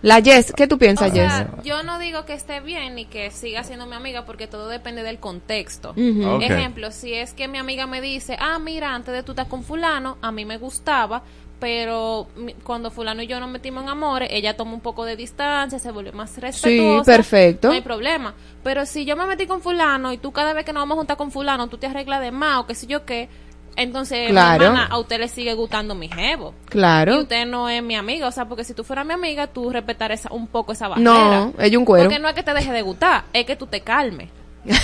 La 0.00 0.20
Jess, 0.22 0.52
¿qué 0.56 0.68
tú 0.68 0.78
piensas, 0.78 1.10
O 1.10 1.14
sea, 1.14 1.28
Jess? 1.54 1.64
yo 1.64 1.82
no 1.82 1.98
digo 1.98 2.24
que 2.24 2.32
esté 2.32 2.60
bien 2.60 2.94
ni 2.94 3.04
que 3.04 3.32
siga 3.32 3.64
siendo 3.64 3.86
mi 3.86 3.94
amiga 3.96 4.24
porque 4.24 4.46
todo 4.46 4.68
depende 4.68 5.02
del 5.02 5.18
contexto. 5.18 5.90
Ok. 5.90 6.42
Ejemplo, 6.42 6.92
si 6.92 7.14
es 7.14 7.32
que 7.32 7.48
mi 7.48 7.58
amiga 7.58 7.86
me 7.86 8.00
dice, 8.00 8.36
ah, 8.40 8.58
mira, 8.60 8.94
antes 8.94 9.12
de 9.12 9.22
tú 9.24 9.32
estar 9.32 9.48
con 9.48 9.64
fulano, 9.64 10.16
a 10.22 10.30
mí 10.30 10.44
me 10.44 10.56
gustaba, 10.58 11.22
pero 11.60 12.28
cuando 12.62 12.90
fulano 12.90 13.22
y 13.22 13.26
yo 13.26 13.40
nos 13.40 13.48
metimos 13.50 13.82
en 13.82 13.88
amores, 13.88 14.28
ella 14.32 14.56
tomó 14.56 14.74
un 14.74 14.80
poco 14.80 15.04
de 15.04 15.16
distancia, 15.16 15.78
se 15.78 15.90
volvió 15.90 16.12
más 16.12 16.36
respetuosa. 16.38 17.04
perfecto. 17.10 17.68
No 17.68 17.74
hay 17.74 17.80
problema. 17.80 18.34
Pero 18.62 18.86
si 18.86 19.04
yo 19.04 19.16
me 19.16 19.26
metí 19.26 19.46
con 19.46 19.60
fulano 19.60 20.12
y 20.12 20.18
tú 20.18 20.32
cada 20.32 20.52
vez 20.52 20.64
que 20.64 20.72
nos 20.72 20.82
vamos 20.82 20.96
a 20.96 20.98
juntar 20.98 21.16
con 21.16 21.30
fulano, 21.32 21.66
tú 21.68 21.78
te 21.78 21.86
arreglas 21.86 22.20
de 22.20 22.30
más 22.30 22.58
o 22.60 22.66
qué 22.66 22.74
sé 22.74 22.86
yo 22.86 23.04
qué, 23.04 23.28
entonces, 23.76 24.30
Claro. 24.30 24.58
mi 24.58 24.64
hermana, 24.66 24.86
a 24.90 24.98
usted 24.98 25.20
le 25.20 25.28
sigue 25.28 25.54
gustando 25.54 25.94
mi 25.94 26.08
jevo. 26.08 26.52
Claro. 26.66 27.14
Y 27.16 27.18
usted 27.22 27.46
no 27.46 27.68
es 27.68 27.80
mi 27.82 27.94
amiga, 27.94 28.26
o 28.26 28.32
sea, 28.32 28.44
porque 28.46 28.64
si 28.64 28.74
tú 28.74 28.82
fueras 28.82 29.06
mi 29.06 29.14
amiga, 29.14 29.46
tú 29.46 29.70
respetar 29.70 30.10
esa, 30.10 30.32
un 30.32 30.48
poco 30.48 30.72
esa 30.72 30.88
barrera. 30.88 31.10
No, 31.12 31.54
ella 31.60 31.78
un 31.78 31.84
cuero. 31.84 32.04
Porque 32.06 32.18
no 32.18 32.28
es 32.28 32.34
que 32.34 32.42
te 32.42 32.52
deje 32.54 32.72
de 32.72 32.82
gustar, 32.82 33.24
es 33.32 33.46
que 33.46 33.54
tú 33.56 33.66
te 33.66 33.80
calmes. 33.82 34.30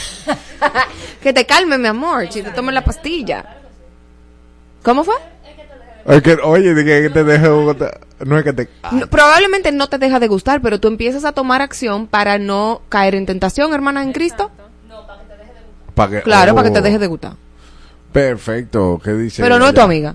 Que 1.21 1.33
te 1.33 1.45
calme, 1.47 1.79
mi 1.79 1.89
amor, 1.89 2.31
si 2.31 2.43
te 2.43 2.51
tomes 2.51 2.75
la 2.75 2.85
pastilla. 2.85 3.57
¿Cómo 4.83 5.03
fue? 5.05 5.15
Es 6.07 6.23
que, 6.23 6.35
oye, 6.43 6.75
de 6.75 6.85
que 6.85 7.11
te 7.11 7.25
deje. 7.25 7.49
No 8.25 8.39
es 8.39 8.45
que 8.45 8.53
te. 8.53 8.69
No, 8.93 9.07
probablemente 9.07 9.73
no 9.73 9.89
te 9.89 9.99
deja 9.99 10.21
de 10.21 10.29
gustar, 10.29 10.61
pero 10.61 10.79
tú 10.79 10.89
empiezas 10.89 11.25
a 11.25 11.33
tomar 11.33 11.63
acción 11.63 12.07
para 12.07 12.39
no 12.39 12.83
caer 12.89 13.15
en 13.15 13.27
tentación, 13.27 13.73
hermana 13.73 14.03
en 14.03 14.13
Cristo. 14.13 14.51
Pa' 15.95 16.11
que- 16.11 16.23
Claro, 16.23 16.53
oh, 16.53 16.55
para 16.57 16.69
que 16.69 16.75
te 16.75 16.83
deje 16.83 16.99
de 16.99 17.07
gustar. 17.07 17.33
Perfecto, 18.13 19.01
¿qué 19.03 19.13
dice? 19.15 19.43
Pero 19.43 19.59
no 19.59 19.67
es 19.69 19.75
tu 19.75 19.81
amiga. 19.81 20.15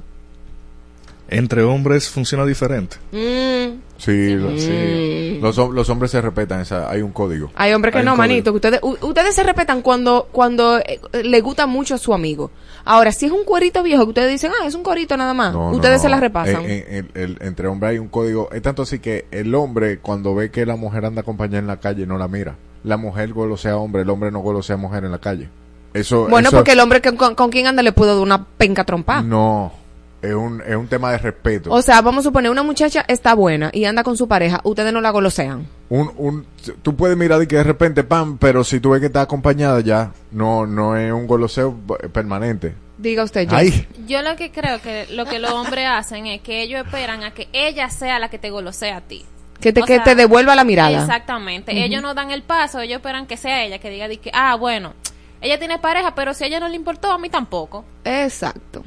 Entre 1.30 1.64
hombres 1.64 2.10
funciona 2.10 2.46
diferente. 2.46 2.98
Mm, 3.12 3.80
Sí, 4.00 4.38
sí. 4.58 5.40
Los, 5.42 5.58
hom- 5.60 5.74
los 5.74 5.90
hombres 5.90 6.10
se 6.12 6.22
respetan, 6.22 6.62
esa, 6.62 6.90
hay 6.90 7.02
un 7.02 7.12
código. 7.12 7.52
Hay 7.56 7.74
hombres 7.74 7.92
que 7.94 8.00
Hay 8.00 8.06
no, 8.06 8.16
manito. 8.16 8.52
Que 8.52 8.56
ustedes, 8.56 8.80
ustedes 8.82 9.36
se 9.36 9.44
respetan 9.44 9.82
cuando, 9.82 10.28
cuando 10.32 10.80
eh, 10.80 11.00
le 11.24 11.42
gusta 11.42 11.68
mucho 11.68 11.96
a 11.96 11.98
su 11.98 12.14
amigo. 12.14 12.50
Ahora, 12.86 13.12
si 13.12 13.26
es 13.28 13.32
un 13.32 13.44
cuerito 13.44 13.84
viejo 13.84 14.04
que 14.04 14.10
ustedes 14.10 14.32
dicen, 14.32 14.52
ah, 14.60 14.66
es 14.66 14.74
un 14.74 14.84
cuerito 14.84 15.16
nada 15.18 15.34
más, 15.34 15.54
No, 15.54 15.70
ustedes 15.72 15.98
no. 15.98 16.02
se 16.04 16.10
la 16.10 16.20
repasan. 16.20 16.64
Eh, 16.66 17.04
eh, 17.14 17.36
entre 17.42 17.68
hombres 17.68 17.92
hay 17.92 18.00
un 18.00 18.08
código. 18.08 18.50
Es 18.52 18.62
tanto 18.62 18.82
así 18.84 19.00
que 19.00 19.26
el 19.32 19.54
hombre, 19.54 20.00
cuando 20.00 20.34
ve 20.34 20.50
que 20.50 20.66
la 20.66 20.76
mujer 20.78 21.06
anda 21.06 21.22
acompañada 21.22 21.60
en 21.60 21.68
la 21.68 21.78
calle, 21.78 22.08
no 22.08 22.18
la 22.18 22.28
mira. 22.28 22.56
la 22.86 22.96
mujer 22.98 23.34
golosea 23.34 23.76
hombre, 23.78 24.04
el 24.04 24.10
hombre 24.10 24.32
no 24.32 24.40
golosea 24.40 24.78
mujer 24.78 25.04
en 25.04 25.12
la 25.12 25.20
calle. 25.20 25.50
Eso, 25.94 26.28
Bueno, 26.30 26.48
eso- 26.50 26.58
porque 26.58 26.72
el 26.72 26.80
hombre 26.80 27.02
que, 27.02 27.14
con, 27.16 27.36
con 27.36 27.50
quien 27.50 27.68
anda 27.68 27.84
le 27.84 27.92
pudo 27.92 28.14
dar 28.16 28.24
una 28.24 28.46
penca 28.46 28.86
trompa. 28.86 29.22
No, 29.22 29.74
es 30.22 30.34
un, 30.34 30.62
es 30.66 30.76
un 30.76 30.88
tema 30.88 31.12
de 31.12 31.18
respeto. 31.18 31.72
O 31.72 31.82
sea, 31.82 32.02
vamos 32.02 32.26
a 32.26 32.30
suponer, 32.30 32.52
una 32.52 32.64
muchacha 32.64 33.06
está 33.08 33.34
buena 33.34 33.70
y 33.74 33.86
anda 33.86 34.04
con 34.04 34.18
su 34.18 34.28
pareja, 34.28 34.60
ustedes 34.64 34.92
no 34.94 35.02
la 35.02 35.12
golosean. 35.12 35.68
un, 35.90 36.12
un, 36.18 36.46
tú 36.82 36.96
puedes 36.96 37.18
mirar 37.18 37.42
y 37.42 37.48
que 37.48 37.58
de 37.58 37.64
repente, 37.64 38.04
pam, 38.04 38.38
pero 38.38 38.64
si 38.64 38.80
tú 38.80 38.92
ves 38.92 39.00
que 39.00 39.08
está 39.08 39.22
acompañada 39.22 39.82
ya, 39.82 40.12
no, 40.32 40.66
no 40.66 40.96
es 40.98 41.12
un 41.12 41.28
goloseo 41.28 41.76
permanente. 42.12 42.76
Diga 42.98 43.24
usted, 43.24 43.48
yo. 43.48 43.56
Ay, 43.56 43.88
Yo 44.08 44.22
lo 44.22 44.36
que 44.36 44.52
creo 44.52 44.82
que 44.82 45.08
lo 45.12 45.26
que 45.26 45.40
los 45.40 45.52
hombres 45.52 45.86
hacen 45.90 46.26
es 46.28 46.42
que 46.42 46.62
ellos 46.62 46.86
esperan 46.86 47.24
a 47.24 47.32
que 47.32 47.48
ella 47.54 47.90
sea 47.90 48.20
la 48.20 48.30
que 48.30 48.38
te 48.40 48.50
golosea 48.50 48.98
a 48.98 49.02
ti. 49.02 49.26
Que 49.62 49.72
te, 49.72 49.82
O 49.82 49.86
que 49.86 49.96
sea, 49.96 50.04
te 50.04 50.16
devuelva 50.16 50.56
la 50.56 50.66
mirada. 50.66 51.00
Exactamente. 51.02 51.72
Ellos 51.84 52.02
no 52.02 52.14
dan 52.14 52.32
el 52.32 52.44
paso, 52.44 52.82
ellos 52.82 52.98
esperan 52.98 53.26
que 53.26 53.38
sea 53.38 53.64
ella, 53.64 53.80
que 53.80 53.90
diga 53.90 54.08
di 54.10 54.18
que, 54.18 54.32
ah, 54.34 54.56
bueno, 54.56 54.94
ella 55.42 55.58
tiene 55.58 55.80
pareja, 55.80 56.14
pero 56.16 56.34
si 56.34 56.44
a 56.44 56.48
ella 56.48 56.60
no 56.60 56.68
le 56.68 56.76
importó, 56.76 57.12
a 57.12 57.18
mí 57.18 57.30
tampoco. 57.30 57.86
Exacto. 58.04 58.84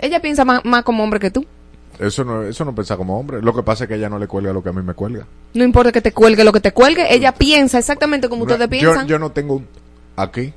Ella 0.00 0.20
piensa 0.20 0.44
más, 0.44 0.64
más 0.64 0.82
como 0.84 1.02
hombre 1.04 1.18
que 1.20 1.30
tú. 1.30 1.44
eso 1.98 2.24
no, 2.24 2.42
eso 2.42 2.64
no 2.64 2.74
piensa 2.74 2.96
como 2.96 3.18
hombre. 3.18 3.40
Lo 3.42 3.54
que 3.54 3.62
pasa 3.62 3.84
es 3.84 3.88
que 3.88 3.94
ella 3.96 4.08
no 4.08 4.18
le 4.18 4.26
cuelga 4.26 4.52
lo 4.52 4.62
que 4.62 4.68
a 4.68 4.72
mí 4.72 4.82
me 4.82 4.94
cuelga. 4.94 5.24
No 5.54 5.64
importa 5.64 5.92
que 5.92 6.00
te 6.02 6.12
cuelgue 6.12 6.44
lo 6.44 6.52
que 6.52 6.60
te 6.60 6.72
cuelgue, 6.72 7.12
ella 7.14 7.32
piensa 7.32 7.78
exactamente 7.78 8.28
como 8.28 8.42
ustedes 8.42 8.60
yo, 8.60 8.68
piensan. 8.68 9.06
yo 9.06 9.18
no 9.18 9.30
tengo 9.32 9.54
un 9.56 9.66
aquí. 10.16 10.52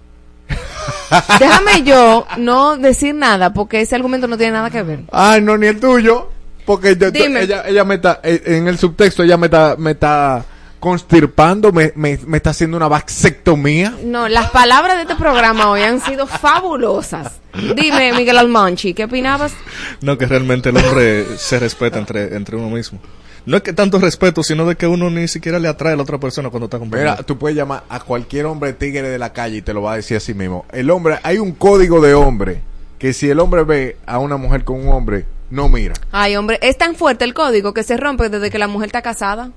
Déjame 1.40 1.84
yo 1.84 2.26
no 2.38 2.78
decir 2.78 3.16
nada 3.16 3.54
porque 3.54 3.82
ese 3.82 3.96
argumento 3.96 4.28
no 4.28 4.38
tiene 4.38 4.54
nada 4.54 4.70
que 4.70 4.84
ver. 4.84 5.02
Ay, 5.12 5.42
no, 5.42 5.58
ni 5.58 5.68
el 5.68 5.80
tuyo. 5.80 6.30
Porque 6.66 6.96
yo- 6.98 7.10
Dime. 7.12 7.42
ella, 7.44 7.64
ella 7.68 7.84
me 7.84 7.96
está, 7.96 8.20
eh, 8.24 8.42
en 8.46 8.68
el 8.68 8.78
subtexto, 8.78 9.24
ella 9.24 9.38
me 9.38 9.48
está, 9.48 9.76
me 9.78 9.92
está 9.92 10.46
constirpando, 10.80 11.72
me, 11.72 11.92
me, 11.96 12.20
me 12.26 12.38
está 12.38 12.52
haciendo 12.52 12.78
una 12.78 12.88
vasectomía. 12.88 13.94
No, 14.04 14.28
las 14.28 14.50
palabras 14.52 14.96
de 14.98 15.04
este 15.04 15.16
programa 15.16 15.70
hoy 15.70 15.82
han 15.82 16.02
sido 16.02 16.26
fabulosas. 16.28 17.40
Dime, 17.76 18.14
Miguel 18.14 18.38
Almanchi, 18.38 18.94
¿qué 18.94 19.06
opinabas? 19.06 19.54
No, 20.02 20.18
que 20.18 20.26
realmente 20.26 20.70
el 20.70 20.78
hombre 20.78 21.26
se 21.38 21.60
respeta 21.60 21.98
entre, 22.00 22.36
entre 22.36 22.56
uno 22.56 22.70
mismo. 22.70 23.00
No 23.46 23.58
es 23.58 23.64
que 23.64 23.74
tanto 23.74 24.00
respeto, 24.00 24.44
sino 24.44 24.66
de 24.68 24.76
que 24.76 24.86
uno 24.86 25.10
ni 25.10 25.28
siquiera 25.28 25.60
le 25.60 25.68
atrae 25.68 25.94
a 25.94 25.96
la 25.96 26.04
otra 26.04 26.20
persona 26.20 26.50
cuando 26.50 26.66
está 26.66 26.78
Mira, 26.78 26.88
acompañado. 26.90 27.24
tú 27.24 27.38
puedes 27.38 27.58
llamar 27.58 27.84
a 27.90 28.00
cualquier 28.02 28.46
hombre 28.46 28.74
tigre 28.74 29.10
de 29.10 29.18
la 29.18 29.34
calle 29.34 29.58
y 29.58 29.62
te 29.62 29.74
lo 29.74 29.82
va 29.82 29.94
a 29.94 29.96
decir 29.96 30.18
así 30.18 30.34
mismo. 30.34 30.66
El 30.72 30.90
hombre, 30.92 31.20
hay 31.24 31.40
un 31.40 31.54
código 31.54 32.00
de 32.02 32.14
hombre 32.14 32.62
que 33.00 33.14
si 33.14 33.30
el 33.30 33.40
hombre 33.40 33.64
ve 33.64 33.98
a 34.06 34.20
una 34.20 34.38
mujer 34.38 34.64
con 34.66 34.80
un 34.80 34.90
hombre, 34.94 35.26
no 35.50 35.68
mira. 35.70 35.96
Ay, 36.12 36.36
hombre, 36.36 36.60
es 36.62 36.78
tan 36.78 36.96
fuerte 36.96 37.26
el 37.26 37.34
código 37.34 37.74
que 37.74 37.84
se 37.84 37.98
rompe 37.98 38.30
desde 38.30 38.52
que 38.52 38.60
la 38.60 38.68
mujer 38.68 38.88
está 38.88 39.02
casada. 39.02 39.52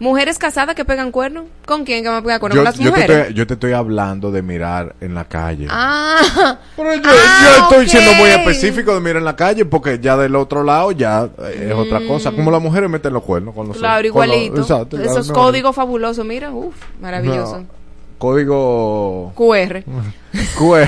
Mujeres 0.00 0.38
casadas 0.38 0.76
que 0.76 0.84
pegan 0.84 1.10
cuernos. 1.10 1.44
¿Con 1.66 1.84
quién 1.84 2.04
que 2.04 2.10
me 2.10 2.22
pega 2.22 2.38
cuernos? 2.38 2.54
Yo, 2.56 2.60
Con 2.60 2.64
las 2.64 2.76
yo 2.76 2.84
te 2.84 2.90
mujeres. 2.90 3.16
estoy, 3.18 3.34
yo 3.34 3.46
te 3.48 3.54
estoy 3.54 3.72
hablando 3.72 4.30
de 4.30 4.42
mirar 4.42 4.94
en 5.00 5.14
la 5.14 5.24
calle. 5.24 5.66
Ah, 5.68 6.58
Pero 6.76 6.94
yo, 6.94 7.02
Ah, 7.04 7.40
yo 7.56 7.62
estoy 7.64 7.84
ok. 7.84 7.90
siendo 7.90 8.12
muy 8.14 8.28
específico 8.30 8.94
de 8.94 9.00
mirar 9.00 9.16
en 9.16 9.24
la 9.24 9.34
calle 9.34 9.64
porque 9.64 9.98
ya 9.98 10.16
del 10.16 10.36
otro 10.36 10.62
lado 10.62 10.92
ya 10.92 11.28
eh, 11.42 11.68
es 11.70 11.74
otra 11.74 12.00
cosa. 12.06 12.30
Como 12.30 12.50
las 12.52 12.62
mujeres 12.62 12.88
meten 12.88 13.12
los 13.12 13.24
cuernos 13.24 13.54
con 13.54 13.66
los 13.68 13.76
Mm. 13.76 13.80
claro, 13.80 14.12
con 14.12 14.28
los- 14.28 14.36
igualito. 14.36 14.60
exacto, 14.60 14.98
Esos 14.98 15.32
códigos 15.32 15.74
fabulosos, 15.74 16.24
mira, 16.24 16.50
uff, 16.50 16.76
maravilloso. 17.00 17.58
no, 17.58 17.66
código 18.18 19.32
QR. 19.34 19.82
QR. 20.56 20.86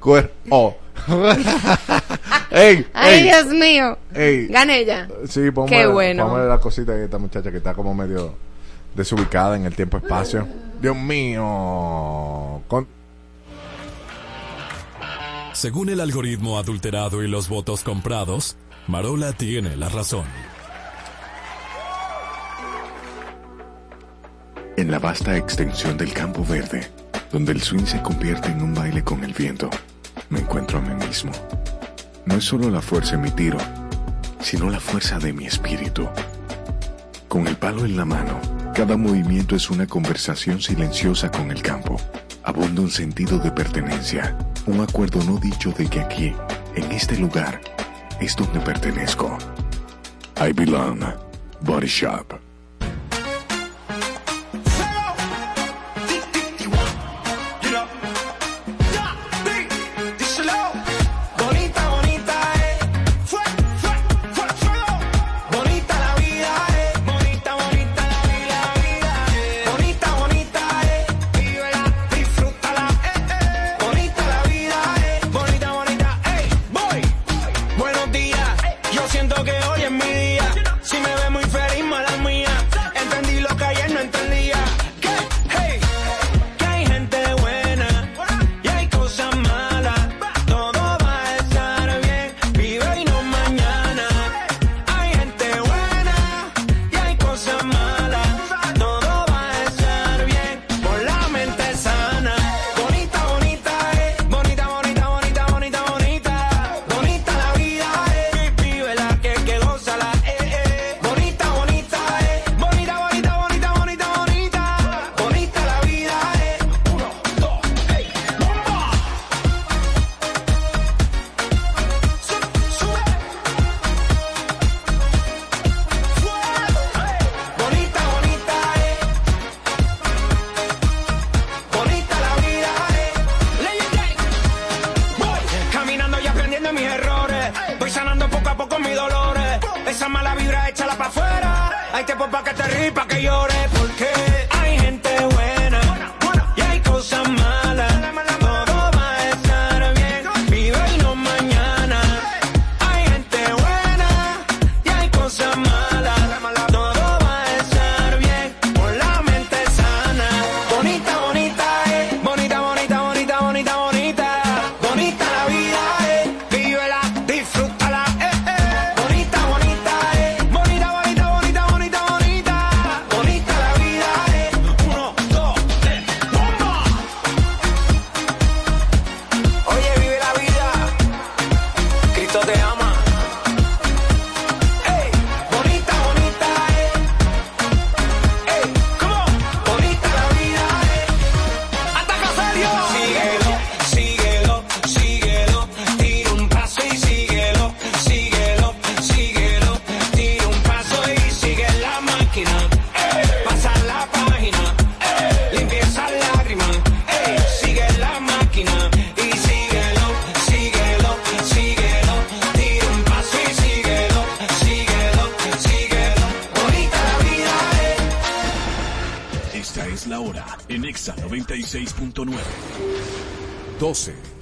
QR. 0.00 0.30
Oh. 0.50 0.74
ey, 2.50 2.86
Ay, 2.94 3.14
ey, 3.14 3.22
Dios 3.24 3.46
mío. 3.46 3.98
ey. 4.14 4.46
Gané 4.48 4.84
ya. 4.84 5.08
Sí, 5.28 5.50
ponme, 5.50 5.70
Qué 5.70 5.86
bueno. 5.86 6.28
ponme 6.28 6.46
la 6.46 6.58
cosita 6.58 6.92
de 6.92 7.04
esta 7.04 7.18
muchacha 7.18 7.50
que 7.50 7.56
está 7.58 7.74
como 7.74 7.94
medio 7.94 8.34
desubicada 8.94 9.56
en 9.56 9.64
el 9.66 9.74
tiempo-espacio. 9.74 10.46
Dios 10.80 10.96
mío. 10.96 12.62
Con- 12.68 12.86
Según 15.52 15.88
el 15.88 16.00
algoritmo 16.00 16.58
adulterado 16.58 17.22
y 17.22 17.28
los 17.28 17.48
votos 17.48 17.82
comprados, 17.82 18.56
Marola 18.86 19.32
tiene 19.32 19.76
la 19.76 19.88
razón. 19.88 20.24
En 24.76 24.90
la 24.90 24.98
vasta 25.00 25.36
extensión 25.36 25.96
del 25.98 26.12
campo 26.12 26.44
verde, 26.44 26.88
donde 27.32 27.52
el 27.52 27.60
swing 27.60 27.84
se 27.84 28.00
convierte 28.00 28.48
en 28.50 28.62
un 28.62 28.74
baile 28.74 29.02
con 29.02 29.24
el 29.24 29.32
viento, 29.32 29.68
me 30.30 30.40
encuentro 30.40 30.78
a 30.78 30.82
mí 30.82 30.94
mismo. 31.06 31.32
No 32.26 32.36
es 32.36 32.44
solo 32.44 32.70
la 32.70 32.80
fuerza 32.80 33.14
en 33.14 33.22
mi 33.22 33.30
tiro, 33.30 33.58
sino 34.40 34.70
la 34.70 34.80
fuerza 34.80 35.18
de 35.18 35.32
mi 35.32 35.46
espíritu. 35.46 36.08
Con 37.28 37.46
el 37.46 37.56
palo 37.56 37.84
en 37.84 37.96
la 37.96 38.04
mano, 38.04 38.40
cada 38.74 38.96
movimiento 38.96 39.56
es 39.56 39.70
una 39.70 39.86
conversación 39.86 40.60
silenciosa 40.60 41.30
con 41.30 41.50
el 41.50 41.62
campo. 41.62 41.96
Abunda 42.44 42.82
un 42.82 42.90
sentido 42.90 43.38
de 43.38 43.50
pertenencia, 43.50 44.36
un 44.66 44.80
acuerdo 44.80 45.22
no 45.24 45.38
dicho 45.38 45.72
de 45.72 45.88
que 45.88 46.00
aquí, 46.00 46.32
en 46.74 46.92
este 46.92 47.18
lugar, 47.18 47.60
es 48.20 48.36
donde 48.36 48.60
pertenezco. 48.60 49.36
I 50.40 50.52
belong. 50.52 51.00
Body 51.60 51.88
Shop. 51.88 52.47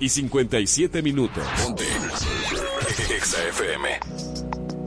Y 0.07 0.09
57 0.09 1.03
minutos. 1.03 1.45
Ponte. 1.65 1.85
Exa. 3.17 3.39